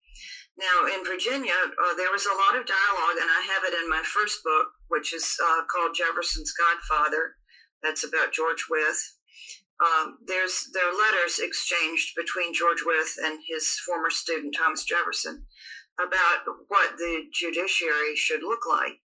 Now, 0.59 0.87
in 0.87 1.05
Virginia, 1.05 1.55
uh, 1.55 1.95
there 1.97 2.13
was 2.13 2.27
a 2.27 2.37
lot 2.37 2.61
of 2.61 2.67
dialogue, 2.67 3.19
and 3.21 3.31
I 3.31 3.49
have 3.55 3.65
it 3.65 3.75
in 3.83 3.89
my 3.89 4.03
first 4.05 4.45
book, 4.45 4.69
which 4.89 5.15
is 5.15 5.39
uh, 5.43 5.63
called 5.65 5.97
Jefferson's 5.97 6.53
Godfather. 6.53 7.37
That's 7.83 8.05
about 8.05 8.33
George 8.33 8.67
Wythe. 8.71 9.05
Um, 9.81 10.19
there's 10.27 10.69
there 10.75 10.87
are 10.87 10.95
letters 10.95 11.41
exchanged 11.41 12.15
between 12.15 12.55
George 12.55 12.85
Wythe 12.87 13.25
and 13.25 13.41
his 13.49 13.81
former 13.85 14.11
student 14.11 14.55
Thomas 14.55 14.85
Jefferson 14.85 15.45
about 15.99 16.45
what 16.69 16.97
the 16.97 17.25
judiciary 17.33 18.17
should 18.17 18.43
look 18.43 18.67
like 18.69 19.01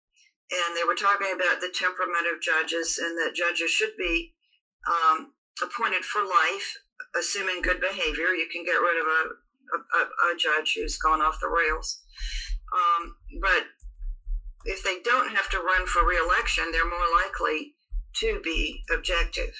and 0.53 0.77
they 0.77 0.83
were 0.83 0.95
talking 0.95 1.33
about 1.33 1.61
the 1.61 1.73
temperament 1.73 2.27
of 2.29 2.41
judges 2.41 2.99
and 3.01 3.17
that 3.17 3.35
judges 3.35 3.71
should 3.71 3.95
be 3.97 4.33
um, 4.85 5.33
appointed 5.61 6.03
for 6.03 6.21
life, 6.21 6.77
assuming 7.17 7.61
good 7.61 7.79
behavior. 7.79 8.35
You 8.35 8.47
can 8.51 8.63
get 8.63 8.77
rid 8.77 9.01
of 9.01 9.07
a, 9.07 9.21
a, 9.97 10.01
a 10.33 10.37
judge 10.37 10.75
who's 10.75 10.97
gone 10.97 11.21
off 11.21 11.39
the 11.41 11.47
rails. 11.47 12.03
Um, 12.73 13.15
but 13.41 13.65
if 14.65 14.83
they 14.83 14.99
don't 15.03 15.33
have 15.33 15.49
to 15.51 15.59
run 15.59 15.87
for 15.87 16.05
reelection, 16.05 16.71
they're 16.71 16.89
more 16.89 17.09
likely 17.23 17.75
to 18.17 18.39
be 18.43 18.81
objective. 18.93 19.53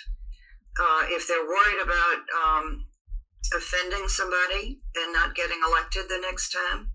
Uh, 0.79 1.05
if 1.09 1.27
they're 1.27 1.45
worried 1.45 1.81
about 1.81 2.21
um, 2.45 2.85
offending 3.55 4.07
somebody 4.07 4.79
and 4.95 5.13
not 5.13 5.35
getting 5.35 5.59
elected 5.67 6.03
the 6.09 6.19
next 6.21 6.51
time, 6.51 6.89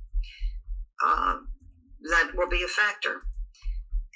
uh, 1.05 1.37
that 2.11 2.33
will 2.35 2.49
be 2.49 2.63
a 2.63 2.69
factor 2.69 3.23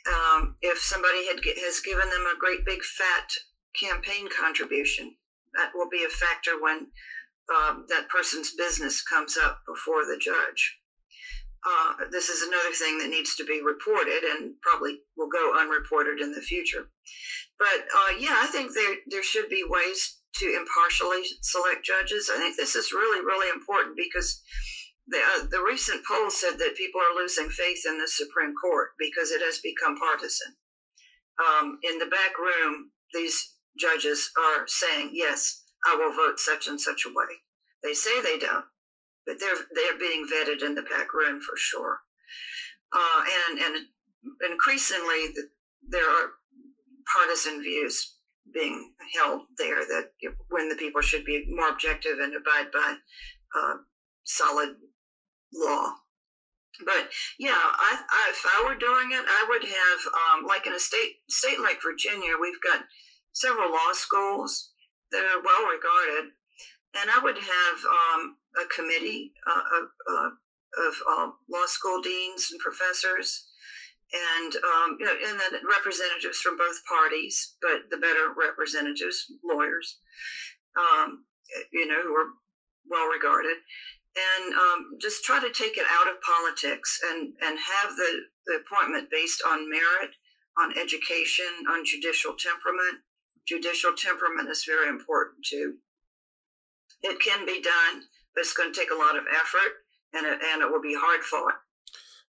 um, 0.09 0.57
if 0.62 0.78
somebody 0.78 1.26
had 1.26 1.39
has 1.64 1.80
given 1.80 2.09
them 2.09 2.26
a 2.26 2.39
great 2.39 2.64
big 2.64 2.83
fat 2.83 3.28
campaign 3.78 4.28
contribution, 4.28 5.14
that 5.55 5.70
will 5.74 5.89
be 5.89 6.05
a 6.05 6.09
factor 6.09 6.61
when 6.61 6.89
um, 7.51 7.87
that 7.89 8.09
person's 8.09 8.55
business 8.55 9.03
comes 9.03 9.37
up 9.37 9.61
before 9.66 10.05
the 10.05 10.18
judge. 10.20 10.78
Uh, 11.64 12.11
this 12.11 12.28
is 12.28 12.43
another 12.43 12.74
thing 12.74 12.99
that 12.99 13.11
needs 13.11 13.37
to 13.37 13.45
be 13.45 13.62
reported 13.62 14.24
and 14.24 14.55
probably 14.62 14.99
will 15.16 15.28
go 15.28 15.53
unreported 15.57 16.18
in 16.18 16.33
the 16.33 16.41
future. 16.41 16.89
But 17.59 17.87
uh, 17.95 18.18
yeah, 18.18 18.37
I 18.41 18.49
think 18.51 18.74
there 18.74 18.97
there 19.07 19.22
should 19.22 19.49
be 19.49 19.64
ways 19.68 20.18
to 20.37 20.47
impartially 20.47 21.22
select 21.43 21.85
judges. 21.85 22.30
I 22.33 22.39
think 22.39 22.57
this 22.57 22.74
is 22.74 22.93
really 22.93 23.24
really 23.24 23.51
important 23.51 23.97
because 23.97 24.43
the, 25.09 25.18
uh, 25.18 25.46
the 25.50 25.62
recent 25.66 26.03
poll 26.07 26.30
said 26.30 26.59
that 26.59 26.76
people 26.76 27.00
are 27.00 27.20
losing 27.20 27.48
faith 27.48 27.82
in 27.86 27.98
the 27.98 28.09
Supreme 28.09 28.55
Court 28.55 28.90
because 28.98 29.30
it 29.30 29.42
has 29.42 29.59
become 29.59 29.98
partisan. 29.98 30.55
Um, 31.40 31.78
in 31.82 31.98
the 31.98 32.07
back 32.07 32.38
room, 32.38 32.90
these 33.12 33.57
judges 33.78 34.30
are 34.38 34.66
saying, 34.68 35.11
"Yes, 35.12 35.64
I 35.84 35.96
will 35.96 36.12
vote 36.12 36.38
such 36.38 36.68
and 36.68 36.80
such 36.80 37.05
a 37.05 37.09
way." 37.12 37.42
They 37.82 37.94
say 37.94 38.20
they 38.20 38.38
don't, 38.38 38.66
but 39.26 39.40
they're 39.40 39.66
they're 39.74 39.98
being 39.98 40.26
vetted 40.26 40.62
in 40.62 40.74
the 40.74 40.82
back 40.82 41.12
room 41.14 41.40
for 41.40 41.57
sure. 41.57 42.00
Uh, 42.92 43.24
and 43.48 43.59
and 43.59 43.86
increasingly, 44.50 45.32
the, 45.34 45.48
there 45.88 46.09
are 46.09 46.32
partisan 47.12 47.62
views 47.62 48.16
being 48.53 48.92
held 49.14 49.42
there 49.59 49.80
that 49.86 50.11
when 50.48 50.68
the 50.68 50.76
people 50.76 51.00
should 51.00 51.24
be 51.24 51.44
more 51.48 51.68
objective 51.68 52.18
and 52.20 52.34
abide 52.34 52.70
by 52.72 52.96
uh, 53.59 53.74
solid 54.24 54.76
law. 55.54 55.94
But 56.84 57.10
yeah, 57.38 57.52
I, 57.52 58.00
I, 58.08 58.30
if 58.30 58.42
I 58.46 58.64
were 58.64 58.78
doing 58.78 59.12
it, 59.12 59.24
I 59.26 59.46
would 59.48 59.62
have 59.62 60.00
um, 60.12 60.46
like 60.46 60.66
in 60.66 60.72
a 60.72 60.80
state 60.80 61.20
state 61.28 61.60
like 61.60 61.82
Virginia, 61.82 62.32
we've 62.40 62.60
got 62.62 62.84
several 63.32 63.70
law 63.70 63.92
schools 63.92 64.72
that 65.10 65.22
are 65.22 65.42
well 65.42 65.68
regarded, 65.68 66.32
and 66.96 67.10
I 67.10 67.20
would 67.22 67.36
have 67.36 67.78
um, 67.84 68.36
a 68.56 68.66
committee 68.74 69.32
uh, 69.46 69.64
of, 69.78 69.84
uh, 70.10 70.30
of 70.88 70.94
uh, 71.08 71.30
law 71.50 71.66
school 71.66 72.00
deans 72.00 72.48
and 72.50 72.60
professors, 72.60 73.46
and 74.12 74.56
um, 74.56 74.96
you 74.98 75.06
know, 75.06 75.12
and 75.12 75.38
then 75.40 75.60
representatives 75.68 76.38
from 76.38 76.56
both 76.56 76.80
parties, 76.88 77.56
but 77.60 77.84
the 77.90 77.98
better 77.98 78.32
representatives, 78.36 79.30
lawyers, 79.44 79.98
um, 80.76 81.24
you 81.72 81.86
know, 81.86 82.02
who 82.02 82.14
are 82.14 82.32
well 82.88 83.08
regarded, 83.08 83.56
and 84.16 84.54
um, 84.54 84.98
just 85.00 85.24
try 85.24 85.40
to 85.40 85.52
take 85.52 85.78
it 85.78 85.86
out 85.90 86.08
of 86.08 86.20
politics 86.20 87.00
and, 87.10 87.32
and 87.42 87.58
have 87.58 87.96
the, 87.96 88.10
the 88.46 88.60
appointment 88.60 89.10
based 89.10 89.42
on 89.46 89.70
merit, 89.70 90.12
on 90.58 90.76
education, 90.78 91.46
on 91.70 91.84
judicial 91.84 92.34
temperament. 92.38 93.00
Judicial 93.48 93.92
temperament 93.96 94.50
is 94.50 94.64
very 94.66 94.88
important 94.88 95.44
too. 95.44 95.76
It 97.02 97.20
can 97.20 97.46
be 97.46 97.60
done, 97.62 98.04
but 98.34 98.42
it's 98.42 98.52
going 98.52 98.72
to 98.72 98.78
take 98.78 98.90
a 98.90 98.98
lot 98.98 99.16
of 99.16 99.24
effort 99.28 99.82
and 100.12 100.26
it, 100.26 100.38
and 100.52 100.62
it 100.62 100.70
will 100.70 100.82
be 100.82 100.96
hard 100.96 101.22
fought. 101.22 101.54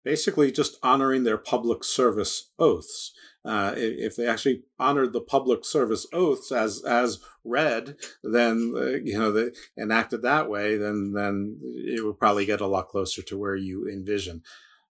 Basically, 0.02 0.50
just 0.50 0.78
honoring 0.82 1.24
their 1.24 1.38
public 1.38 1.84
service 1.84 2.50
oaths 2.58 3.12
uh, 3.46 3.74
if 3.76 4.16
they 4.16 4.26
actually 4.26 4.62
honored 4.78 5.12
the 5.12 5.20
public 5.20 5.64
service 5.64 6.06
oaths 6.12 6.50
as 6.50 6.82
as 6.84 7.20
read, 7.46 7.96
then 8.22 8.72
uh, 8.76 8.98
you 9.04 9.18
know 9.18 9.32
they 9.32 9.50
enacted 9.78 10.22
that 10.22 10.48
way, 10.48 10.76
then 10.76 11.12
then 11.14 11.58
it 11.62 12.04
would 12.04 12.18
probably 12.18 12.46
get 12.46 12.60
a 12.60 12.66
lot 12.66 12.88
closer 12.88 13.22
to 13.22 13.38
where 13.38 13.56
you 13.56 13.88
envision. 13.88 14.42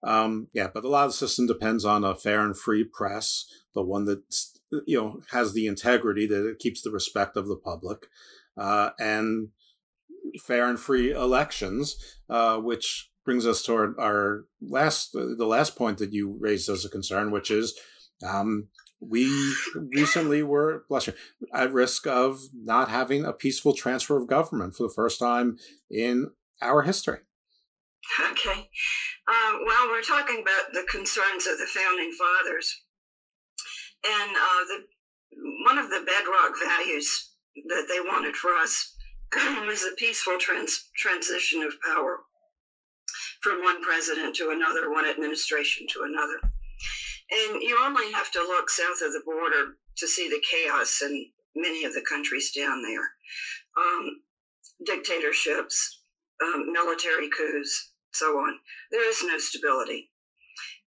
Um, 0.03 0.47
yeah, 0.53 0.68
but 0.74 0.84
a 0.84 0.88
lot 0.88 1.06
of 1.06 1.12
the 1.12 1.18
system 1.18 1.47
depends 1.47 1.84
on 1.84 2.03
a 2.03 2.16
fair 2.16 2.41
and 2.41 2.58
free 2.58 2.84
press, 2.84 3.45
the 3.74 3.82
one 3.82 4.06
that 4.06 4.24
you 4.86 4.97
know 4.97 5.22
has 5.32 5.53
the 5.53 5.68
integrity 5.68 6.28
that 6.28 6.47
it 6.47 6.60
keeps 6.60 6.82
the 6.82 6.91
respect 6.91 7.36
of 7.38 7.47
the 7.47 7.58
public, 7.58 8.08
uh, 8.58 8.91
and 8.99 9.49
fair 10.41 10.70
and 10.70 10.80
free 10.80 11.12
elections, 11.12 11.95
uh, 12.30 12.58
which 12.58 13.10
brings 13.26 13.47
us 13.47 13.64
toward 13.64 13.95
our 13.99 14.45
last 14.62 15.12
the 15.14 15.47
last 15.47 15.76
point 15.76 15.97
that 15.97 16.14
you 16.14 16.38
raised 16.39 16.70
as 16.70 16.86
a 16.86 16.89
concern, 16.89 17.32
which 17.32 17.49
is 17.49 17.78
um, 18.26 18.68
we 18.99 19.55
recently 19.75 20.41
were 20.41 20.85
bless 20.89 21.07
you 21.07 21.13
at 21.53 21.73
risk 21.73 22.07
of 22.07 22.39
not 22.53 22.89
having 22.89 23.25
a 23.25 23.33
peaceful 23.33 23.73
transfer 23.73 24.17
of 24.17 24.27
government 24.27 24.75
for 24.75 24.83
the 24.83 24.93
first 24.93 25.19
time 25.19 25.57
in 25.89 26.31
our 26.61 26.83
history. 26.83 27.19
Okay. 28.31 28.69
Um, 29.27 29.61
well, 29.65 29.87
we're 29.87 30.01
talking 30.01 30.41
about 30.41 30.73
the 30.73 30.85
concerns 30.89 31.47
of 31.47 31.57
the 31.57 31.67
founding 31.67 32.11
fathers, 32.11 32.83
and 34.05 34.31
uh, 34.35 34.63
the 34.67 34.85
one 35.65 35.77
of 35.77 35.89
the 35.89 36.05
bedrock 36.05 36.53
values 36.63 37.33
that 37.67 37.85
they 37.89 37.99
wanted 37.99 38.35
for 38.35 38.51
us 38.51 38.95
was 39.67 39.83
a 39.83 39.95
peaceful 39.95 40.37
trans- 40.39 40.89
transition 40.95 41.63
of 41.63 41.73
power 41.81 42.19
from 43.41 43.61
one 43.61 43.81
president 43.83 44.35
to 44.35 44.51
another, 44.51 44.91
one 44.91 45.05
administration 45.05 45.87
to 45.89 46.03
another. 46.03 46.55
And 47.32 47.61
you 47.61 47.78
only 47.84 48.11
have 48.11 48.32
to 48.32 48.39
look 48.39 48.69
south 48.69 49.01
of 49.01 49.13
the 49.13 49.21
border 49.26 49.78
to 49.97 50.07
see 50.07 50.30
the 50.30 50.43
chaos 50.49 51.01
in 51.01 51.28
many 51.55 51.86
of 51.86 51.93
the 51.93 52.05
countries 52.07 52.51
down 52.51 52.84
there. 52.84 53.09
Um, 53.78 54.21
dictatorships, 54.86 56.01
um, 56.43 56.71
military 56.71 57.30
coups, 57.36 57.93
so 58.13 58.38
on. 58.38 58.59
There 58.91 59.09
is 59.09 59.23
no 59.23 59.38
stability. 59.38 60.11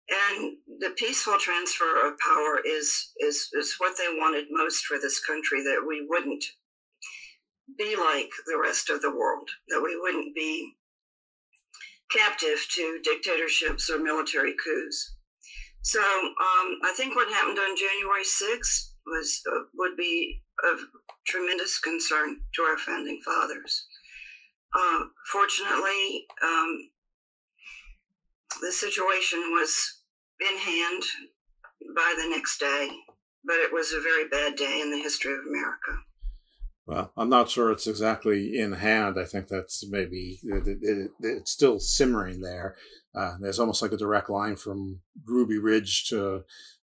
And 0.09 0.57
the 0.79 0.91
peaceful 0.91 1.37
transfer 1.37 2.07
of 2.07 2.17
power 2.19 2.59
is, 2.65 3.11
is, 3.19 3.49
is 3.53 3.75
what 3.77 3.97
they 3.97 4.07
wanted 4.09 4.45
most 4.49 4.85
for 4.85 4.97
this 4.97 5.19
country 5.25 5.61
that 5.63 5.83
we 5.85 6.05
wouldn't 6.07 6.45
be 7.77 7.95
like 7.97 8.29
the 8.45 8.57
rest 8.61 8.89
of 8.89 9.01
the 9.01 9.11
world, 9.11 9.49
that 9.67 9.81
we 9.83 9.99
wouldn't 9.99 10.33
be 10.33 10.75
captive 12.09 12.65
to 12.71 12.99
dictatorships 13.03 13.89
or 13.89 13.99
military 13.99 14.55
coups. 14.63 15.16
So 15.81 16.01
um, 16.01 16.79
I 16.83 16.93
think 16.95 17.15
what 17.15 17.31
happened 17.31 17.59
on 17.59 17.77
January 17.77 18.23
6th 18.23 18.91
was 19.05 19.41
uh, 19.49 19.63
would 19.75 19.95
be 19.95 20.43
of 20.71 20.79
tremendous 21.25 21.79
concern 21.79 22.37
to 22.55 22.61
our 22.63 22.77
founding 22.77 23.21
fathers. 23.23 23.85
Uh, 24.73 25.03
fortunately, 25.31 26.25
um, 26.43 26.89
the 28.61 28.71
situation 28.71 29.39
was 29.51 30.01
in 30.41 30.57
hand 30.57 31.03
by 31.95 32.15
the 32.17 32.29
next 32.29 32.59
day, 32.59 32.89
but 33.45 33.55
it 33.55 33.71
was 33.71 33.93
a 33.93 34.01
very 34.01 34.27
bad 34.27 34.55
day 34.55 34.81
in 34.81 34.91
the 34.91 34.99
history 34.99 35.33
of 35.33 35.39
America. 35.47 36.03
Well, 36.85 37.11
I'm 37.17 37.29
not 37.29 37.49
sure 37.49 37.71
it's 37.71 37.87
exactly 37.87 38.57
in 38.57 38.71
hand. 38.73 39.19
I 39.19 39.25
think 39.25 39.49
that's 39.49 39.85
maybe 39.89 40.39
it, 40.41 40.77
it, 40.81 41.11
it's 41.19 41.51
still 41.51 41.79
simmering 41.79 42.39
there. 42.39 42.77
Uh, 43.17 43.35
there's 43.39 43.59
almost 43.59 43.81
like 43.81 43.91
a 43.91 43.97
direct 43.97 44.29
line 44.29 44.55
from 44.55 45.01
Ruby 45.25 45.57
Ridge 45.57 46.07
to 46.09 46.43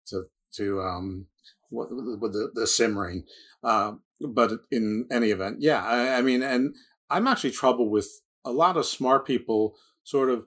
to 0.07 0.23
to 0.53 0.81
um, 0.81 1.27
what, 1.69 1.87
what 1.91 2.33
the, 2.33 2.51
the 2.53 2.67
simmering. 2.67 3.25
Uh, 3.63 3.93
but 4.19 4.51
in 4.71 5.07
any 5.11 5.31
event, 5.31 5.57
yeah, 5.59 5.83
I, 5.83 6.17
I, 6.17 6.21
mean, 6.21 6.43
and 6.43 6.75
I'm 7.09 7.27
actually 7.27 7.51
troubled 7.51 7.89
with 7.89 8.21
a 8.45 8.51
lot 8.51 8.77
of 8.77 8.85
smart 8.85 9.25
people 9.25 9.75
sort 10.03 10.29
of 10.29 10.45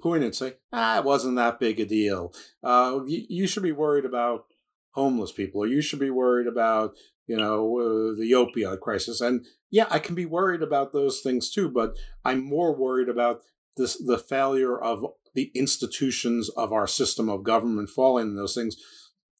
point 0.00 0.24
and 0.24 0.34
say, 0.34 0.54
ah, 0.72 0.98
it 0.98 1.04
wasn't 1.04 1.36
that 1.36 1.58
big 1.58 1.80
a 1.80 1.84
deal. 1.84 2.32
Uh, 2.62 3.00
you, 3.06 3.24
you 3.28 3.46
should 3.46 3.62
be 3.62 3.72
worried 3.72 4.04
about 4.04 4.46
homeless 4.92 5.32
people, 5.32 5.62
or 5.62 5.66
you 5.66 5.80
should 5.80 5.98
be 5.98 6.10
worried 6.10 6.46
about 6.46 6.94
you 7.26 7.36
know, 7.36 7.78
uh, 7.78 8.18
the 8.18 8.32
opioid 8.32 8.80
crisis. 8.80 9.20
And 9.20 9.44
yeah, 9.70 9.86
I 9.90 9.98
can 9.98 10.14
be 10.14 10.26
worried 10.26 10.62
about 10.62 10.92
those 10.92 11.20
things 11.20 11.50
too, 11.50 11.68
but 11.68 11.96
I'm 12.24 12.44
more 12.44 12.74
worried 12.74 13.08
about 13.08 13.42
this 13.76 13.96
the 13.96 14.18
failure 14.18 14.78
of 14.78 15.04
the 15.36 15.52
institutions 15.54 16.48
of 16.56 16.72
our 16.72 16.88
system 16.88 17.28
of 17.28 17.44
government 17.44 17.90
falling 17.90 18.28
in 18.28 18.36
those 18.36 18.54
things. 18.54 18.76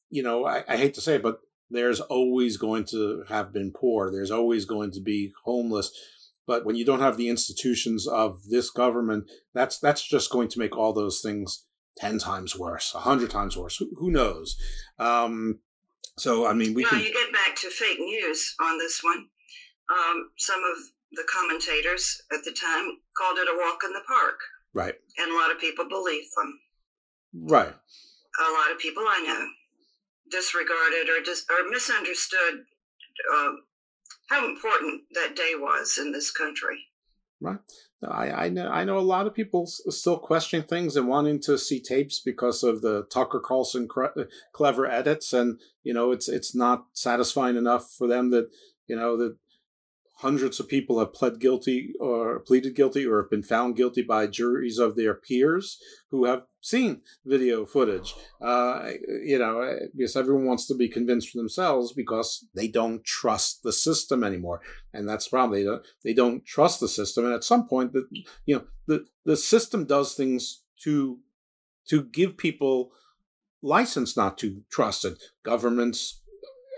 You 0.09 0.23
know, 0.23 0.45
I, 0.45 0.63
I 0.67 0.77
hate 0.77 0.93
to 0.93 1.01
say 1.01 1.15
it, 1.15 1.23
but 1.23 1.39
there's 1.69 1.99
always 1.99 2.55
going 2.55 2.85
to 2.91 3.23
have 3.27 3.51
been 3.51 3.73
poor. 3.75 4.09
There's 4.09 4.31
always 4.31 4.63
going 4.63 4.91
to 4.91 5.01
be 5.01 5.33
homeless. 5.43 5.91
But 6.45 6.65
when 6.65 6.77
you 6.77 6.85
don't 6.85 7.01
have 7.01 7.17
the 7.17 7.27
institutions 7.27 8.07
of 8.07 8.43
this 8.47 8.69
government, 8.69 9.29
that's 9.53 9.79
that's 9.79 10.07
just 10.07 10.31
going 10.31 10.47
to 10.49 10.59
make 10.59 10.77
all 10.77 10.93
those 10.93 11.19
things 11.19 11.65
ten 11.97 12.19
times 12.19 12.57
worse, 12.57 12.93
a 12.95 12.99
hundred 12.99 13.31
times 13.31 13.57
worse. 13.57 13.75
Who, 13.77 13.89
who 13.97 14.11
knows? 14.11 14.55
Um, 14.97 15.59
so, 16.17 16.47
I 16.47 16.53
mean, 16.53 16.73
we 16.73 16.83
now, 16.83 16.89
can. 16.89 16.99
you 16.99 17.11
get 17.11 17.33
back 17.33 17.55
to 17.57 17.69
fake 17.69 17.99
news 17.99 18.55
on 18.61 18.77
this 18.77 19.01
one. 19.03 19.25
Um, 19.89 20.29
some 20.37 20.61
of 20.63 20.77
the 21.11 21.23
commentators 21.31 22.21
at 22.31 22.43
the 22.45 22.51
time 22.51 22.85
called 23.17 23.37
it 23.39 23.47
a 23.51 23.57
walk 23.57 23.79
in 23.83 23.91
the 23.93 24.01
park. 24.07 24.39
Right. 24.77 24.93
And 25.17 25.31
a 25.31 25.35
lot 25.35 25.51
of 25.51 25.59
people 25.59 25.89
believe 25.89 26.25
them. 26.35 26.59
Right. 27.33 27.73
A 27.73 28.51
lot 28.53 28.71
of 28.71 28.77
people 28.77 29.03
I 29.07 29.23
know 29.25 29.47
disregarded 30.29 31.09
or 31.09 31.23
dis- 31.23 31.47
or 31.49 31.67
misunderstood 31.67 32.65
uh, 33.33 33.51
how 34.29 34.45
important 34.45 35.01
that 35.13 35.35
day 35.35 35.53
was 35.57 35.97
in 35.97 36.11
this 36.11 36.29
country. 36.29 36.77
Right. 37.41 37.57
I, 38.07 38.31
I 38.31 38.49
know 38.49 38.67
I 38.69 38.83
know 38.83 38.99
a 38.99 39.11
lot 39.15 39.25
of 39.25 39.33
people 39.33 39.65
still 39.65 40.19
questioning 40.19 40.67
things 40.67 40.95
and 40.95 41.07
wanting 41.07 41.41
to 41.41 41.57
see 41.57 41.81
tapes 41.81 42.19
because 42.19 42.61
of 42.63 42.81
the 42.81 43.07
Tucker 43.11 43.39
Carlson 43.39 43.87
clever 44.53 44.85
edits, 44.85 45.33
and 45.33 45.59
you 45.81 45.93
know 45.93 46.11
it's 46.11 46.29
it's 46.29 46.53
not 46.53 46.85
satisfying 46.93 47.55
enough 47.55 47.91
for 47.91 48.07
them 48.07 48.29
that 48.29 48.49
you 48.85 48.95
know 48.95 49.17
that 49.17 49.37
hundreds 50.17 50.59
of 50.59 50.67
people 50.67 50.99
have 50.99 51.13
pled 51.13 51.39
guilty 51.39 51.93
or 51.99 52.39
pleaded 52.39 52.75
guilty 52.75 53.05
or 53.05 53.21
have 53.21 53.29
been 53.29 53.43
found 53.43 53.75
guilty 53.75 54.01
by 54.01 54.25
juries 54.25 54.79
of 54.79 54.95
their 54.95 55.13
peers 55.13 55.79
who 56.09 56.25
have 56.25 56.43
seen 56.59 57.01
video 57.25 57.65
footage. 57.65 58.15
Uh, 58.41 58.91
you 59.23 59.37
know, 59.37 59.77
because 59.95 60.15
everyone 60.15 60.45
wants 60.45 60.65
to 60.67 60.75
be 60.75 60.89
convinced 60.89 61.29
for 61.29 61.37
themselves 61.37 61.93
because 61.93 62.47
they 62.55 62.67
don't 62.67 63.03
trust 63.05 63.61
the 63.63 63.71
system 63.71 64.23
anymore, 64.23 64.61
and 64.91 65.07
that's 65.07 65.27
probably 65.27 65.59
they 65.63 65.69
don't, 65.69 65.87
they 66.03 66.13
don't 66.13 66.45
trust 66.45 66.79
the 66.79 66.87
system. 66.87 67.25
And 67.25 67.33
at 67.33 67.43
some 67.43 67.67
point, 67.67 67.93
that 67.93 68.07
you 68.45 68.55
know, 68.55 68.63
the 68.87 69.05
the 69.25 69.37
system 69.37 69.85
does 69.85 70.15
things 70.15 70.63
to 70.83 71.19
to 71.89 72.03
give 72.03 72.37
people 72.37 72.91
license 73.61 74.17
not 74.17 74.37
to 74.39 74.63
trust 74.71 75.05
it. 75.05 75.21
Governments 75.43 76.21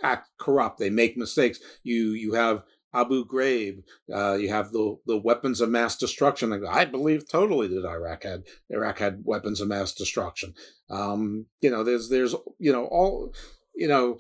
act 0.04 0.30
corrupt; 0.38 0.78
they 0.78 0.90
make 0.90 1.16
mistakes. 1.16 1.60
You 1.84 2.12
you 2.12 2.34
have 2.34 2.64
Abu 2.94 3.26
Ghraib. 3.26 3.84
Uh, 4.14 4.34
you 4.34 4.50
have 4.50 4.72
the 4.72 4.98
the 5.06 5.18
weapons 5.18 5.62
of 5.62 5.70
mass 5.70 5.98
destruction. 5.98 6.66
I 6.66 6.86
believe 6.86 7.30
totally 7.30 7.68
that 7.68 7.86
Iraq 7.86 8.24
had 8.24 8.44
Iraq 8.70 9.00
had 9.00 9.22
weapons 9.24 9.62
of 9.62 9.68
mass 9.68 9.94
destruction. 9.94 10.54
Um, 10.90 11.46
you 11.62 11.70
know, 11.70 11.84
there's 11.84 12.10
there's 12.10 12.36
you 12.58 12.72
know 12.72 12.86
all 12.86 13.34
you 13.76 13.88
know 13.88 14.18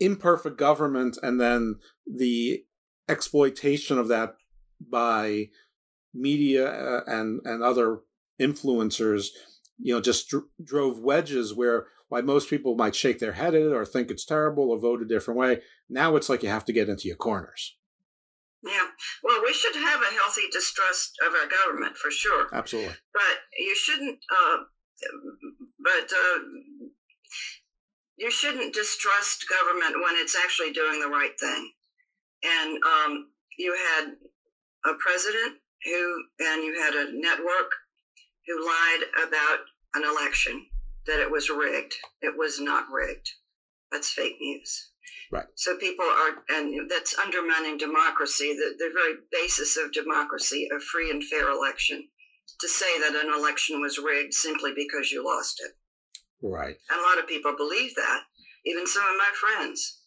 imperfect 0.00 0.58
government, 0.58 1.18
and 1.22 1.40
then 1.40 1.76
the 2.06 2.64
exploitation 3.08 3.98
of 3.98 4.08
that 4.08 4.34
by 4.80 5.46
media 6.14 6.68
uh, 6.68 7.00
and 7.06 7.40
and 7.44 7.62
other 7.62 8.00
influencers. 8.40 9.28
You 9.78 9.94
know, 9.94 10.00
just 10.00 10.28
dr- 10.28 10.44
drove 10.62 11.00
wedges 11.00 11.54
where 11.54 11.86
why 12.08 12.20
most 12.20 12.48
people 12.48 12.76
might 12.76 12.94
shake 12.94 13.18
their 13.18 13.32
head 13.32 13.54
at 13.54 13.62
it 13.62 13.72
or 13.72 13.84
think 13.84 14.10
it's 14.10 14.24
terrible 14.24 14.70
or 14.70 14.78
vote 14.78 15.02
a 15.02 15.04
different 15.04 15.38
way. 15.38 15.60
Now 15.88 16.16
it's 16.16 16.28
like 16.28 16.42
you 16.42 16.48
have 16.48 16.64
to 16.66 16.72
get 16.72 16.88
into 16.88 17.08
your 17.08 17.16
corners. 17.16 17.76
Yeah. 18.62 18.86
Well, 19.22 19.42
we 19.44 19.52
should 19.52 19.76
have 19.76 20.00
a 20.00 20.14
healthy 20.14 20.48
distrust 20.50 21.12
of 21.26 21.32
our 21.34 21.48
government 21.48 21.96
for 21.96 22.10
sure. 22.10 22.48
Absolutely. 22.52 22.94
But 23.12 23.38
you 23.58 23.74
shouldn't. 23.76 24.18
Uh, 24.30 24.56
but 25.78 26.10
uh, 26.10 26.38
you 28.16 28.30
shouldn't 28.30 28.74
distrust 28.74 29.44
government 29.48 30.02
when 30.02 30.14
it's 30.16 30.36
actually 30.36 30.72
doing 30.72 31.00
the 31.00 31.08
right 31.08 31.38
thing. 31.38 31.70
And 32.42 32.78
um, 32.82 33.28
you 33.58 33.74
had 33.74 34.14
a 34.86 34.94
president 34.98 35.58
who, 35.84 36.22
and 36.40 36.62
you 36.62 36.80
had 36.80 36.94
a 36.94 37.12
network 37.12 37.70
who 38.46 38.64
lied 38.64 39.26
about 39.26 39.58
an 39.94 40.02
election 40.04 40.66
that 41.06 41.20
it 41.20 41.30
was 41.30 41.50
rigged. 41.50 41.94
It 42.22 42.34
was 42.36 42.60
not 42.60 42.86
rigged. 42.90 43.28
That's 43.92 44.10
fake 44.10 44.36
news. 44.40 44.90
Right. 45.30 45.46
So 45.54 45.76
people 45.76 46.04
are, 46.04 46.42
and 46.56 46.90
that's 46.90 47.18
undermining 47.18 47.78
democracy, 47.78 48.54
the, 48.54 48.74
the 48.78 48.90
very 48.92 49.14
basis 49.32 49.76
of 49.76 49.92
democracy, 49.92 50.68
a 50.74 50.80
free 50.80 51.10
and 51.10 51.22
fair 51.24 51.50
election. 51.50 52.08
To 52.60 52.68
say 52.68 53.00
that 53.00 53.20
an 53.22 53.32
election 53.34 53.80
was 53.80 53.98
rigged 53.98 54.32
simply 54.32 54.72
because 54.74 55.10
you 55.10 55.24
lost 55.24 55.60
it. 55.64 55.72
Right. 56.40 56.76
And 56.90 57.00
a 57.00 57.02
lot 57.02 57.18
of 57.18 57.26
people 57.26 57.54
believe 57.56 57.94
that, 57.96 58.20
even 58.64 58.86
some 58.86 59.02
of 59.02 59.18
my 59.18 59.30
friends. 59.34 60.00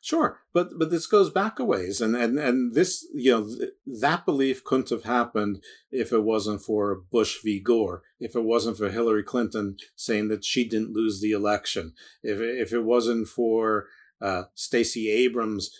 Sure, 0.00 0.40
but 0.52 0.78
but 0.78 0.90
this 0.90 1.06
goes 1.06 1.30
back 1.30 1.58
a 1.58 1.64
ways, 1.64 2.00
and 2.00 2.16
and 2.16 2.38
and 2.38 2.74
this 2.74 3.06
you 3.14 3.30
know 3.30 3.46
th- 3.46 3.70
that 4.00 4.24
belief 4.24 4.64
couldn't 4.64 4.90
have 4.90 5.04
happened 5.04 5.62
if 5.90 6.12
it 6.12 6.22
wasn't 6.22 6.62
for 6.62 6.94
Bush 6.94 7.38
v. 7.42 7.60
Gore, 7.60 8.02
if 8.20 8.36
it 8.36 8.44
wasn't 8.44 8.76
for 8.76 8.90
Hillary 8.90 9.22
Clinton 9.22 9.76
saying 9.96 10.28
that 10.28 10.44
she 10.44 10.68
didn't 10.68 10.92
lose 10.92 11.20
the 11.20 11.32
election, 11.32 11.94
if 12.22 12.40
if 12.40 12.72
it 12.72 12.84
wasn't 12.84 13.28
for 13.28 13.86
uh, 14.20 14.44
Stacey 14.54 15.10
Abrams. 15.10 15.70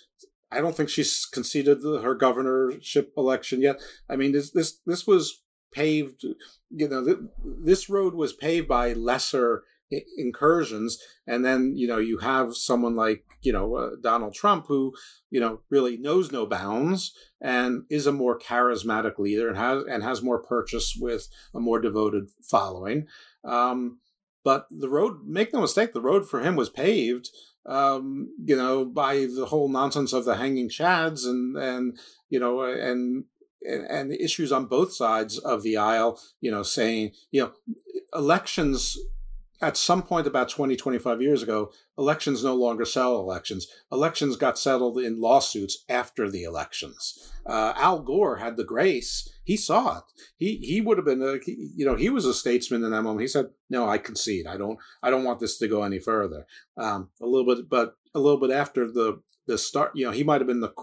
I 0.51 0.61
don't 0.61 0.75
think 0.75 0.89
she's 0.89 1.27
conceded 1.27 1.83
the, 1.83 2.01
her 2.01 2.15
governorship 2.15 3.13
election 3.17 3.61
yet. 3.61 3.81
I 4.09 4.17
mean, 4.17 4.33
this 4.33 4.51
this 4.51 4.81
this 4.87 5.07
was 5.07 5.43
paved. 5.73 6.25
You 6.71 6.89
know, 6.89 7.05
th- 7.05 7.19
this 7.45 7.89
road 7.89 8.15
was 8.15 8.33
paved 8.33 8.69
by 8.69 8.95
lesser 8.95 9.65
incursions 10.17 10.99
and 11.27 11.45
then 11.45 11.75
you 11.75 11.87
know 11.87 11.99
you 11.99 12.19
have 12.19 12.55
someone 12.57 12.95
like 12.95 13.25
you 13.43 13.53
know 13.53 13.75
uh, 13.75 13.91
Donald 14.03 14.35
Trump 14.35 14.67
who 14.69 14.93
you 15.31 15.41
know 15.41 15.61
really 15.71 15.97
knows 15.97 16.31
no 16.31 16.45
bounds 16.45 17.15
and 17.41 17.85
is 17.89 18.07
a 18.07 18.13
more 18.13 18.39
charismatic 18.39 19.19
leader 19.19 19.49
and 19.49 19.57
has 19.57 19.85
and 19.91 20.03
has 20.03 20.23
more 20.23 20.43
purchase 20.43 20.97
with 21.01 21.29
a 21.55 21.61
more 21.61 21.81
devoted 21.81 22.29
following. 22.43 23.07
Um, 23.45 24.01
but 24.45 24.67
the 24.71 24.89
road 24.89 25.27
make 25.27 25.53
no 25.53 25.63
mistake 25.63 25.93
the 25.93 26.01
road 26.01 26.29
for 26.29 26.41
him 26.41 26.55
was 26.55 26.69
paved 26.69 27.31
um, 27.65 28.29
you 28.45 28.57
know 28.57 28.85
by 28.85 29.27
the 29.35 29.47
whole 29.47 29.69
nonsense 29.69 30.13
of 30.13 30.25
the 30.25 30.37
hanging 30.37 30.69
chads 30.69 31.25
and 31.25 31.57
and 31.57 31.99
you 32.29 32.39
know 32.39 32.63
and 32.63 33.25
and 33.63 34.11
the 34.11 34.23
issues 34.23 34.53
on 34.53 34.67
both 34.67 34.93
sides 34.93 35.39
of 35.39 35.63
the 35.63 35.77
aisle, 35.77 36.21
you 36.41 36.51
know, 36.51 36.63
saying, 36.63 37.13
you 37.31 37.43
know, 37.43 37.53
elections 38.15 38.97
at 39.61 39.77
some 39.77 40.03
point 40.03 40.27
about 40.27 40.49
20, 40.49 40.77
25 40.77 41.21
years 41.21 41.43
ago, 41.43 41.73
elections 41.97 42.45
no 42.45 42.55
longer 42.55 42.85
settle 42.85 43.21
elections. 43.21 43.67
Elections 43.91 44.37
got 44.37 44.59
settled 44.59 44.99
in 44.99 45.21
lawsuits 45.21 45.85
after 45.89 46.31
the 46.31 46.45
elections. 46.45 47.33
Uh, 47.45 47.73
Al 47.77 48.01
Gore 48.01 48.37
had 48.37 48.57
the 48.57 48.65
grace. 48.65 49.29
He 49.45 49.57
saw 49.57 49.99
it. 49.99 50.05
He 50.37 50.57
he 50.57 50.81
would 50.81 50.99
have 50.99 51.07
been, 51.07 51.23
a, 51.23 51.39
you 51.47 51.85
know, 51.85 51.97
he 51.97 52.11
was 52.11 52.25
a 52.25 52.35
statesman 52.35 52.85
in 52.85 52.91
that 52.91 53.03
moment. 53.03 53.23
He 53.23 53.29
said, 53.29 53.47
"No, 53.71 53.89
I 53.89 53.99
concede. 53.99 54.47
I 54.47 54.57
don't. 54.57 54.79
I 55.03 55.11
don't 55.11 55.25
want 55.25 55.41
this 55.41 55.59
to 55.59 55.69
go 55.69 55.83
any 55.83 55.99
further." 55.99 56.47
Um, 56.77 57.11
a 57.21 57.27
little 57.27 57.55
bit, 57.55 57.69
but 57.69 57.97
a 58.15 58.21
little 58.21 58.39
bit 58.39 58.51
after 58.51 58.87
the 58.91 59.23
the 59.47 59.59
start, 59.59 59.93
you 59.95 60.05
know, 60.05 60.13
he 60.13 60.23
might 60.23 60.41
have 60.41 60.47
been 60.47 60.61
the 60.61 60.75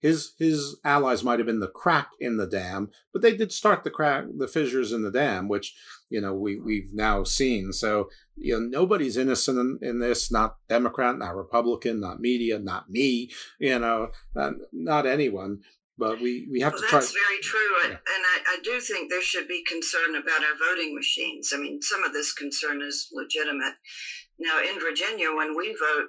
his 0.00 0.32
his 0.38 0.76
allies 0.84 1.22
might 1.22 1.38
have 1.38 1.46
been 1.46 1.60
the 1.60 1.68
crack 1.68 2.10
in 2.18 2.38
the 2.38 2.46
dam, 2.46 2.90
but 3.12 3.22
they 3.22 3.36
did 3.36 3.52
start 3.52 3.84
the 3.84 3.90
crack, 3.90 4.24
the 4.36 4.48
fissures 4.48 4.92
in 4.92 5.02
the 5.02 5.10
dam, 5.10 5.46
which 5.46 5.74
you 6.08 6.20
know 6.20 6.34
we 6.34 6.58
we've 6.58 6.92
now 6.92 7.22
seen. 7.22 7.72
So 7.72 8.08
you 8.36 8.54
know 8.54 8.66
nobody's 8.66 9.16
innocent 9.16 9.58
in, 9.58 9.78
in 9.88 9.98
this, 10.00 10.32
not 10.32 10.56
Democrat, 10.68 11.18
not 11.18 11.36
Republican, 11.36 12.00
not 12.00 12.20
media, 12.20 12.58
not 12.58 12.88
me, 12.88 13.30
you 13.58 13.78
know, 13.78 14.08
not, 14.34 14.54
not 14.72 15.06
anyone. 15.06 15.60
But 15.98 16.18
we, 16.18 16.48
we 16.50 16.60
have 16.60 16.72
well, 16.72 16.80
to 16.80 16.88
try. 16.88 17.00
That's 17.00 17.12
very 17.12 17.40
true, 17.42 17.60
yeah. 17.82 17.88
and 17.90 17.98
I, 18.00 18.40
I 18.46 18.58
do 18.64 18.80
think 18.80 19.10
there 19.10 19.20
should 19.20 19.46
be 19.46 19.62
concern 19.64 20.14
about 20.14 20.40
our 20.40 20.56
voting 20.58 20.94
machines. 20.94 21.52
I 21.54 21.58
mean, 21.58 21.82
some 21.82 22.02
of 22.04 22.14
this 22.14 22.32
concern 22.32 22.80
is 22.80 23.10
legitimate. 23.12 23.74
Now, 24.38 24.60
in 24.62 24.80
Virginia, 24.80 25.28
when 25.36 25.54
we 25.54 25.76
vote, 25.78 26.08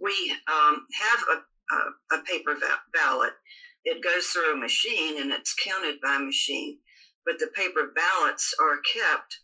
we 0.00 0.34
um, 0.48 0.86
have 0.94 1.20
a 1.28 1.42
a, 1.72 2.16
a 2.16 2.22
paper 2.24 2.56
ballot. 2.92 3.32
It 3.84 4.02
goes 4.02 4.26
through 4.26 4.54
a 4.54 4.60
machine 4.60 5.20
and 5.20 5.32
it's 5.32 5.54
counted 5.54 6.00
by 6.02 6.16
a 6.16 6.24
machine, 6.24 6.78
but 7.24 7.38
the 7.38 7.48
paper 7.54 7.92
ballots 7.94 8.54
are 8.60 8.78
kept 8.94 9.40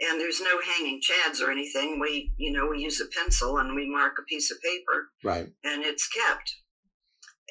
and 0.00 0.20
there's 0.20 0.40
no 0.40 0.60
hanging 0.60 1.00
chads 1.00 1.40
or 1.40 1.50
anything. 1.50 2.00
We, 2.00 2.32
you 2.36 2.52
know, 2.52 2.66
we 2.66 2.80
use 2.80 3.00
a 3.00 3.06
pencil 3.18 3.58
and 3.58 3.74
we 3.74 3.88
mark 3.88 4.14
a 4.18 4.24
piece 4.24 4.50
of 4.50 4.60
paper, 4.62 5.10
right? 5.24 5.48
And 5.64 5.84
it's 5.84 6.08
kept, 6.08 6.54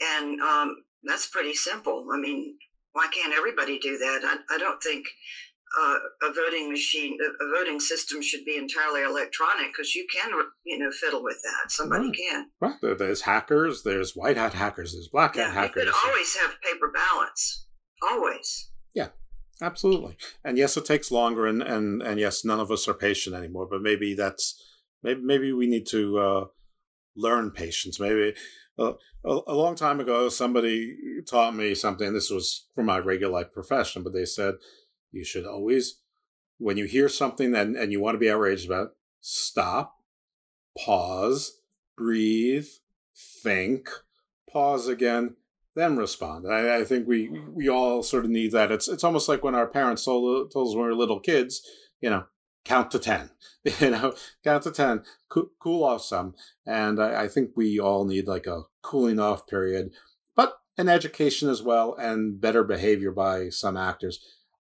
and 0.02 0.40
um, 0.42 0.84
that's 1.04 1.28
pretty 1.28 1.54
simple. 1.54 2.08
I 2.14 2.18
mean, 2.18 2.58
why 2.94 3.08
can't 3.14 3.34
everybody 3.34 3.80
do 3.80 3.98
that? 3.98 4.22
I, 4.24 4.56
I 4.56 4.58
don't 4.58 4.82
think 4.82 5.06
uh, 5.80 5.96
a 6.24 6.34
voting 6.34 6.70
machine, 6.70 7.18
a, 7.22 7.58
voting 7.58 7.80
system 7.80 8.22
should 8.22 8.44
be 8.44 8.58
entirely 8.58 9.04
electronic 9.04 9.68
because 9.72 9.96
you 9.96 10.06
can, 10.12 10.32
you 10.66 10.78
know, 10.78 10.92
fiddle 10.92 11.24
with 11.24 11.42
that. 11.44 11.72
Somebody 11.72 12.08
right. 12.08 12.18
can. 12.18 12.50
Right. 12.60 12.98
There's 12.98 13.22
hackers. 13.22 13.84
There's 13.84 14.16
white 14.16 14.38
hat 14.38 14.54
hackers. 14.54 14.94
There's 14.94 15.08
black 15.08 15.36
hat 15.36 15.54
yeah, 15.54 15.54
hackers. 15.54 15.86
You 15.86 15.92
could 15.92 16.10
always 16.10 16.36
have 16.38 16.62
paper 16.62 16.92
ballots. 16.94 17.66
Always. 18.04 18.70
Yeah. 18.94 19.10
Absolutely. 19.62 20.18
And 20.44 20.58
yes, 20.58 20.76
it 20.76 20.86
takes 20.86 21.12
longer, 21.12 21.46
and 21.46 21.62
and 21.62 22.02
and 22.02 22.20
yes, 22.20 22.44
none 22.44 22.60
of 22.60 22.72
us 22.72 22.88
are 22.88 22.96
patient 22.96 23.36
anymore. 23.36 23.68
But 23.70 23.82
maybe 23.82 24.16
that's 24.16 24.60
maybe 25.04 25.22
maybe 25.22 25.54
we 25.54 25.68
need 25.68 25.86
to 25.88 26.18
uh, 26.18 26.46
learn 27.16 27.52
patience. 27.52 28.00
Maybe 28.00 28.34
uh, 28.80 28.94
a, 29.24 29.40
a 29.48 29.54
long 29.54 29.76
time 29.76 30.00
ago, 30.00 30.30
somebody 30.30 30.96
taught 31.30 31.56
me 31.56 31.76
something. 31.76 32.12
This 32.12 32.32
was 32.32 32.68
for 32.74 32.84
my 32.84 32.98
regular 32.98 33.34
life 33.34 33.54
profession, 33.54 34.02
but 34.02 34.14
they 34.14 34.26
said 34.26 34.56
you 35.12 35.24
should 35.24 35.46
always, 35.46 36.00
when 36.58 36.78
you 36.78 36.86
hear 36.86 37.10
something 37.10 37.54
and, 37.56 37.76
and 37.76 37.92
you 37.92 38.00
want 38.00 38.16
to 38.16 38.20
be 38.20 38.30
outraged 38.30 38.66
about, 38.66 38.96
stop, 39.20 39.96
pause, 40.78 41.60
breathe, 41.98 42.68
think, 43.16 43.90
pause 44.50 44.88
again, 44.88 45.36
then 45.76 45.98
respond. 45.98 46.52
I, 46.52 46.80
I, 46.80 46.84
think 46.84 47.08
we 47.08 47.30
we 47.30 47.70
all 47.70 48.04
sort 48.04 48.26
of 48.26 48.32
need 48.32 48.52
that. 48.52 48.72
It's 48.72 48.90
it's 48.90 49.06
almost 49.06 49.30
like 49.30 49.42
when 49.42 49.56
our 49.56 49.68
parents 49.68 50.04
told, 50.04 50.52
told 50.52 50.68
us 50.68 50.76
when 50.76 50.84
we 50.84 50.90
were 50.90 50.96
little 50.96 51.22
kids, 51.22 51.66
you 52.02 52.10
know, 52.10 52.26
count 52.66 52.92
to 52.92 53.00
10 53.00 53.30
you 53.80 53.90
know 53.90 54.14
count 54.44 54.64
to 54.64 54.72
10 54.72 55.04
co- 55.30 55.50
cool 55.60 55.84
off 55.84 56.04
some 56.04 56.36
and 56.66 57.02
I, 57.02 57.24
I, 57.24 57.28
think 57.28 57.52
we 57.56 57.80
all 57.80 58.06
need 58.06 58.28
like 58.28 58.48
a 58.48 58.64
cooling 58.82 59.20
off 59.20 59.48
period 59.48 59.92
but 60.36 60.60
an 60.78 60.88
education 60.88 61.50
as 61.50 61.62
well 61.62 61.96
and 61.96 62.40
better 62.40 62.64
behavior 62.64 63.12
by 63.12 63.50
some 63.50 63.78
actors 63.78 64.24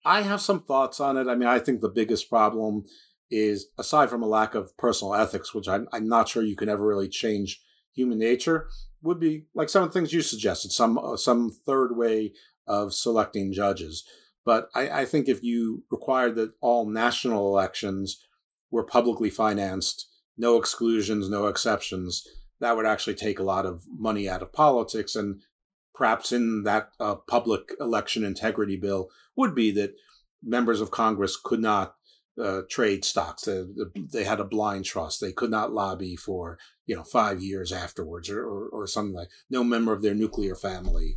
I 0.05 0.23
have 0.23 0.41
some 0.41 0.63
thoughts 0.63 1.01
on 1.01 1.17
it. 1.17 1.29
I 1.29 1.35
mean, 1.35 1.49
I 1.49 1.59
think 1.59 1.81
the 1.81 1.89
biggest 1.89 2.29
problem 2.29 2.85
is, 3.31 3.69
aside 3.79 4.11
from 4.11 4.23
a 4.23 4.27
lack 4.29 4.55
of 4.55 4.77
personal 4.77 5.15
ethics, 5.15 5.55
which 5.55 5.69
I'm, 5.69 5.89
I'm 5.93 6.09
not 6.09 6.29
sure 6.29 6.43
you 6.43 6.57
can 6.57 6.69
ever 6.69 6.87
really 6.87 7.09
change 7.09 7.61
human 7.93 8.19
nature, 8.19 8.69
would 9.03 9.21
be 9.21 9.47
like 9.55 9.69
some 9.69 9.83
of 9.83 9.93
the 9.93 9.99
things 9.99 10.13
you 10.13 10.23
suggested, 10.23 10.73
some 10.73 10.99
uh, 10.99 11.17
some 11.17 11.51
third 11.67 11.97
way 11.97 12.33
of 12.67 12.93
selecting 12.93 13.53
judges. 13.53 14.05
But 14.45 14.69
I, 14.75 15.03
I 15.03 15.05
think 15.05 15.29
if 15.29 15.43
you 15.43 15.85
required 15.91 16.37
that 16.37 16.53
all 16.61 16.89
national 16.89 17.49
elections 17.49 18.25
were 18.71 18.85
publicly 18.85 19.31
financed, 19.31 20.09
no 20.37 20.57
exclusions, 20.57 21.29
no 21.29 21.47
exceptions, 21.47 22.27
that 22.61 22.77
would 22.77 22.87
actually 22.87 23.15
take 23.15 23.39
a 23.39 23.45
lot 23.45 23.67
of 23.67 23.85
money 23.89 24.29
out 24.29 24.43
of 24.43 24.53
politics 24.53 25.15
and 25.15 25.43
perhaps 26.01 26.33
in 26.33 26.63
that 26.63 26.89
uh, 26.99 27.15
public 27.15 27.75
election 27.79 28.25
integrity 28.25 28.75
bill 28.75 29.11
would 29.37 29.55
be 29.55 29.71
that 29.71 29.93
members 30.43 30.81
of 30.81 30.91
Congress 30.91 31.37
could 31.37 31.61
not 31.61 31.95
uh, 32.43 32.63
trade 32.71 33.05
stocks. 33.05 33.43
They, 33.43 33.65
they, 33.95 34.25
had 34.25 34.41
a 34.41 34.45
blind 34.45 34.87
trust. 34.87 35.21
They 35.21 35.31
could 35.31 35.51
not 35.51 35.75
lobby 35.75 36.17
for 36.17 36.59
you 36.87 36.97
know 36.97 37.05
five 37.05 37.43
years 37.43 37.71
afterwards 37.71 38.31
or, 38.31 38.43
or, 38.43 38.69
or 38.71 38.87
something 38.87 39.15
like. 39.15 39.29
No 39.51 39.63
member 39.63 39.93
of 39.93 40.01
their 40.01 40.15
nuclear 40.15 40.55
family 40.55 41.17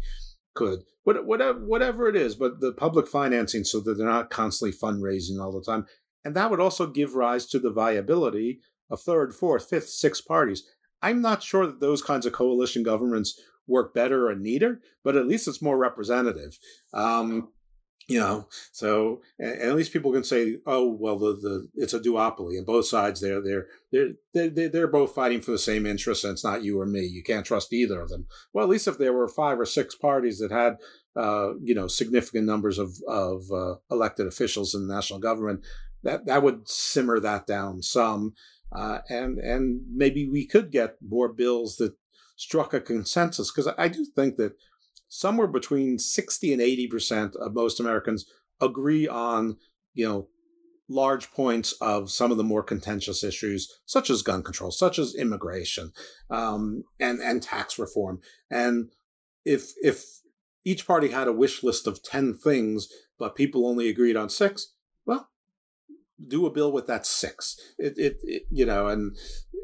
could. 0.54 0.82
Whatever, 1.06 1.66
whatever 1.66 2.10
it 2.10 2.18
is, 2.18 2.36
but 2.36 2.60
the 2.60 2.74
public 2.74 3.08
financing 3.08 3.64
so 3.64 3.80
that 3.80 3.94
they're 3.94 4.06
not 4.06 4.30
constantly 4.30 4.78
fundraising 4.78 5.42
all 5.42 5.54
the 5.54 5.64
time, 5.64 5.86
and 6.26 6.36
that 6.36 6.52
would 6.52 6.60
also 6.60 6.88
give 6.88 7.16
rise 7.16 7.46
to 7.48 7.60
the 7.60 7.72
viability 7.72 8.60
of 8.90 9.00
third, 9.00 9.34
fourth, 9.34 9.70
fifth, 9.70 9.90
sixth 9.90 10.26
parties. 10.26 10.64
I'm 11.02 11.22
not 11.22 11.42
sure 11.42 11.68
that 11.68 11.80
those 11.80 12.02
kinds 12.02 12.26
of 12.26 12.34
coalition 12.34 12.84
governments 12.84 13.40
work 13.68 13.94
better 13.94 14.30
or 14.30 14.36
neater, 14.36 14.82
but 15.04 15.16
at 15.16 15.28
least 15.28 15.48
it's 15.48 15.62
more 15.62 15.78
representative. 15.78 16.58
Um, 16.94 17.50
you 18.08 18.20
know, 18.20 18.48
so 18.72 19.22
at 19.40 19.76
least 19.76 19.94
people 19.94 20.12
can 20.12 20.26
say, 20.26 20.58
"Oh, 20.66 20.90
well, 20.90 21.18
the, 21.18 21.34
the 21.34 21.70
it's 21.76 21.94
a 21.94 22.00
duopoly," 22.00 22.58
and 22.58 22.66
both 22.66 22.86
sides 22.86 23.22
they're 23.22 23.42
they're 23.42 23.68
they're 23.92 24.50
they're 24.50 24.70
they're 24.70 24.88
both 24.88 25.16
fighting 25.16 25.42
for 25.42 25.52
the 25.52 25.58
same 25.58 25.86
interests, 25.86 26.24
and 26.24 26.34
it's 26.34 26.44
not 26.44 26.64
you 26.64 26.80
or 26.80 26.86
me. 26.86 27.02
You 27.02 27.24
can't 27.24 27.46
trust 27.46 27.72
either 27.72 28.02
of 28.02 28.10
them. 28.10 28.28
Well, 28.54 28.66
at 28.66 28.70
least 28.70 28.88
if 28.88 28.98
there 28.98 29.14
were 29.14 29.28
five 29.30 29.58
or 29.60 29.66
six 29.66 29.96
parties 29.96 30.40
that 30.40 30.52
had, 30.52 30.78
uh, 31.16 31.54
you 31.62 31.74
know, 31.74 31.88
significant 31.88 32.46
numbers 32.46 32.78
of 32.78 32.98
of 33.08 33.44
uh, 33.54 33.76
elected 33.90 34.28
officials 34.28 34.76
in 34.76 34.86
the 34.86 34.94
national 34.94 35.20
government, 35.20 35.62
that 36.04 36.26
that 36.26 36.44
would 36.44 36.68
simmer 36.68 37.22
that 37.22 37.48
down 37.48 37.82
some, 37.82 38.34
uh, 38.76 39.00
and 39.08 39.38
and 39.38 39.82
maybe 39.90 40.28
we 40.28 40.46
could 40.46 40.72
get 40.72 40.98
more 41.02 41.32
bills 41.32 41.78
that 41.78 41.96
struck 42.44 42.74
a 42.74 42.82
consensus 42.82 43.52
because 43.52 43.74
I 43.78 43.88
do 43.88 44.06
think 44.06 44.36
that 44.36 44.54
somewhere 45.08 45.48
between 45.48 45.98
60 45.98 46.54
and 46.54 46.62
80% 46.62 47.36
of 47.38 47.54
most 47.54 47.80
Americans 47.80 48.26
agree 48.60 49.08
on, 49.08 49.58
you 49.94 50.08
know, 50.08 50.28
large 50.90 51.32
points 51.32 51.74
of 51.80 52.12
some 52.12 52.32
of 52.32 52.38
the 52.38 52.44
more 52.44 52.62
contentious 52.64 53.24
issues, 53.24 53.72
such 53.86 54.10
as 54.10 54.22
gun 54.22 54.44
control, 54.44 54.72
such 54.72 55.00
as 55.00 55.16
immigration, 55.16 55.94
um, 56.30 56.84
and 57.00 57.22
and 57.22 57.42
tax 57.42 57.80
reform. 57.80 58.20
And 58.52 58.90
if 59.46 59.72
if 59.82 60.04
each 60.66 60.86
party 60.86 61.10
had 61.10 61.28
a 61.28 61.34
wish 61.34 61.64
list 61.64 61.88
of 61.88 62.04
ten 62.04 62.34
things, 62.34 62.90
but 63.18 63.36
people 63.36 63.66
only 63.66 63.88
agreed 63.88 64.18
on 64.18 64.30
six, 64.30 64.74
do 66.26 66.46
a 66.46 66.52
bill 66.52 66.72
with 66.72 66.88
that 66.88 67.06
six. 67.06 67.56
It, 67.78 67.94
it, 67.98 68.18
it, 68.24 68.44
you 68.50 68.66
know, 68.66 68.88
and 68.88 69.16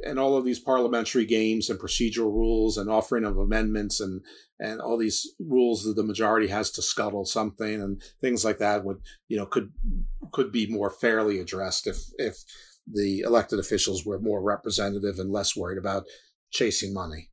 and 0.05 0.19
all 0.19 0.37
of 0.37 0.45
these 0.45 0.59
parliamentary 0.59 1.25
games 1.25 1.69
and 1.69 1.79
procedural 1.79 2.33
rules 2.33 2.77
and 2.77 2.89
offering 2.89 3.25
of 3.25 3.37
amendments 3.37 3.99
and 3.99 4.21
and 4.59 4.81
all 4.81 4.97
these 4.97 5.33
rules 5.39 5.83
that 5.83 5.95
the 5.95 6.03
majority 6.03 6.47
has 6.47 6.71
to 6.71 6.81
scuttle 6.81 7.25
something 7.25 7.81
and 7.81 8.01
things 8.21 8.43
like 8.43 8.57
that 8.57 8.83
would 8.83 8.97
you 9.27 9.37
know 9.37 9.45
could 9.45 9.71
could 10.31 10.51
be 10.51 10.67
more 10.67 10.89
fairly 10.89 11.39
addressed 11.39 11.87
if 11.87 11.97
if 12.17 12.35
the 12.91 13.19
elected 13.19 13.59
officials 13.59 14.05
were 14.05 14.19
more 14.19 14.41
representative 14.41 15.19
and 15.19 15.31
less 15.31 15.55
worried 15.55 15.77
about 15.77 16.05
chasing 16.51 16.93
money. 16.93 17.29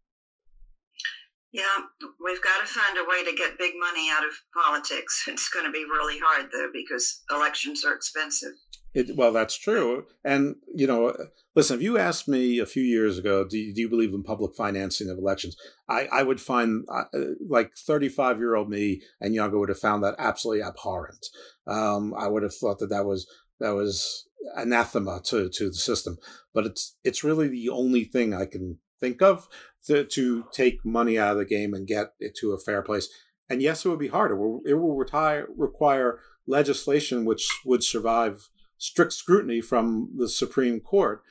Yeah, 1.53 1.81
we've 2.23 2.43
got 2.43 2.61
to 2.61 2.67
find 2.67 2.99
a 2.99 3.09
way 3.09 3.25
to 3.25 3.35
get 3.35 3.59
big 3.59 3.73
money 3.81 4.11
out 4.11 4.27
of 4.27 4.33
politics. 4.53 5.25
It's 5.27 5.49
going 5.49 5.65
to 5.65 5.73
be 5.73 5.85
really 5.85 6.19
hard, 6.23 6.51
though, 6.53 6.69
because 6.71 7.23
elections 7.31 7.83
are 7.83 7.95
expensive. 7.95 8.53
It, 8.97 9.15
well, 9.15 9.31
that's 9.31 9.59
true. 9.59 10.07
And, 10.25 10.57
you 10.75 10.87
know, 10.87 11.15
listen, 11.55 11.77
if 11.77 11.83
you 11.83 11.99
asked 11.99 12.29
me 12.29 12.59
a 12.59 12.65
few 12.65 12.83
years 12.83 13.19
ago, 13.19 13.47
do 13.47 13.59
you, 13.59 13.75
do 13.75 13.83
you 13.83 13.91
believe 13.91 14.15
in 14.15 14.23
public 14.23 14.57
financing 14.57 15.11
of 15.11 15.19
elections? 15.19 15.55
I, 15.87 16.09
I 16.11 16.23
would 16.23 16.41
find 16.41 16.87
uh, 16.91 17.05
like 17.47 17.73
35 17.77 18.39
year 18.39 18.55
old 18.55 18.71
me 18.71 19.03
and 19.21 19.35
younger 19.35 19.59
would 19.59 19.69
have 19.69 19.79
found 19.79 20.03
that 20.03 20.15
absolutely 20.19 20.63
abhorrent. 20.63 21.27
Um, 21.67 22.15
I 22.19 22.29
would 22.29 22.43
have 22.43 22.55
thought 22.55 22.79
that 22.79 22.89
that 22.89 23.05
was, 23.05 23.27
that 23.61 23.75
was 23.75 24.27
anathema 24.57 25.21
to, 25.25 25.51
to 25.51 25.69
the 25.69 25.75
system. 25.75 26.17
But 26.55 26.65
it's, 26.65 26.97
it's 27.05 27.23
really 27.23 27.49
the 27.49 27.69
only 27.69 28.05
thing 28.05 28.33
I 28.33 28.47
can 28.47 28.79
think 28.99 29.21
of 29.21 29.47
to, 29.89 30.05
to 30.05 30.47
take 30.53 30.87
money 30.87 31.19
out 31.19 31.33
of 31.33 31.37
the 31.37 31.45
game 31.45 31.75
and 31.75 31.87
get 31.87 32.15
it 32.19 32.35
to 32.37 32.53
a 32.53 32.59
fair 32.59 32.81
place. 32.81 33.11
And 33.51 33.61
yes, 33.61 33.85
it 33.85 33.91
would 33.91 33.99
be 33.99 34.09
harder. 34.09 34.37
It 34.65 34.75
will 34.77 34.97
retire, 34.97 35.49
require 35.55 36.21
legislation 36.47 37.27
which 37.27 37.47
would 37.67 37.85
survive 37.85 38.49
strict 38.79 39.13
scrutiny 39.13 39.61
from 39.61 40.11
the 40.17 40.29
Supreme 40.29 40.81
Court. 40.81 41.23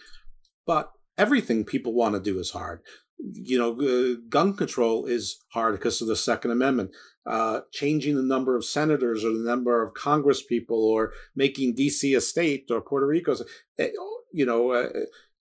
But 0.66 0.92
everything 1.18 1.64
people 1.64 1.94
want 1.94 2.16
to 2.16 2.22
do 2.22 2.40
is 2.40 2.52
hard. 2.52 2.82
You 3.18 3.58
know, 3.58 4.18
gun 4.30 4.56
control 4.56 5.06
is 5.06 5.38
hard 5.54 5.76
because 5.76 6.02
of 6.02 6.08
the 6.08 6.16
Second 6.16 6.52
Amendment. 6.52 6.92
Uh, 7.26 7.62
changing 7.72 8.16
the 8.16 8.22
number 8.22 8.56
of 8.56 8.66
senators 8.66 9.26
or 9.26 9.32
the 9.32 9.44
number 9.44 9.82
of 9.82 9.96
Congress 9.96 10.44
people 10.44 10.86
or 10.86 11.12
making 11.36 11.76
DC 11.76 12.16
a 12.16 12.22
state 12.22 12.70
or 12.70 12.82
Puerto 12.82 13.08
Rico, 13.08 13.36
eh, 13.80 13.90
you 14.32 14.46
know, 14.46 14.72
uh, 14.72 14.90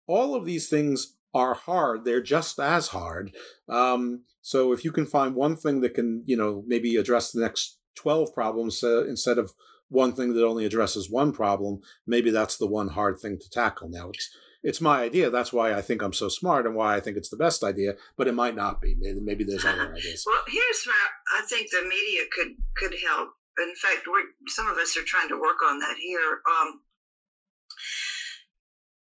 all 0.06 0.34
of 0.34 0.46
these 0.46 0.68
things 0.68 1.16
are 1.34 1.54
hard. 1.54 2.04
They're 2.04 2.22
just 2.22 2.58
as 2.58 2.88
hard. 2.88 3.34
Um, 3.68 4.22
so 4.40 4.72
if 4.72 4.84
you 4.84 4.92
can 4.92 5.04
find 5.04 5.34
one 5.34 5.56
thing 5.56 5.80
that 5.80 5.94
can, 5.94 6.22
you 6.26 6.36
know, 6.36 6.62
maybe 6.66 6.96
address 6.96 7.32
the 7.32 7.40
next 7.40 7.78
12 7.96 8.32
problems 8.32 8.82
uh, 8.82 9.04
instead 9.06 9.36
of 9.36 9.52
one 9.94 10.12
thing 10.12 10.34
that 10.34 10.44
only 10.44 10.66
addresses 10.66 11.10
one 11.10 11.32
problem, 11.32 11.80
maybe 12.06 12.30
that's 12.30 12.56
the 12.56 12.66
one 12.66 12.88
hard 12.88 13.18
thing 13.18 13.38
to 13.38 13.48
tackle. 13.48 13.88
Now 13.88 14.10
it's 14.10 14.28
it's 14.62 14.80
my 14.80 15.02
idea. 15.02 15.28
That's 15.28 15.52
why 15.52 15.74
I 15.74 15.82
think 15.82 16.02
I'm 16.02 16.14
so 16.14 16.28
smart 16.28 16.66
and 16.66 16.74
why 16.74 16.96
I 16.96 17.00
think 17.00 17.18
it's 17.18 17.28
the 17.28 17.36
best 17.36 17.62
idea. 17.62 17.94
But 18.16 18.28
it 18.28 18.34
might 18.34 18.56
not 18.56 18.80
be. 18.80 18.96
Maybe, 18.98 19.20
maybe 19.20 19.44
there's 19.44 19.64
other 19.64 19.94
ideas. 19.96 20.24
Well, 20.26 20.42
here's 20.48 20.84
where 20.86 21.38
I 21.38 21.46
think 21.46 21.70
the 21.70 21.86
media 21.86 22.22
could 22.32 22.56
could 22.76 22.98
help. 23.06 23.30
In 23.58 23.74
fact, 23.76 24.08
we're, 24.08 24.24
some 24.48 24.66
of 24.66 24.78
us 24.78 24.96
are 24.96 25.06
trying 25.06 25.28
to 25.28 25.40
work 25.40 25.62
on 25.64 25.78
that 25.78 25.96
here. 26.00 26.40
Um, 26.48 26.80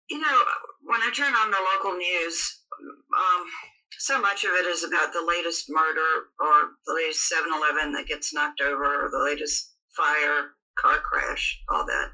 you 0.09 0.19
know, 0.19 0.37
when 0.83 1.01
I 1.01 1.09
turn 1.15 1.33
on 1.33 1.49
the 1.49 1.57
local 1.73 1.97
news, 1.97 2.61
um, 3.17 3.45
so 3.97 4.21
much 4.21 4.43
of 4.43 4.51
it 4.51 4.67
is 4.67 4.83
about 4.83 5.13
the 5.13 5.25
latest 5.25 5.69
murder 5.69 6.29
or 6.39 6.75
the 6.85 6.93
latest 6.93 7.27
7 7.29 7.49
Eleven 7.49 7.93
that 7.93 8.05
gets 8.05 8.33
knocked 8.33 8.61
over 8.61 9.05
or 9.05 9.09
the 9.09 9.23
latest 9.23 9.73
fire 9.95 10.53
car 10.79 10.99
crash, 10.99 11.61
all 11.69 11.85
that. 11.85 12.09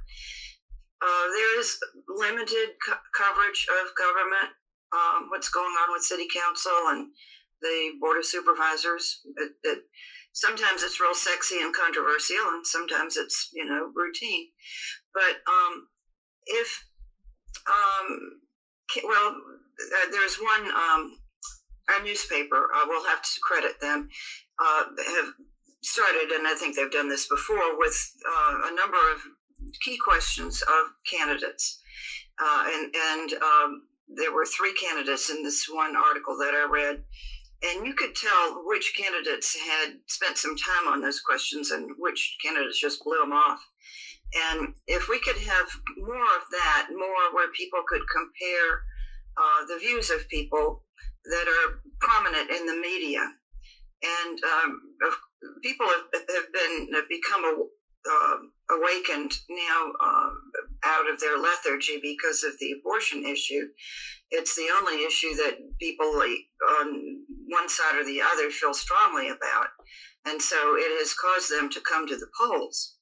Uh, 1.02 1.26
there 1.32 1.60
is 1.60 1.80
limited 2.10 2.76
co- 2.86 3.06
coverage 3.16 3.68
of 3.82 3.96
government, 3.96 4.52
um, 4.92 5.30
what's 5.30 5.50
going 5.50 5.74
on 5.86 5.94
with 5.94 6.04
city 6.04 6.28
council 6.34 6.72
and 6.90 7.08
the 7.62 7.92
board 8.02 8.18
of 8.18 8.26
supervisors. 8.26 9.22
It, 9.38 9.52
it, 9.64 9.80
sometimes 10.34 10.84
it's 10.84 11.00
real 11.00 11.14
sexy 11.14 11.56
and 11.62 11.74
controversial, 11.74 12.44
and 12.52 12.66
sometimes 12.66 13.16
it's 13.18 13.50
you 13.54 13.66
know 13.66 13.92
routine. 13.96 14.48
But 15.14 15.40
um, 15.48 15.88
if 16.48 16.86
um, 17.68 18.40
well, 19.04 19.36
uh, 19.36 20.12
there's 20.12 20.36
one 20.38 20.68
um, 20.72 21.18
our 21.90 22.04
newspaper. 22.04 22.70
Uh, 22.76 22.86
we'll 22.88 23.06
have 23.06 23.22
to 23.22 23.40
credit 23.42 23.80
them. 23.82 24.10
Uh, 24.60 24.84
have 25.16 25.34
started, 25.82 26.32
and 26.32 26.48
I 26.48 26.56
think 26.56 26.76
they've 26.76 26.92
done 26.92 27.10
this 27.10 27.28
before, 27.28 27.78
with 27.78 27.98
uh, 28.28 28.72
a 28.72 28.76
number 28.76 28.98
of 29.14 29.22
key 29.84 29.98
questions 29.98 30.62
of 30.62 30.92
candidates. 31.10 31.82
Uh, 32.42 32.64
and 32.68 32.96
and 32.96 33.34
um, 33.44 33.82
there 34.08 34.34
were 34.34 34.46
three 34.46 34.74
candidates 34.74 35.30
in 35.30 35.44
this 35.44 35.68
one 35.72 35.96
article 35.96 36.38
that 36.38 36.54
I 36.54 36.68
read. 36.72 37.04
And 37.62 37.86
you 37.86 37.94
could 37.94 38.16
tell 38.16 38.64
which 38.66 38.94
candidates 38.98 39.56
had 39.58 39.96
spent 40.08 40.38
some 40.38 40.56
time 40.56 40.88
on 40.88 41.02
those 41.02 41.20
questions 41.20 41.72
and 41.72 41.92
which 41.98 42.38
candidates 42.44 42.80
just 42.80 43.04
blew 43.04 43.20
them 43.20 43.34
off. 43.34 43.60
And 44.54 44.74
if 44.88 45.10
we 45.10 45.20
could 45.20 45.36
have 45.36 45.68
more 45.98 46.24
of 46.24 46.44
that, 46.52 46.88
more 46.92 47.34
where 47.34 47.52
people 47.52 47.82
could 47.86 48.02
compare 48.16 48.84
uh, 49.36 49.66
the 49.68 49.78
views 49.80 50.10
of 50.10 50.28
people 50.30 50.84
that 51.26 51.48
are 51.48 51.82
prominent 52.00 52.50
in 52.50 52.66
the 52.66 52.76
media. 52.76 53.22
And 54.02 54.40
um, 54.44 54.82
of 55.06 55.14
people 55.62 55.86
have, 55.88 56.06
have 56.14 56.54
been 56.54 56.90
have 56.94 57.10
become 57.10 57.44
uh, 58.10 58.36
awakened 58.72 59.34
now 59.50 59.92
uh, 60.00 60.30
out 60.86 61.10
of 61.12 61.20
their 61.20 61.38
lethargy 61.38 62.00
because 62.02 62.44
of 62.44 62.54
the 62.60 62.74
abortion 62.80 63.26
issue. 63.26 63.68
It's 64.32 64.56
the 64.56 64.70
only 64.80 65.06
issue 65.06 65.36
that 65.36 65.58
people 65.80 66.06
on 66.06 67.26
one 67.48 67.70
side 67.70 67.96
or 67.98 68.06
the 68.06 68.22
other 68.22 68.50
feel 68.50 68.74
strongly 68.74 69.30
about, 69.30 69.68
and 70.26 70.42
so 70.42 70.76
it 70.76 71.00
has 71.00 71.14
caused 71.14 71.52
them 71.52 71.70
to 71.72 71.82
come 71.82 72.08
to 72.08 72.18
the 72.18 72.30
polls. 72.40 72.96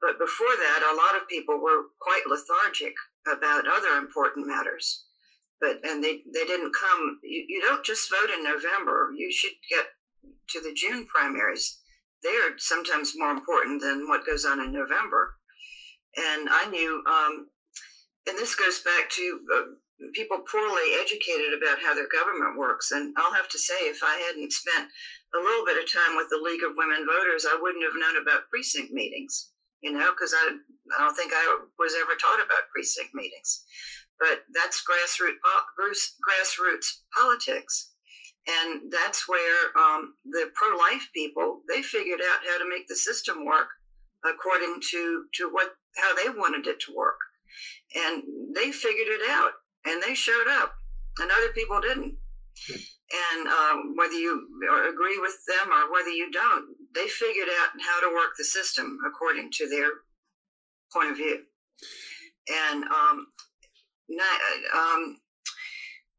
But 0.00 0.18
before 0.18 0.54
that, 0.54 0.92
a 0.92 0.96
lot 0.96 1.20
of 1.20 1.28
people 1.28 1.58
were 1.58 1.88
quite 2.00 2.22
lethargic 2.28 2.94
about 3.26 3.66
other 3.66 3.96
important 3.98 4.46
matters. 4.46 5.04
But 5.60 5.80
and 5.84 6.04
they, 6.04 6.20
they 6.34 6.44
didn't 6.44 6.74
come. 6.74 7.18
You, 7.22 7.44
you 7.48 7.60
don't 7.62 7.84
just 7.84 8.10
vote 8.10 8.30
in 8.30 8.44
November. 8.44 9.12
You 9.16 9.32
should 9.32 9.56
get 9.70 9.86
to 10.48 10.60
the 10.60 10.74
June 10.74 11.06
primaries, 11.06 11.78
they're 12.22 12.58
sometimes 12.58 13.12
more 13.16 13.30
important 13.30 13.80
than 13.80 14.08
what 14.08 14.26
goes 14.26 14.44
on 14.44 14.60
in 14.60 14.72
November. 14.72 15.36
And 16.16 16.48
I 16.50 16.68
knew, 16.70 17.02
um, 17.06 17.48
and 18.26 18.38
this 18.38 18.54
goes 18.54 18.80
back 18.80 19.10
to 19.10 19.40
uh, 19.54 20.08
people 20.12 20.38
poorly 20.50 20.96
educated 21.00 21.52
about 21.56 21.78
how 21.82 21.94
their 21.94 22.08
government 22.08 22.58
works. 22.58 22.92
And 22.92 23.14
I'll 23.16 23.34
have 23.34 23.48
to 23.50 23.58
say, 23.58 23.76
if 23.86 24.00
I 24.02 24.16
hadn't 24.28 24.52
spent 24.52 24.88
a 25.34 25.38
little 25.38 25.64
bit 25.64 25.82
of 25.82 25.92
time 25.92 26.16
with 26.16 26.28
the 26.30 26.40
League 26.42 26.64
of 26.64 26.76
Women 26.76 27.06
Voters, 27.06 27.46
I 27.48 27.58
wouldn't 27.60 27.84
have 27.84 28.00
known 28.00 28.20
about 28.20 28.48
precinct 28.48 28.92
meetings, 28.92 29.52
you 29.82 29.92
know, 29.92 30.10
because 30.12 30.34
I, 30.34 30.56
I 30.96 31.04
don't 31.04 31.14
think 31.14 31.32
I 31.34 31.44
was 31.78 31.94
ever 32.00 32.16
taught 32.16 32.40
about 32.40 32.72
precinct 32.72 33.14
meetings. 33.14 33.64
But 34.18 34.48
that's 34.54 34.80
grassroots, 34.80 35.36
grassroots 36.24 37.04
politics 37.12 37.95
and 38.46 38.92
that's 38.92 39.28
where 39.28 39.76
um, 39.78 40.14
the 40.24 40.50
pro-life 40.54 41.08
people 41.14 41.60
they 41.68 41.82
figured 41.82 42.20
out 42.20 42.40
how 42.48 42.58
to 42.58 42.68
make 42.68 42.86
the 42.88 42.96
system 42.96 43.44
work 43.44 43.68
according 44.24 44.80
to 44.90 45.24
to 45.34 45.48
what 45.50 45.74
how 45.96 46.14
they 46.14 46.28
wanted 46.28 46.66
it 46.66 46.80
to 46.80 46.94
work. 46.94 47.18
And 47.94 48.22
they 48.54 48.70
figured 48.70 49.08
it 49.08 49.30
out 49.30 49.52
and 49.86 50.02
they 50.02 50.14
showed 50.14 50.48
up 50.48 50.74
and 51.18 51.30
other 51.30 51.52
people 51.52 51.80
didn't. 51.80 52.14
And 52.68 53.46
um, 53.46 53.94
whether 53.96 54.14
you 54.14 54.48
agree 54.88 55.18
with 55.20 55.36
them 55.46 55.72
or 55.72 55.92
whether 55.92 56.10
you 56.10 56.30
don't 56.30 56.64
they 56.94 57.06
figured 57.08 57.48
out 57.60 57.70
how 57.80 58.00
to 58.00 58.14
work 58.14 58.32
the 58.36 58.44
system 58.44 58.98
according 59.06 59.50
to 59.52 59.68
their 59.68 59.90
point 60.92 61.10
of 61.10 61.16
view. 61.16 61.42
And 62.48 62.84
um, 62.84 63.26
not, 64.08 64.40
um, 64.74 65.16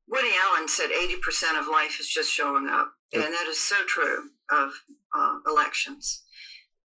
Woody 0.08 0.30
Allen 0.46 0.68
said 0.68 0.90
80% 0.90 1.60
of 1.60 1.68
life 1.68 2.00
is 2.00 2.08
just 2.08 2.32
showing 2.32 2.68
up. 2.70 2.94
And 3.14 3.24
that 3.24 3.48
is 3.48 3.60
so 3.60 3.76
true 3.88 4.30
of 4.52 4.72
uh, 5.18 5.40
elections. 5.48 6.24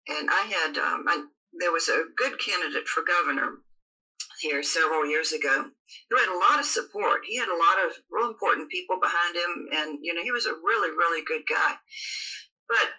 And 0.09 0.29
I 0.31 0.43
had, 0.43 0.79
um, 0.79 1.05
I, 1.09 1.25
there 1.59 1.73
was 1.73 1.89
a 1.89 2.05
good 2.17 2.39
candidate 2.39 2.87
for 2.87 3.03
governor 3.03 3.59
here 4.41 4.63
several 4.63 5.07
years 5.07 5.33
ago 5.33 5.67
who 6.11 6.17
had 6.17 6.29
a 6.29 6.39
lot 6.39 6.59
of 6.59 6.65
support. 6.65 7.21
He 7.27 7.39
had 7.39 7.49
a 7.49 7.53
lot 7.53 7.87
of 7.87 7.93
real 8.11 8.29
important 8.29 8.71
people 8.71 8.99
behind 9.01 9.37
him. 9.37 9.67
And, 9.73 9.99
you 10.03 10.15
know, 10.15 10.23
he 10.23 10.33
was 10.33 10.47
a 10.47 10.55
really, 10.65 10.91
really 10.91 11.25
good 11.25 11.43
guy. 11.49 11.75
But 12.69 12.91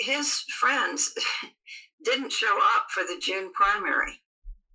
his 0.00 0.44
friends 0.58 1.12
didn't 2.04 2.32
show 2.32 2.58
up 2.76 2.86
for 2.90 3.02
the 3.02 3.20
June 3.20 3.52
primary. 3.52 4.20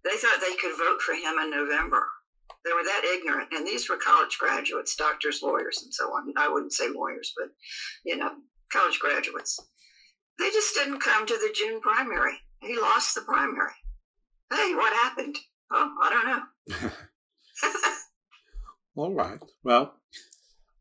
They 0.03 0.17
thought 0.17 0.39
they 0.41 0.55
could 0.55 0.77
vote 0.77 1.01
for 1.01 1.13
him 1.13 1.39
in 1.41 1.49
November. 1.49 2.05
They 2.65 2.73
were 2.73 2.83
that 2.83 3.03
ignorant. 3.15 3.49
And 3.53 3.65
these 3.65 3.87
were 3.89 3.97
college 3.97 4.37
graduates, 4.39 4.95
doctors, 4.95 5.41
lawyers, 5.43 5.81
and 5.83 5.93
so 5.93 6.05
on. 6.05 6.33
I 6.35 6.49
wouldn't 6.49 6.73
say 6.73 6.89
lawyers, 6.89 7.31
but, 7.37 7.49
you 8.03 8.17
know, 8.17 8.31
college 8.73 8.99
graduates. 8.99 9.59
They 10.39 10.49
just 10.49 10.73
didn't 10.73 10.99
come 10.99 11.27
to 11.27 11.33
the 11.33 11.53
June 11.55 11.79
primary. 11.79 12.33
He 12.61 12.75
lost 12.77 13.13
the 13.13 13.21
primary. 13.21 13.71
Hey, 14.51 14.73
what 14.73 14.93
happened? 14.93 15.37
Oh, 15.71 15.91
I 16.01 16.09
don't 16.09 16.81
know. 16.81 16.91
All 18.97 19.13
right. 19.13 19.39
Well, 19.63 19.95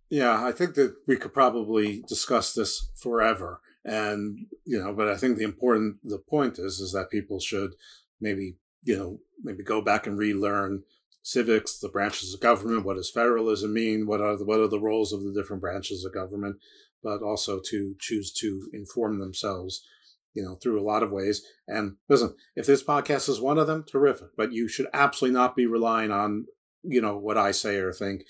yeah, 0.08 0.44
I 0.44 0.52
think 0.52 0.74
that 0.74 0.94
we 1.06 1.16
could 1.16 1.34
probably 1.34 2.02
discuss 2.08 2.54
this 2.54 2.90
forever. 2.96 3.60
And, 3.84 4.46
you 4.64 4.78
know, 4.78 4.94
but 4.94 5.08
I 5.08 5.16
think 5.16 5.36
the 5.36 5.44
important, 5.44 5.96
the 6.02 6.18
point 6.18 6.58
is, 6.58 6.80
is 6.80 6.92
that 6.92 7.10
people 7.10 7.40
should 7.40 7.74
maybe, 8.20 8.56
you 8.82 8.96
know, 8.96 9.18
maybe 9.42 9.62
go 9.62 9.82
back 9.82 10.06
and 10.06 10.16
relearn 10.16 10.84
civics, 11.24 11.78
the 11.78 11.88
branches 11.88 12.32
of 12.32 12.40
government. 12.40 12.84
What 12.84 12.96
does 12.96 13.10
federalism 13.10 13.72
mean? 13.72 14.06
What 14.06 14.20
are 14.20 14.36
the, 14.36 14.44
what 14.44 14.60
are 14.60 14.68
the 14.68 14.78
roles 14.78 15.12
of 15.12 15.24
the 15.24 15.32
different 15.32 15.62
branches 15.62 16.04
of 16.04 16.14
government? 16.14 16.58
but 17.04 17.22
also 17.22 17.60
to 17.60 17.94
choose 18.00 18.32
to 18.32 18.68
inform 18.72 19.18
themselves, 19.18 19.84
you 20.32 20.42
know, 20.42 20.56
through 20.56 20.80
a 20.80 20.82
lot 20.82 21.02
of 21.04 21.12
ways. 21.12 21.42
And 21.68 21.96
listen, 22.08 22.34
if 22.56 22.66
this 22.66 22.82
podcast 22.82 23.28
is 23.28 23.40
one 23.40 23.58
of 23.58 23.66
them, 23.66 23.84
terrific. 23.84 24.28
But 24.36 24.52
you 24.52 24.66
should 24.66 24.86
absolutely 24.92 25.38
not 25.38 25.54
be 25.54 25.66
relying 25.66 26.10
on, 26.10 26.46
you 26.82 27.02
know, 27.02 27.16
what 27.16 27.36
I 27.36 27.52
say 27.52 27.76
or 27.76 27.92
think 27.92 28.24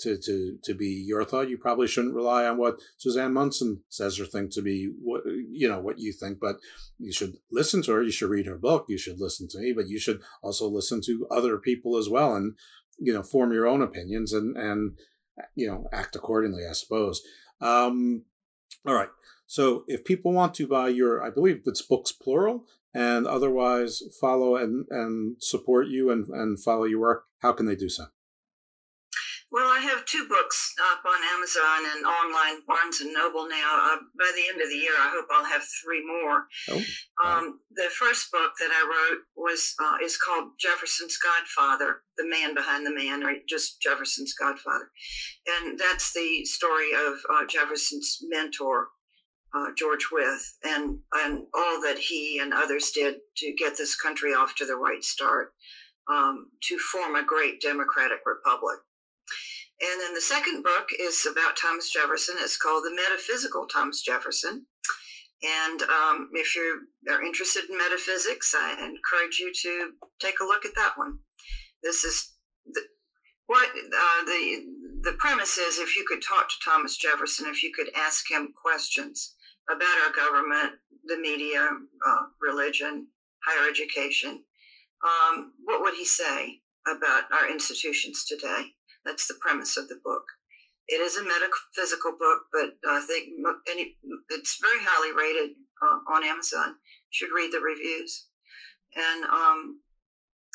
to, 0.00 0.18
to, 0.18 0.58
to 0.62 0.74
be 0.74 1.04
your 1.06 1.24
thought. 1.24 1.48
You 1.48 1.58
probably 1.58 1.86
shouldn't 1.86 2.14
rely 2.14 2.46
on 2.46 2.58
what 2.58 2.80
Suzanne 2.98 3.34
Munson 3.34 3.82
says 3.88 4.18
or 4.20 4.26
think 4.26 4.50
to 4.52 4.62
be 4.62 4.90
what, 5.00 5.22
you 5.26 5.68
know, 5.68 5.80
what 5.80 5.98
you 5.98 6.12
think, 6.12 6.38
but 6.40 6.56
you 6.98 7.12
should 7.12 7.34
listen 7.50 7.82
to 7.82 7.92
her. 7.92 8.02
You 8.02 8.10
should 8.10 8.30
read 8.30 8.46
her 8.46 8.58
book. 8.58 8.86
You 8.88 8.98
should 8.98 9.20
listen 9.20 9.48
to 9.48 9.58
me, 9.58 9.72
but 9.72 9.88
you 9.88 9.98
should 9.98 10.20
also 10.42 10.68
listen 10.68 11.00
to 11.06 11.26
other 11.30 11.58
people 11.58 11.96
as 11.96 12.08
well 12.08 12.34
and, 12.34 12.54
you 12.98 13.12
know, 13.12 13.22
form 13.22 13.52
your 13.52 13.66
own 13.66 13.82
opinions 13.82 14.32
and, 14.32 14.56
and, 14.56 14.98
you 15.54 15.66
know, 15.66 15.88
act 15.92 16.16
accordingly, 16.16 16.64
I 16.68 16.72
suppose. 16.72 17.22
Um, 17.60 18.24
all 18.86 18.94
right. 18.94 19.08
So 19.46 19.84
if 19.86 20.04
people 20.04 20.32
want 20.32 20.54
to 20.54 20.68
buy 20.68 20.88
your, 20.88 21.22
I 21.22 21.30
believe 21.30 21.62
it's 21.66 21.82
books 21.82 22.12
plural, 22.12 22.66
and 22.92 23.26
otherwise 23.26 24.02
follow 24.20 24.56
and, 24.56 24.84
and 24.90 25.36
support 25.40 25.86
you 25.86 26.10
and, 26.10 26.26
and 26.26 26.60
follow 26.60 26.84
your 26.84 27.00
work, 27.00 27.24
how 27.38 27.52
can 27.52 27.66
they 27.66 27.76
do 27.76 27.88
so? 27.88 28.06
Well, 29.52 29.66
I 29.66 29.80
have 29.80 30.04
two 30.04 30.28
books 30.28 30.72
up 30.92 31.02
on 31.04 31.20
Amazon 31.34 31.96
and 31.96 32.06
online 32.06 32.62
Barnes 32.68 33.00
and 33.00 33.12
Noble 33.12 33.48
now. 33.48 33.78
Uh, 33.82 33.96
by 34.16 34.30
the 34.36 34.46
end 34.48 34.62
of 34.62 34.68
the 34.68 34.76
year, 34.76 34.94
I 34.96 35.10
hope 35.10 35.26
I'll 35.30 35.44
have 35.44 35.62
three 35.82 36.06
more. 36.06 36.46
Oh, 36.68 36.76
wow. 37.22 37.38
um, 37.38 37.58
the 37.74 37.88
first 37.98 38.30
book 38.30 38.52
that 38.60 38.70
I 38.70 38.86
wrote 38.86 39.22
was 39.36 39.74
uh, 39.82 39.96
is 40.04 40.16
called 40.16 40.52
Jefferson's 40.60 41.18
Godfather: 41.18 42.02
The 42.16 42.28
Man 42.28 42.54
Behind 42.54 42.86
the 42.86 42.94
Man, 42.94 43.24
or 43.24 43.34
just 43.48 43.82
Jefferson's 43.82 44.34
Godfather, 44.34 44.90
and 45.48 45.76
that's 45.76 46.12
the 46.12 46.44
story 46.44 46.90
of 46.94 47.14
uh, 47.28 47.44
Jefferson's 47.48 48.18
mentor, 48.28 48.88
uh, 49.52 49.72
George 49.76 50.06
Wythe, 50.12 50.38
and 50.62 51.00
and 51.24 51.42
all 51.54 51.82
that 51.82 51.98
he 51.98 52.38
and 52.40 52.54
others 52.54 52.92
did 52.92 53.16
to 53.38 53.52
get 53.58 53.76
this 53.76 53.96
country 53.96 54.30
off 54.30 54.54
to 54.56 54.64
the 54.64 54.76
right 54.76 55.02
start, 55.02 55.54
um, 56.08 56.50
to 56.68 56.78
form 56.78 57.16
a 57.16 57.26
great 57.26 57.60
democratic 57.60 58.20
republic. 58.24 58.78
And 59.82 60.00
then 60.00 60.14
the 60.14 60.20
second 60.20 60.62
book 60.62 60.88
is 60.98 61.26
about 61.30 61.56
Thomas 61.56 61.90
Jefferson. 61.90 62.36
It's 62.38 62.58
called 62.58 62.84
The 62.84 62.94
Metaphysical 62.94 63.66
Thomas 63.66 64.02
Jefferson. 64.02 64.66
And 65.42 65.82
um, 65.82 66.28
if 66.34 66.54
you 66.54 66.82
are 67.10 67.22
interested 67.22 67.64
in 67.70 67.78
metaphysics, 67.78 68.54
I 68.54 68.72
encourage 68.72 69.38
you 69.38 69.52
to 69.62 69.92
take 70.20 70.40
a 70.40 70.44
look 70.44 70.66
at 70.66 70.74
that 70.76 70.98
one. 70.98 71.18
This 71.82 72.04
is 72.04 72.32
the, 72.66 72.82
what 73.46 73.68
uh, 73.70 74.24
the 74.26 74.66
the 75.02 75.16
premise 75.18 75.56
is. 75.56 75.78
If 75.78 75.96
you 75.96 76.04
could 76.06 76.20
talk 76.20 76.50
to 76.50 76.54
Thomas 76.62 76.98
Jefferson, 76.98 77.46
if 77.48 77.62
you 77.62 77.72
could 77.74 77.88
ask 77.96 78.30
him 78.30 78.52
questions 78.60 79.34
about 79.70 79.96
our 80.04 80.12
government, 80.12 80.74
the 81.06 81.16
media, 81.16 81.66
uh, 82.06 82.22
religion, 82.42 83.06
higher 83.46 83.66
education, 83.66 84.44
um, 85.02 85.52
what 85.64 85.80
would 85.80 85.94
he 85.94 86.04
say 86.04 86.60
about 86.86 87.24
our 87.32 87.50
institutions 87.50 88.26
today? 88.26 88.74
That's 89.04 89.26
the 89.26 89.38
premise 89.40 89.76
of 89.76 89.88
the 89.88 90.00
book. 90.02 90.24
It 90.88 91.00
is 91.00 91.16
a 91.16 91.22
metaphysical 91.22 92.12
book, 92.18 92.42
but 92.52 92.74
I 92.88 93.00
think 93.06 93.28
any, 93.70 93.96
it's 94.30 94.58
very 94.60 94.80
highly 94.82 95.14
rated 95.16 95.56
uh, 95.80 96.12
on 96.12 96.24
Amazon. 96.24 96.68
You 96.68 97.12
should 97.12 97.34
read 97.34 97.52
the 97.52 97.60
reviews. 97.60 98.26
And 98.96 99.24
um, 99.24 99.80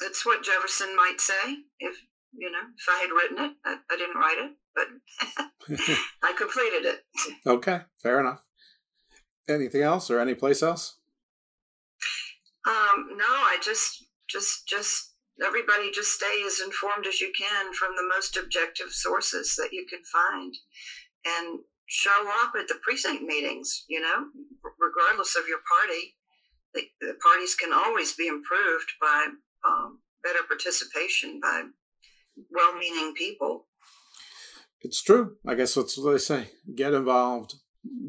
that's 0.02 0.26
what 0.26 0.43
Jefferson 0.43 0.93
might 0.96 1.22
say 1.22 1.64
if, 1.80 1.96
you 2.34 2.52
know, 2.52 2.60
if 2.78 2.86
I 2.89 3.00
had 3.00 3.12
written 3.12 3.46
it. 3.46 3.52
I, 3.64 3.78
I 3.89 3.98
didn't 3.98 4.18
write 4.18 4.38
it, 4.39 4.52
but 4.76 5.88
I 6.24 6.34
completed 6.38 6.86
it. 6.86 7.04
okay, 7.48 7.82
fair 8.04 8.20
enough. 8.20 8.43
Anything 9.48 9.84
else 9.84 10.12
or 10.12 10.20
any 10.20 10.36
place 10.36 10.62
else? 10.62 10.98
Um, 12.68 13.16
no, 13.16 13.26
I 13.26 13.58
just, 13.64 14.06
just, 14.28 14.68
just 14.68 15.14
everybody 15.44 15.92
just 15.92 16.14
stay 16.14 16.44
as 16.46 16.62
informed 16.64 17.06
as 17.08 17.20
you 17.20 17.32
can 17.38 17.74
from 17.74 17.96
the 17.96 18.08
most 18.16 18.38
objective 18.38 18.92
sources 18.92 19.56
that 19.58 19.70
you 19.72 19.86
can 19.90 20.00
find 20.04 20.54
and 21.26 21.60
show 21.88 22.30
up 22.44 22.54
at 22.60 22.68
the 22.68 22.76
precinct 22.84 23.22
meetings 23.24 23.86
you 23.88 24.02
know 24.02 24.26
regardless 24.80 25.36
of 25.36 25.48
your 25.48 25.60
party. 25.68 26.16
The, 26.74 26.82
the 27.02 27.14
parties 27.24 27.56
can 27.56 27.72
always 27.74 28.14
be 28.14 28.28
improved 28.28 28.92
by 29.00 29.28
um, 29.68 30.00
better 30.24 30.44
participation 30.48 31.40
by 31.42 31.64
well-meaning 32.52 33.14
people. 33.16 33.68
It's 34.82 35.02
true. 35.02 35.38
I 35.48 35.56
guess 35.56 35.76
that's 35.76 35.98
what 35.98 36.12
they 36.12 36.18
say. 36.18 36.50
Get 36.76 36.94
involved 36.94 37.56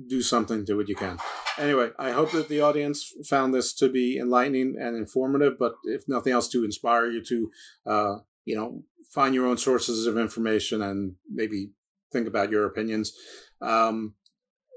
do 0.06 0.22
something 0.22 0.64
do 0.64 0.76
what 0.76 0.88
you 0.88 0.94
can 0.94 1.18
anyway, 1.58 1.90
I 1.98 2.12
hope 2.12 2.32
that 2.32 2.48
the 2.48 2.60
audience 2.60 3.12
found 3.28 3.54
this 3.54 3.72
to 3.74 3.88
be 3.88 4.18
enlightening 4.18 4.76
and 4.78 4.96
informative, 4.96 5.58
but 5.58 5.74
if 5.84 6.04
nothing 6.08 6.32
else, 6.32 6.48
to 6.48 6.64
inspire 6.64 7.06
you 7.06 7.22
to, 7.24 7.50
uh, 7.86 8.16
you 8.44 8.56
know, 8.56 8.82
find 9.10 9.34
your 9.34 9.46
own 9.46 9.58
sources 9.58 10.06
of 10.06 10.18
information 10.18 10.82
and 10.82 11.14
maybe 11.30 11.70
think 12.12 12.26
about 12.26 12.50
your 12.50 12.66
opinions. 12.66 13.12
Um, 13.60 14.14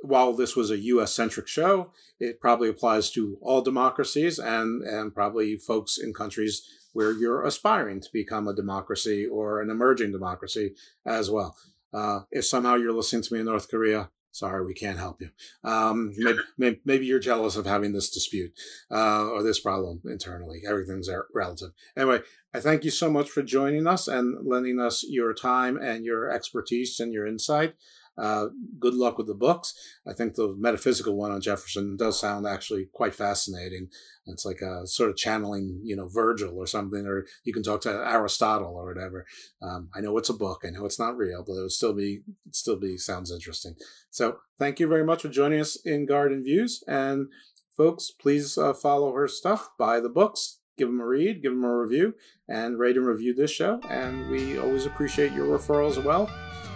while 0.01 0.33
this 0.33 0.55
was 0.55 0.71
a 0.71 0.77
U.S. 0.77 1.13
centric 1.13 1.47
show, 1.47 1.91
it 2.19 2.39
probably 2.39 2.69
applies 2.69 3.11
to 3.11 3.37
all 3.41 3.61
democracies 3.61 4.39
and 4.39 4.81
and 4.83 5.13
probably 5.13 5.57
folks 5.57 5.97
in 5.97 6.13
countries 6.13 6.63
where 6.93 7.11
you're 7.11 7.45
aspiring 7.45 7.99
to 7.99 8.09
become 8.13 8.47
a 8.47 8.55
democracy 8.55 9.25
or 9.25 9.61
an 9.61 9.69
emerging 9.69 10.13
democracy 10.13 10.73
as 11.05 11.29
well. 11.29 11.55
Uh, 11.93 12.21
if 12.31 12.45
somehow 12.45 12.75
you're 12.75 12.93
listening 12.93 13.23
to 13.23 13.33
me 13.33 13.41
in 13.41 13.45
North 13.45 13.69
Korea, 13.69 14.09
sorry, 14.31 14.65
we 14.65 14.73
can't 14.73 14.99
help 14.99 15.21
you. 15.21 15.29
Um, 15.63 16.13
maybe, 16.57 16.79
maybe, 16.85 17.05
you're 17.05 17.19
jealous 17.19 17.55
of 17.55 17.65
having 17.65 17.93
this 17.93 18.09
dispute 18.09 18.53
uh, 18.91 19.27
or 19.27 19.43
this 19.43 19.59
problem 19.59 20.01
internally. 20.05 20.61
Everything's 20.67 21.09
relative. 21.33 21.71
Anyway, 21.97 22.21
I 22.53 22.59
thank 22.59 22.83
you 22.83 22.91
so 22.91 23.11
much 23.11 23.29
for 23.29 23.43
joining 23.43 23.87
us 23.87 24.07
and 24.07 24.47
lending 24.47 24.79
us 24.79 25.05
your 25.07 25.33
time 25.33 25.77
and 25.77 26.05
your 26.05 26.29
expertise 26.29 26.99
and 26.99 27.13
your 27.13 27.27
insight. 27.27 27.75
Uh, 28.19 28.47
good 28.79 28.93
luck 28.93 29.17
with 29.17 29.27
the 29.27 29.33
books. 29.33 29.73
I 30.07 30.13
think 30.13 30.35
the 30.35 30.55
metaphysical 30.57 31.15
one 31.15 31.31
on 31.31 31.41
Jefferson 31.41 31.95
does 31.97 32.19
sound 32.19 32.45
actually 32.45 32.87
quite 32.93 33.15
fascinating. 33.15 33.87
It's 34.25 34.45
like 34.45 34.61
a 34.61 34.85
sort 34.85 35.09
of 35.09 35.15
channeling, 35.15 35.81
you 35.83 35.95
know, 35.95 36.07
Virgil 36.07 36.57
or 36.57 36.67
something, 36.67 37.05
or 37.05 37.25
you 37.43 37.53
can 37.53 37.63
talk 37.63 37.81
to 37.81 37.89
Aristotle 37.89 38.75
or 38.75 38.85
whatever. 38.85 39.25
Um, 39.61 39.89
I 39.95 40.01
know 40.01 40.17
it's 40.17 40.29
a 40.29 40.33
book. 40.33 40.63
I 40.65 40.69
know 40.69 40.85
it's 40.85 40.99
not 40.99 41.17
real, 41.17 41.43
but 41.45 41.53
it 41.53 41.61
would 41.61 41.71
still 41.71 41.93
be, 41.93 42.21
still 42.51 42.77
be 42.77 42.97
sounds 42.97 43.31
interesting. 43.31 43.75
So 44.09 44.37
thank 44.57 44.79
you 44.79 44.87
very 44.87 45.03
much 45.03 45.21
for 45.21 45.29
joining 45.29 45.61
us 45.61 45.77
in 45.83 46.05
Garden 46.05 46.43
Views. 46.43 46.83
And 46.87 47.27
folks, 47.75 48.11
please 48.11 48.57
uh, 48.57 48.73
follow 48.73 49.13
her 49.13 49.27
stuff, 49.27 49.69
buy 49.77 49.99
the 49.99 50.09
books, 50.09 50.59
give 50.77 50.87
them 50.87 51.01
a 51.01 51.05
read, 51.05 51.41
give 51.41 51.53
them 51.53 51.63
a 51.63 51.77
review, 51.77 52.13
and 52.47 52.79
rate 52.79 52.97
and 52.97 53.05
review 53.05 53.33
this 53.33 53.51
show. 53.51 53.79
And 53.89 54.29
we 54.29 54.57
always 54.57 54.85
appreciate 54.85 55.33
your 55.33 55.47
referrals 55.57 55.97
as 55.97 55.99
well. 55.99 56.29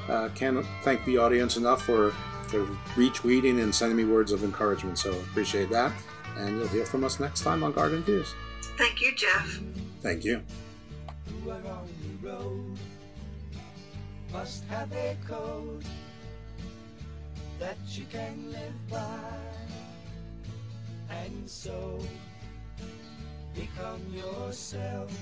Uh, 0.07 0.29
can't 0.35 0.65
thank 0.83 1.03
the 1.05 1.17
audience 1.17 1.57
enough 1.57 1.83
for, 1.83 2.11
for 2.47 2.65
retweeting 2.95 3.61
and 3.61 3.73
sending 3.73 3.97
me 3.97 4.05
words 4.05 4.31
of 4.31 4.43
encouragement. 4.43 4.97
So 4.97 5.11
appreciate 5.11 5.69
that. 5.69 5.93
And 6.37 6.57
you'll 6.57 6.67
hear 6.67 6.85
from 6.85 7.03
us 7.03 7.19
next 7.19 7.41
time 7.41 7.63
on 7.63 7.71
Garden 7.71 8.03
Views. 8.03 8.33
Thank 8.77 9.01
you, 9.01 9.15
Jeff. 9.15 9.59
Thank 10.01 10.23
you. 10.25 10.41
must 14.31 14.65
have 14.65 14.91
a 14.93 15.15
code 15.27 15.85
that 17.59 17.77
you 17.87 18.05
can 18.11 18.51
live 18.51 18.89
by. 18.89 19.29
And 21.09 21.49
so 21.49 21.99
become 23.53 24.01
yourself 24.11 25.15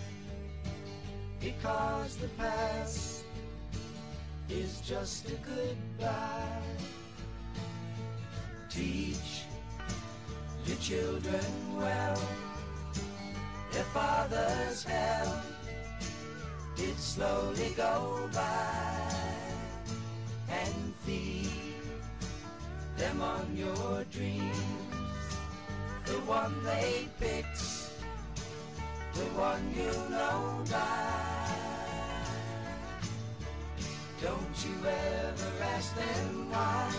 because 1.41 2.15
the 2.15 2.29
past 2.29 3.20
is 4.51 4.81
just 4.81 5.29
a 5.29 5.35
goodbye. 5.35 6.61
Teach 8.69 9.43
your 10.65 10.77
children 10.77 11.45
well. 11.77 12.21
Their 13.71 13.83
father's 13.85 14.83
hell 14.83 15.43
did 16.75 16.97
slowly 16.97 17.73
go 17.77 18.29
by 18.33 19.15
and 20.49 20.93
feed 21.05 21.49
them 22.97 23.21
on 23.21 23.55
your 23.55 24.03
dreams. 24.11 24.57
The 26.05 26.19
one 26.27 26.63
they 26.65 27.07
fix, 27.17 27.91
the 29.13 29.25
one 29.39 29.73
you 29.75 29.91
know 30.09 30.63
by. 30.69 31.20
Don't 34.21 34.37
you 34.63 34.75
ever 34.85 35.63
ask 35.63 35.95
them 35.95 36.51
why. 36.51 36.93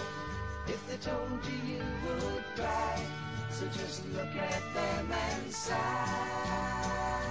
If 0.67 0.85
they 0.89 0.97
told 0.97 1.39
you, 1.47 1.75
you 1.75 1.85
would 2.05 2.45
cry. 2.57 3.01
So 3.51 3.65
just 3.67 4.05
look 4.13 4.35
at 4.35 4.75
them 4.75 5.13
and 5.13 5.53
sigh. 5.53 7.22